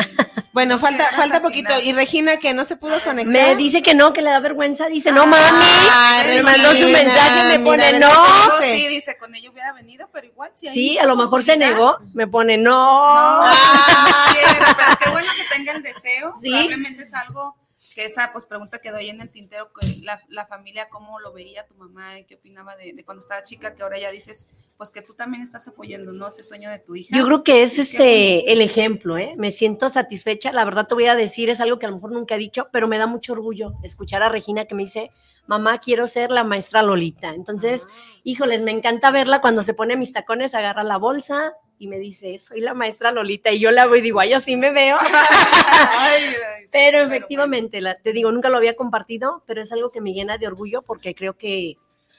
Bueno, 0.55 0.79
falta, 0.79 1.05
falta 1.15 1.43
poquito. 1.43 1.69
final. 1.69 1.87
Y 1.87 1.93
Regina, 1.93 2.39
que 2.39 2.55
no 2.55 2.65
se 2.65 2.77
pudo 2.77 3.03
conectar. 3.05 3.27
Me 3.27 3.55
dice 3.57 3.83
que 3.83 3.95
no, 3.95 4.15
que 4.15 4.23
le 4.23 4.31
da 4.31 4.41
vergüenza. 4.41 4.87
Dice, 4.87 5.13
no 5.13 5.25
Ay, 5.25 5.29
mami. 5.29 6.37
Me 6.37 6.43
mandó 6.43 6.73
su 6.73 6.87
mensaje, 6.89 7.49
me 7.49 7.59
mira, 7.59 7.71
pone, 7.71 8.01
no. 8.01 8.09
No, 8.09 8.59
dice. 8.61 8.75
sí, 8.77 8.89
dice, 8.89 9.19
con 9.19 9.35
ella 9.35 9.51
hubiera 9.51 9.73
venido, 9.75 10.09
pero 10.11 10.27
igual 10.27 10.51
sí. 10.55 10.69
hay 10.69 10.75
Sí, 10.75 10.99
a 10.99 11.05
lo 11.05 11.17
mejor 11.17 11.45
se 11.45 11.59
negó. 11.59 11.99
Me 12.15 12.27
pone, 12.27 12.57
no. 12.57 12.73
No, 12.73 13.41
Ah. 13.45 14.33
pero 14.35 14.97
qué 15.05 15.11
bueno 15.11 15.29
que 15.37 15.55
tenga 15.55 15.73
el 15.73 15.83
deseo. 15.83 16.33
Sí. 16.41 16.49
Probablemente 16.51 17.03
es 17.03 17.13
algo 17.13 17.57
que 17.95 18.05
esa 18.05 18.33
pues 18.33 18.47
pregunta 18.47 18.79
quedó 18.79 18.97
ahí 18.97 19.09
en 19.09 19.21
el 19.21 19.31
tintero, 19.31 19.73
que 19.73 19.99
la, 20.03 20.23
la 20.29 20.47
familia, 20.47 20.89
cómo 20.89 21.21
lo 21.21 21.33
veía 21.33 21.67
tu 21.67 21.75
mamá 21.75 22.19
y 22.19 22.25
qué 22.25 22.37
opinaba 22.37 22.77
de, 22.77 22.93
de 22.93 23.05
cuando 23.05 23.21
estaba 23.21 23.43
chica, 23.43 23.75
que 23.75 23.83
ahora 23.83 23.99
ya 23.99 24.11
dices, 24.11 24.49
pues 24.77 24.91
que 24.91 25.03
tú 25.03 25.15
también 25.15 25.43
estás 25.43 25.69
apoyando, 25.69 26.13
¿no? 26.13 26.29
Ese 26.29 26.43
sueño 26.43 26.71
de 26.71 26.79
tu 26.79 26.97
hija. 26.97 27.17
Yo 27.17 27.25
creo 27.25 27.45
que 27.45 27.63
es 27.63 27.79
este 27.79 28.53
el 28.53 28.61
ejemplo, 28.61 29.19
¿eh? 29.19 29.35
Me 29.37 29.51
siento 29.51 29.89
satisfecha. 29.89 30.53
La 30.53 30.65
verdad 30.65 30.87
te 30.87 30.95
voy 30.95 31.07
a 31.07 31.15
decir, 31.15 31.51
es 31.51 31.61
algo 31.61 31.79
que 31.79 31.87
a 31.87 31.91
lo 31.91 31.97
mejor 31.97 32.13
nunca 32.13 32.35
he 32.35 32.39
dicho, 32.39 32.69
pero 32.73 32.89
me 32.89 32.99
da 32.99 33.07
mucho 33.07 33.33
orgullo 33.33 33.75
escuchar 33.83 34.23
a 34.23 34.29
Regina 34.29 34.65
que 34.65 34.75
me 34.75 34.83
dice, 34.83 35.11
mamá, 35.47 35.79
quiero 35.79 36.07
ser 36.07 36.31
la 36.31 36.45
maestra 36.45 36.83
Lolita. 36.83 37.31
Entonces, 37.35 37.89
híjoles, 38.25 38.63
me 38.63 38.71
encanta 38.71 39.11
verla 39.11 39.41
cuando 39.41 39.63
se 39.63 39.75
pone 39.75 39.97
mis 39.97 40.13
tacones, 40.13 40.55
agarra 40.55 40.83
la 40.83 40.97
bolsa 40.97 41.55
y 41.83 41.89
me 41.89 41.99
dice, 41.99 42.39
soy 42.39 42.61
la 42.61 42.75
maestra 42.75 43.11
Lolita. 43.11 43.51
Y 43.51 43.59
yo 43.59 43.73
la 43.73 43.87
veo 43.87 43.97
y 43.97 44.01
digo, 44.03 44.21
ay, 44.21 44.33
así 44.35 44.57
me 44.57 44.71
veo. 44.71 44.97
Ay, 45.99 46.23
ay, 46.23 46.63
sí, 46.63 46.69
Pero 46.71 46.99
bueno. 46.99 47.13
efectivamente, 47.15 47.81
la- 47.81 47.97
te 47.99 48.13
digo, 48.13 48.31
nunca 48.31 48.49
lo 48.49 48.57
había 48.57 48.77
compartido, 48.77 49.43
pero 49.47 49.61
es 49.63 49.73
algo 49.73 49.91
que 49.91 50.01
me 50.01 50.13
llena 50.13 50.39
de 50.39 50.47
orgullo 50.47 50.83
porque 50.83 51.13
creo 51.15 51.37
que 51.37 51.77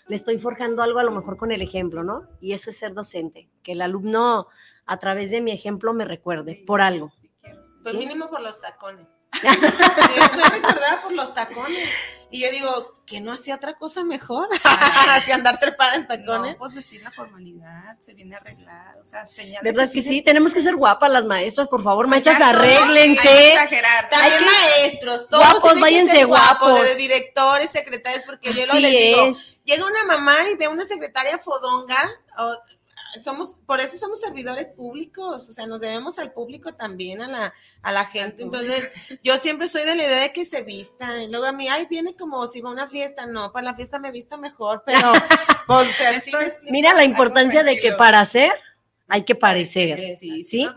le 0.07 0.15
estoy 0.17 0.37
forjando 0.37 0.83
algo 0.83 0.99
a 0.99 1.03
lo 1.03 1.11
mejor 1.11 1.37
con 1.37 1.53
el 1.53 1.61
ejemplo, 1.61 2.03
¿no? 2.03 2.27
Y 2.41 2.51
eso 2.51 2.71
es 2.71 2.77
ser 2.77 2.93
docente, 2.93 3.47
que 3.63 3.71
el 3.71 3.81
alumno 3.81 4.47
a 4.85 4.97
través 4.97 5.31
de 5.31 5.39
mi 5.39 5.51
ejemplo 5.53 5.93
me 5.93 6.03
recuerde 6.03 6.61
por 6.67 6.81
algo. 6.81 7.07
Sí, 7.09 7.31
quiero, 7.39 7.63
sí. 7.63 7.77
Pues 7.83 7.95
mínimo 7.95 8.29
por 8.29 8.41
los 8.41 8.59
tacones. 8.59 9.07
Yo 9.43 10.29
soy 10.29 10.49
recordada 10.59 11.01
por 11.01 11.13
los 11.13 11.33
tacones. 11.33 12.22
Y 12.33 12.41
yo 12.41 12.49
digo, 12.49 12.97
que 13.05 13.21
no 13.21 13.31
hacía 13.31 13.53
otra 13.53 13.75
cosa 13.77 14.03
mejor. 14.03 14.49
Hacía 15.11 15.35
andar 15.35 15.59
trepada 15.59 15.93
en 15.95 16.07
tacones. 16.07 16.53
No, 16.53 16.57
pues 16.57 16.73
decir 16.73 17.03
la 17.03 17.11
formalidad, 17.11 17.95
se 18.01 18.15
viene 18.15 18.35
arreglada, 18.35 18.95
o 18.99 19.03
sea, 19.05 19.23
señal 19.27 19.61
de 19.63 19.71
¿Verdad 19.71 19.85
que 19.93 20.01
sí? 20.01 20.09
sí 20.09 20.21
Tenemos 20.23 20.51
que 20.51 20.61
ser 20.61 20.75
guapas 20.75 21.11
las 21.11 21.25
maestras, 21.25 21.67
por 21.67 21.83
favor, 21.83 22.07
maestras, 22.07 22.39
Ya 22.39 22.49
somos- 22.49 22.63
Hay 22.63 22.69
que 22.71 22.75
arréglense. 22.79 23.51
exagerar. 23.53 24.09
También 24.09 24.33
Hay 24.33 24.39
que- 24.39 24.45
maestros, 24.51 25.29
todos 25.29 25.43
Guapos, 25.43 25.61
tienen 25.61 25.75
que 25.77 25.81
váyanse 25.81 26.11
ser 26.13 26.25
guapos, 26.25 26.69
guapos. 26.71 26.87
de 26.87 26.95
directores, 26.95 27.69
secretarios, 27.69 28.23
porque 28.25 28.51
yo 28.51 28.65
lo 28.65 28.73
Así 28.73 28.81
les 28.81 28.91
digo, 28.91 29.27
es. 29.27 29.59
llega 29.63 29.85
una 29.85 30.03
mamá 30.05 30.35
y 30.51 30.57
ve 30.57 30.67
una 30.69 30.85
secretaria 30.85 31.37
fodonga, 31.37 32.09
o- 32.39 32.55
somos, 33.21 33.61
por 33.65 33.79
eso 33.79 33.97
somos 33.97 34.19
servidores 34.19 34.69
públicos, 34.69 35.49
o 35.49 35.51
sea, 35.51 35.67
nos 35.67 35.81
debemos 35.81 36.19
al 36.19 36.31
público 36.31 36.73
también, 36.73 37.21
a 37.21 37.27
la, 37.27 37.53
a 37.81 37.91
la 37.91 38.05
gente. 38.05 38.43
Entonces, 38.43 38.89
yo 39.23 39.37
siempre 39.37 39.67
soy 39.67 39.83
de 39.83 39.95
la 39.95 40.03
idea 40.03 40.21
de 40.23 40.33
que 40.33 40.45
se 40.45 40.63
vista. 40.63 41.21
Y 41.23 41.29
luego 41.29 41.45
a 41.45 41.51
mí, 41.51 41.67
ay, 41.67 41.87
viene 41.89 42.15
como 42.15 42.45
si 42.47 42.61
va 42.61 42.69
a 42.69 42.73
una 42.73 42.87
fiesta. 42.87 43.25
No, 43.25 43.51
para 43.51 43.65
la 43.65 43.75
fiesta 43.75 43.99
me 43.99 44.11
visto 44.11 44.37
mejor, 44.37 44.83
pero, 44.85 45.11
pues, 45.67 46.01
así 46.01 46.29
Esto 46.29 46.37
me 46.39 46.45
es-. 46.45 46.61
Mira 46.71 46.93
la 46.93 47.03
importancia 47.03 47.63
de 47.63 47.79
que 47.79 47.93
para 47.93 48.19
hacer 48.19 48.51
hay 49.13 49.23
que 49.25 49.35
parecer. 49.35 50.01
Sí, 50.17 50.43
sí. 50.43 50.67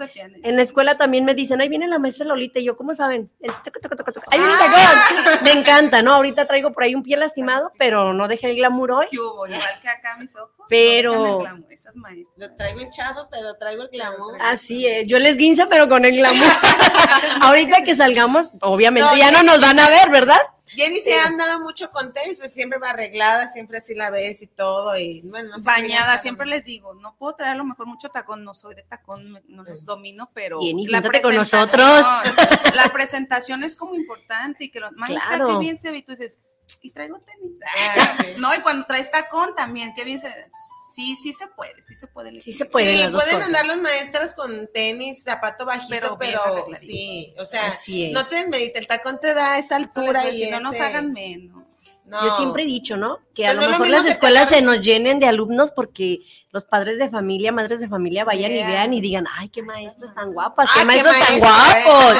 En 0.42 0.56
la 0.56 0.62
escuela 0.62 0.98
también 0.98 1.24
me 1.24 1.34
dicen, 1.34 1.58
ahí 1.62 1.70
viene 1.70 1.88
la 1.88 1.98
maestra 1.98 2.26
Lolita, 2.26 2.58
y 2.60 2.64
yo, 2.66 2.76
¿cómo 2.76 2.92
saben? 2.92 3.30
El 3.40 3.50
toco, 3.64 3.80
toco, 3.80 3.96
toco, 3.96 4.12
toco. 4.12 4.26
¡Ahí 4.30 4.38
viene 4.38 4.52
el 4.52 4.58
Ah! 4.60 5.40
Me 5.42 5.52
encanta, 5.52 6.02
¿no? 6.02 6.12
Ahorita 6.12 6.46
traigo 6.46 6.70
por 6.70 6.82
ahí 6.82 6.94
un 6.94 7.02
pie 7.02 7.16
lastimado, 7.16 7.72
pero 7.78 8.12
no 8.12 8.28
dejé 8.28 8.50
el 8.50 8.56
glamour 8.56 8.90
hoy. 8.92 9.06
¿Qué 9.10 9.18
hubo? 9.18 9.46
Igual 9.46 9.62
que 9.80 9.88
acá 9.88 10.18
mis 10.18 10.36
ojos. 10.36 10.50
Pero- 10.68 11.14
no 11.14 11.22
dejan 11.22 11.32
el 11.32 11.40
glamour, 11.40 11.72
Esas 11.72 11.96
maestras. 11.96 12.36
Lo 12.50 12.54
traigo 12.56 12.80
hinchado, 12.82 13.28
pero 13.30 13.54
traigo 13.54 13.84
el 13.84 13.88
glamour. 13.88 14.36
Así 14.42 14.86
es, 14.86 15.06
yo 15.06 15.18
les 15.18 15.38
guinza, 15.38 15.66
pero 15.70 15.88
con 15.88 16.04
el 16.04 16.14
glamour. 16.14 16.46
Ahorita 17.40 17.84
que 17.84 17.94
salgamos, 17.94 18.52
obviamente 18.60 19.08
No, 19.08 19.16
ya 19.16 19.30
no 19.30 19.42
nos 19.44 19.62
van 19.62 19.80
a 19.80 19.88
ver, 19.88 20.10
¿verdad? 20.10 20.40
Jenny 20.76 21.00
se 21.00 21.14
ha 21.14 21.24
andado 21.26 21.60
mucho 21.60 21.90
con 21.90 22.12
tenis, 22.12 22.36
pues 22.38 22.52
siempre 22.52 22.78
va 22.78 22.90
arreglada, 22.90 23.50
siempre 23.50 23.78
así 23.78 23.94
la 23.94 24.10
ves 24.10 24.42
y 24.42 24.46
todo. 24.48 24.96
Y 24.98 25.22
bueno, 25.22 25.56
no 25.56 25.64
Bañada, 25.64 26.18
siempre 26.18 26.46
les 26.46 26.64
digo, 26.66 26.94
no 26.94 27.16
puedo 27.16 27.34
traer 27.34 27.54
a 27.54 27.56
lo 27.56 27.64
mejor 27.64 27.86
mucho 27.86 28.10
tacón, 28.10 28.44
no 28.44 28.52
soy 28.54 28.74
de 28.74 28.82
tacón, 28.82 29.42
no 29.48 29.62
los 29.64 29.84
domino, 29.84 30.30
pero 30.34 30.60
Jenny, 30.60 30.86
la 30.86 30.98
júntate 30.98 31.20
con 31.22 31.32
presentación- 31.34 31.82
nosotros. 31.82 32.74
La 32.76 32.92
presentación 32.92 33.64
es 33.64 33.74
como 33.74 33.94
importante 33.94 34.64
y 34.64 34.70
que 34.70 34.80
lo 34.80 34.92
maestra, 34.92 35.28
Claro. 35.36 35.48
qué 35.48 35.58
bien 35.58 35.78
se 35.78 35.90
ve, 35.90 35.98
y 35.98 36.02
tú 36.02 36.12
dices, 36.12 36.40
y 36.82 36.90
traigo 36.90 37.18
tenis. 37.18 37.52
Ah, 37.64 38.16
sí. 38.24 38.34
No, 38.38 38.54
y 38.54 38.58
cuando 38.60 38.86
traes 38.86 39.10
tacón 39.10 39.54
también, 39.56 39.92
qué 39.94 40.04
bien 40.04 40.20
se 40.20 40.28
ve. 40.28 40.50
Sí, 40.94 41.14
sí 41.14 41.32
se 41.32 41.46
puede, 41.48 41.74
sí 41.84 41.94
se 41.94 42.06
puede. 42.06 42.40
Sí 42.40 42.52
se 42.52 42.64
puede. 42.64 42.92
Sí, 42.96 43.02
las 43.02 43.12
dos 43.12 43.22
pueden 43.22 43.38
cosas. 43.40 43.46
andar 43.48 43.66
las 43.66 43.76
maestras 43.82 44.34
con 44.34 44.68
tenis, 44.72 45.22
zapato 45.24 45.66
bajito, 45.66 46.16
Pero 46.18 46.40
sí, 46.74 47.34
o 47.38 47.44
sea, 47.44 47.66
Así 47.66 48.06
es. 48.06 48.12
no 48.12 48.24
te 48.24 48.36
desmedita, 48.36 48.78
el 48.78 48.86
tacón 48.86 49.18
te 49.20 49.34
da 49.34 49.58
esa 49.58 49.76
altura 49.76 50.22
y 50.24 50.32
decir, 50.32 50.50
no 50.52 50.60
nos 50.60 50.80
hagan 50.80 51.12
menos. 51.12 51.64
no. 52.06 52.24
Yo 52.24 52.34
siempre 52.36 52.62
he 52.62 52.66
dicho, 52.66 52.96
¿no? 52.96 53.18
Que 53.34 53.46
a 53.46 53.50
Pero 53.50 53.60
lo 53.62 53.66
no 53.66 53.72
es 53.72 53.78
lo 53.78 53.84
mejor 53.84 54.02
las 54.02 54.10
escuelas 54.10 54.48
se 54.48 54.62
nos 54.62 54.80
llenen 54.80 55.18
de 55.20 55.26
alumnos 55.26 55.70
porque 55.72 56.20
los 56.50 56.64
padres 56.64 56.98
de 56.98 57.10
familia, 57.10 57.52
madres 57.52 57.80
de 57.80 57.88
familia 57.88 58.24
vayan 58.24 58.52
y 58.52 58.62
Vean. 58.62 58.94
y 58.94 59.00
digan, 59.02 59.26
ay, 59.36 59.50
qué 59.50 59.60
maestras 59.62 60.14
tan 60.14 60.32
guapas, 60.32 60.66
Ah, 60.70 60.74
qué 60.76 60.80
qué 60.80 60.86
maestros 60.86 61.18
tan 61.18 61.34
¿eh? 61.34 61.38
guapos. 61.40 62.16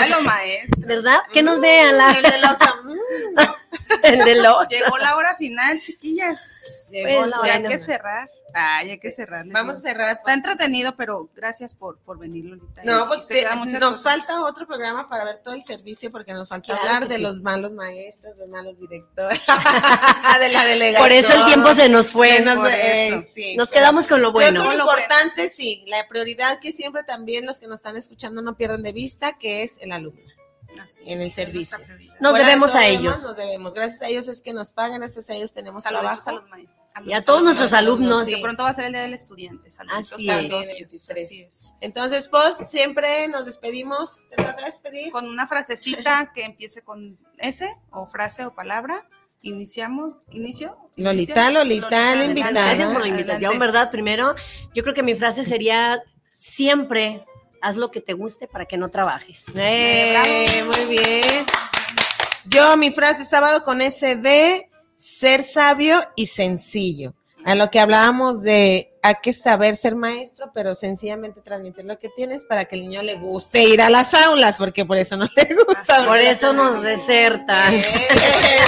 ¿verdad? 0.79 1.21
Que 1.33 1.43
nos 1.43 1.57
Mm, 1.57 1.61
vean 1.63 1.97
la, 1.97 2.11
El 2.11 2.23
de 2.23 2.29
los, 2.41 3.47
Llegó 4.71 4.97
la 4.99 5.17
hora 5.17 5.37
final, 5.37 5.81
chiquillas. 5.81 6.41
llegó 6.91 7.21
Pues, 7.21 7.31
la 7.31 7.41
hora. 7.41 7.55
hay 7.55 7.63
que 7.67 7.79
cerrar. 7.79 8.31
Ay, 8.59 8.91
hay 8.91 8.99
que 8.99 9.11
cerrar. 9.11 9.45
Vamos 9.49 9.77
a 9.77 9.81
cerrar. 9.83 10.13
Está 10.13 10.23
pues. 10.23 10.37
entretenido, 10.37 10.97
pero 10.97 11.29
gracias 11.35 11.75
por, 11.75 11.99
por 11.99 12.19
venir, 12.19 12.47
Lolita. 12.47 12.81
No, 12.85 13.07
pues 13.07 13.27
te- 13.27 13.45
muchas 13.57 13.81
nos 13.81 13.97
cosas. 13.99 14.03
falta 14.27 14.45
otro 14.45 14.67
programa 14.67 15.07
para 15.11 15.25
ver 15.25 15.39
todo 15.43 15.53
el 15.53 15.63
servicio 15.63 16.11
porque 16.11 16.33
nos 16.33 16.49
falta 16.49 16.73
Claro 16.73 16.81
hablar 16.89 17.07
de 17.09 17.17
sí. 17.17 17.21
los 17.23 17.43
malos 17.43 17.73
maestros, 17.73 18.35
los 18.39 18.49
malos 18.49 18.79
directores, 18.79 19.45
de 20.41 20.49
la 20.49 20.65
delegación. 20.65 21.03
Por 21.03 21.13
eso 21.13 21.35
el 21.35 21.45
tiempo 21.47 21.75
se 21.75 21.89
nos 21.91 22.09
fue. 22.09 22.39
Se 22.39 22.43
nos- 22.45 22.69
eh, 22.71 23.09
eso. 23.09 23.25
sí, 23.31 23.57
Nos 23.57 23.71
quedamos 23.71 24.07
con 24.07 24.23
lo 24.23 24.33
Creo 24.33 24.51
bueno. 24.53 24.63
que 24.71 24.77
lo 24.77 24.85
Lo 24.85 24.85
bueno, 24.87 25.03
importante, 25.03 25.51
sí, 25.51 25.83
la 25.89 26.09
prioridad 26.09 26.59
que 26.59 26.73
siempre 26.73 27.03
también 27.03 27.45
los 27.45 27.61
que 27.61 27.67
nos 27.67 27.81
están 27.81 27.97
escuchando 27.99 28.41
no 28.41 28.57
pierdan 28.57 28.83
de 28.83 28.93
vista, 28.93 29.35
que 29.37 29.65
es 29.65 29.77
el 29.83 29.93
alumno. 29.93 30.23
Así 30.81 31.03
en 31.07 31.21
el 31.21 31.31
servicio. 31.31 31.79
Nos 32.21 32.31
Fuera 32.31 32.39
de 32.39 32.45
debemos 32.51 32.73
todo 32.73 32.81
a 32.81 32.85
lo 32.85 32.89
ellos. 32.89 33.03
demás, 33.03 33.25
Nos 33.25 33.37
debemos. 33.37 33.75
Gracias 33.75 34.03
a 34.03 34.09
ellos 34.09 34.29
es 34.29 34.43
que 34.43 34.53
nos 34.53 34.73
pagan, 34.73 35.01
gracias 35.01 35.29
a 35.31 35.35
ellos 35.35 35.53
tenemos 35.53 35.83
Saluditos 35.83 36.25
trabajo. 36.25 36.31
a 36.31 36.33
los 36.43 36.49
maestros. 36.51 36.83
Y 37.05 37.13
a 37.13 37.21
todos 37.21 37.43
nuestros 37.43 37.75
alumnos. 37.75 38.25
sí. 38.25 38.35
Que 38.37 38.41
pronto 38.43 38.63
va 38.63 38.71
a 38.71 38.75
ser 38.75 38.87
el 38.87 38.93
día 38.93 39.03
del 39.03 39.13
estudiante. 39.15 39.71
Saluditos 39.71 40.13
Así 40.15 40.29
es. 40.29 40.49
todos 40.49 40.67
También, 40.67 40.81
ellos. 40.81 40.91
23. 41.07 41.25
Así 41.27 41.43
es. 41.43 41.73
Entonces, 41.83 42.29
pues, 42.29 42.57
siempre 42.57 43.29
nos 43.29 43.45
despedimos. 43.45 44.25
¿Te 44.31 44.37
toca 44.37 44.65
despedir? 44.65 45.13
Con 45.13 45.29
una 45.29 45.47
frasecita 45.47 46.33
que 46.35 46.45
empiece 46.45 46.83
con 46.83 47.19
S 47.39 47.69
o 47.91 48.07
frase 48.07 48.47
o 48.47 48.55
palabra. 48.55 49.07
Iniciamos, 49.43 50.17
inicio. 50.33 50.77
Lolita, 50.97 51.35
¿Inicias? 51.51 51.53
Lolita, 51.55 52.15
la 52.17 52.25
invitada. 52.25 52.67
Gracias 52.67 52.93
por 52.93 53.03
la 53.03 53.09
invitación, 53.09 53.51
Adelante. 53.51 53.59
¿verdad? 53.67 53.91
Primero, 53.91 54.35
yo 54.75 54.83
creo 54.83 54.95
que 54.95 55.03
mi 55.03 55.15
frase 55.15 55.45
sería 55.45 56.03
siempre 56.31 57.25
haz 57.67 57.77
lo 57.77 57.91
que 57.91 58.01
te 58.01 58.13
guste 58.13 58.47
para 58.47 58.65
que 58.67 58.77
no 58.77 58.91
trabajes. 58.91 59.47
Eh, 59.57 60.65
muy 60.65 60.97
bien. 60.97 61.47
Yo, 62.45 62.77
mi 62.77 62.93
frase 62.93 63.25
sábado 63.25 63.65
con 63.65 63.81
ese 63.81 64.15
de 64.15 64.71
ser 64.97 65.43
sabio 65.43 65.99
y 66.15 66.27
sencillo. 66.27 67.13
A 67.45 67.57
lo 67.57 67.69
que 67.71 67.81
hablábamos 67.81 68.43
de 68.43 68.93
hay 69.03 69.15
que 69.21 69.33
saber 69.33 69.75
ser 69.75 69.97
maestro, 69.97 70.51
pero 70.55 70.75
sencillamente 70.77 71.41
transmitir 71.41 71.85
lo 71.85 71.99
que 71.99 72.09
tienes 72.09 72.45
para 72.45 72.67
que 72.67 72.77
el 72.77 72.83
niño 72.83 73.03
le 73.03 73.17
guste 73.17 73.65
ir 73.65 73.81
a 73.83 73.91
las 73.91 74.15
aulas, 74.15 74.57
porque 74.57 74.85
por 74.85 74.97
eso 74.97 75.17
no 75.17 75.29
le 75.37 75.55
gusta. 75.55 76.07
Por 76.07 76.19
eso 76.19 76.53
nos 76.53 76.83
desertan. 76.83 77.75
Eh, 77.75 77.85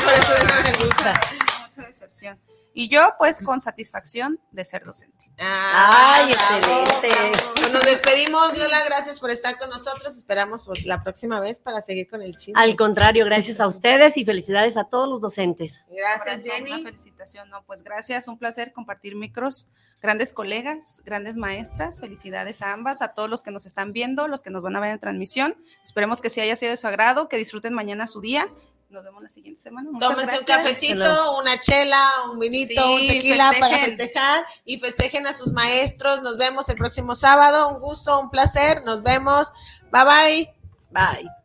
por 0.05 0.13
eso 0.13 0.45
no 0.45 0.71
le 0.71 0.85
gusta. 0.85 1.21
Mucha 1.69 1.87
deserción. 1.87 2.39
Y 2.81 2.89
yo, 2.89 3.01
pues, 3.19 3.41
con 3.41 3.61
satisfacción 3.61 4.39
de 4.53 4.65
ser 4.65 4.85
docente. 4.85 5.29
Ay, 5.39 6.31
bravo, 6.31 6.83
excelente. 6.85 7.09
bravo. 7.09 7.53
Pues 7.57 7.73
nos 7.73 7.85
despedimos, 7.85 8.57
Lola. 8.57 8.85
Gracias 8.85 9.19
por 9.19 9.31
estar 9.31 9.59
con 9.59 9.69
nosotros. 9.69 10.17
Esperamos 10.17 10.63
pues 10.65 10.87
la 10.87 11.01
próxima 11.01 11.41
vez 11.41 11.59
para 11.59 11.81
seguir 11.81 12.09
con 12.09 12.23
el 12.23 12.37
chisme. 12.37 12.55
Al 12.63 12.77
contrario, 12.77 13.25
gracias 13.25 13.59
a 13.59 13.67
ustedes 13.67 14.17
y 14.17 14.25
felicidades 14.25 14.77
a 14.77 14.85
todos 14.85 15.09
los 15.09 15.21
docentes. 15.21 15.83
Gracias, 15.91 16.43
Corazón, 16.45 16.63
Una 16.63 16.69
Jenny. 16.69 16.83
felicitación, 16.85 17.51
no, 17.51 17.65
pues 17.65 17.83
gracias, 17.83 18.29
un 18.29 18.39
placer 18.39 18.73
compartir 18.73 19.17
micros. 19.17 19.73
Grandes 20.01 20.33
colegas, 20.33 21.03
grandes 21.05 21.35
maestras, 21.35 21.99
felicidades 22.01 22.63
a 22.63 22.73
ambas, 22.73 23.03
a 23.03 23.09
todos 23.09 23.29
los 23.29 23.43
que 23.43 23.51
nos 23.51 23.67
están 23.67 23.93
viendo, 23.93 24.29
los 24.29 24.43
que 24.43 24.51
nos 24.51 24.63
van 24.63 24.77
a 24.77 24.81
ver 24.81 24.93
en 24.93 25.01
transmisión. 25.01 25.57
Esperemos 25.83 26.21
que 26.21 26.31
sí 26.31 26.41
haya 26.41 26.55
sido 26.55 26.71
de 26.71 26.77
su 26.77 26.87
agrado, 26.87 27.29
que 27.29 27.39
disfruten 27.39 27.75
mañana 27.75 28.07
su 28.07 28.21
día. 28.21 28.47
Nos 28.91 29.05
vemos 29.05 29.23
la 29.23 29.29
siguiente 29.29 29.61
semana. 29.61 29.91
Muchas 29.91 30.09
Tómense 30.09 30.39
un 30.39 30.45
cafecito, 30.47 31.39
una 31.39 31.61
chela, 31.61 32.03
un 32.33 32.39
vinito, 32.39 32.83
Sí, 32.83 33.03
un 33.03 33.07
tequila 33.07 33.53
para 33.61 33.79
festejar 33.79 34.47
y 34.65 34.79
festejen 34.79 35.27
a 35.27 35.35
sus 35.35 35.53
maestros. 35.53 36.23
Nos 36.23 36.39
vemos 36.39 36.69
el 36.71 36.77
próximo 36.77 37.15
sábado. 37.15 37.69
Un 37.75 37.81
gusto, 37.81 38.19
un 38.19 38.31
placer. 38.31 38.83
Nos 38.85 39.03
vemos. 39.03 39.53
Bye 39.93 40.05
bye. 40.05 40.55
Bye. 40.91 41.38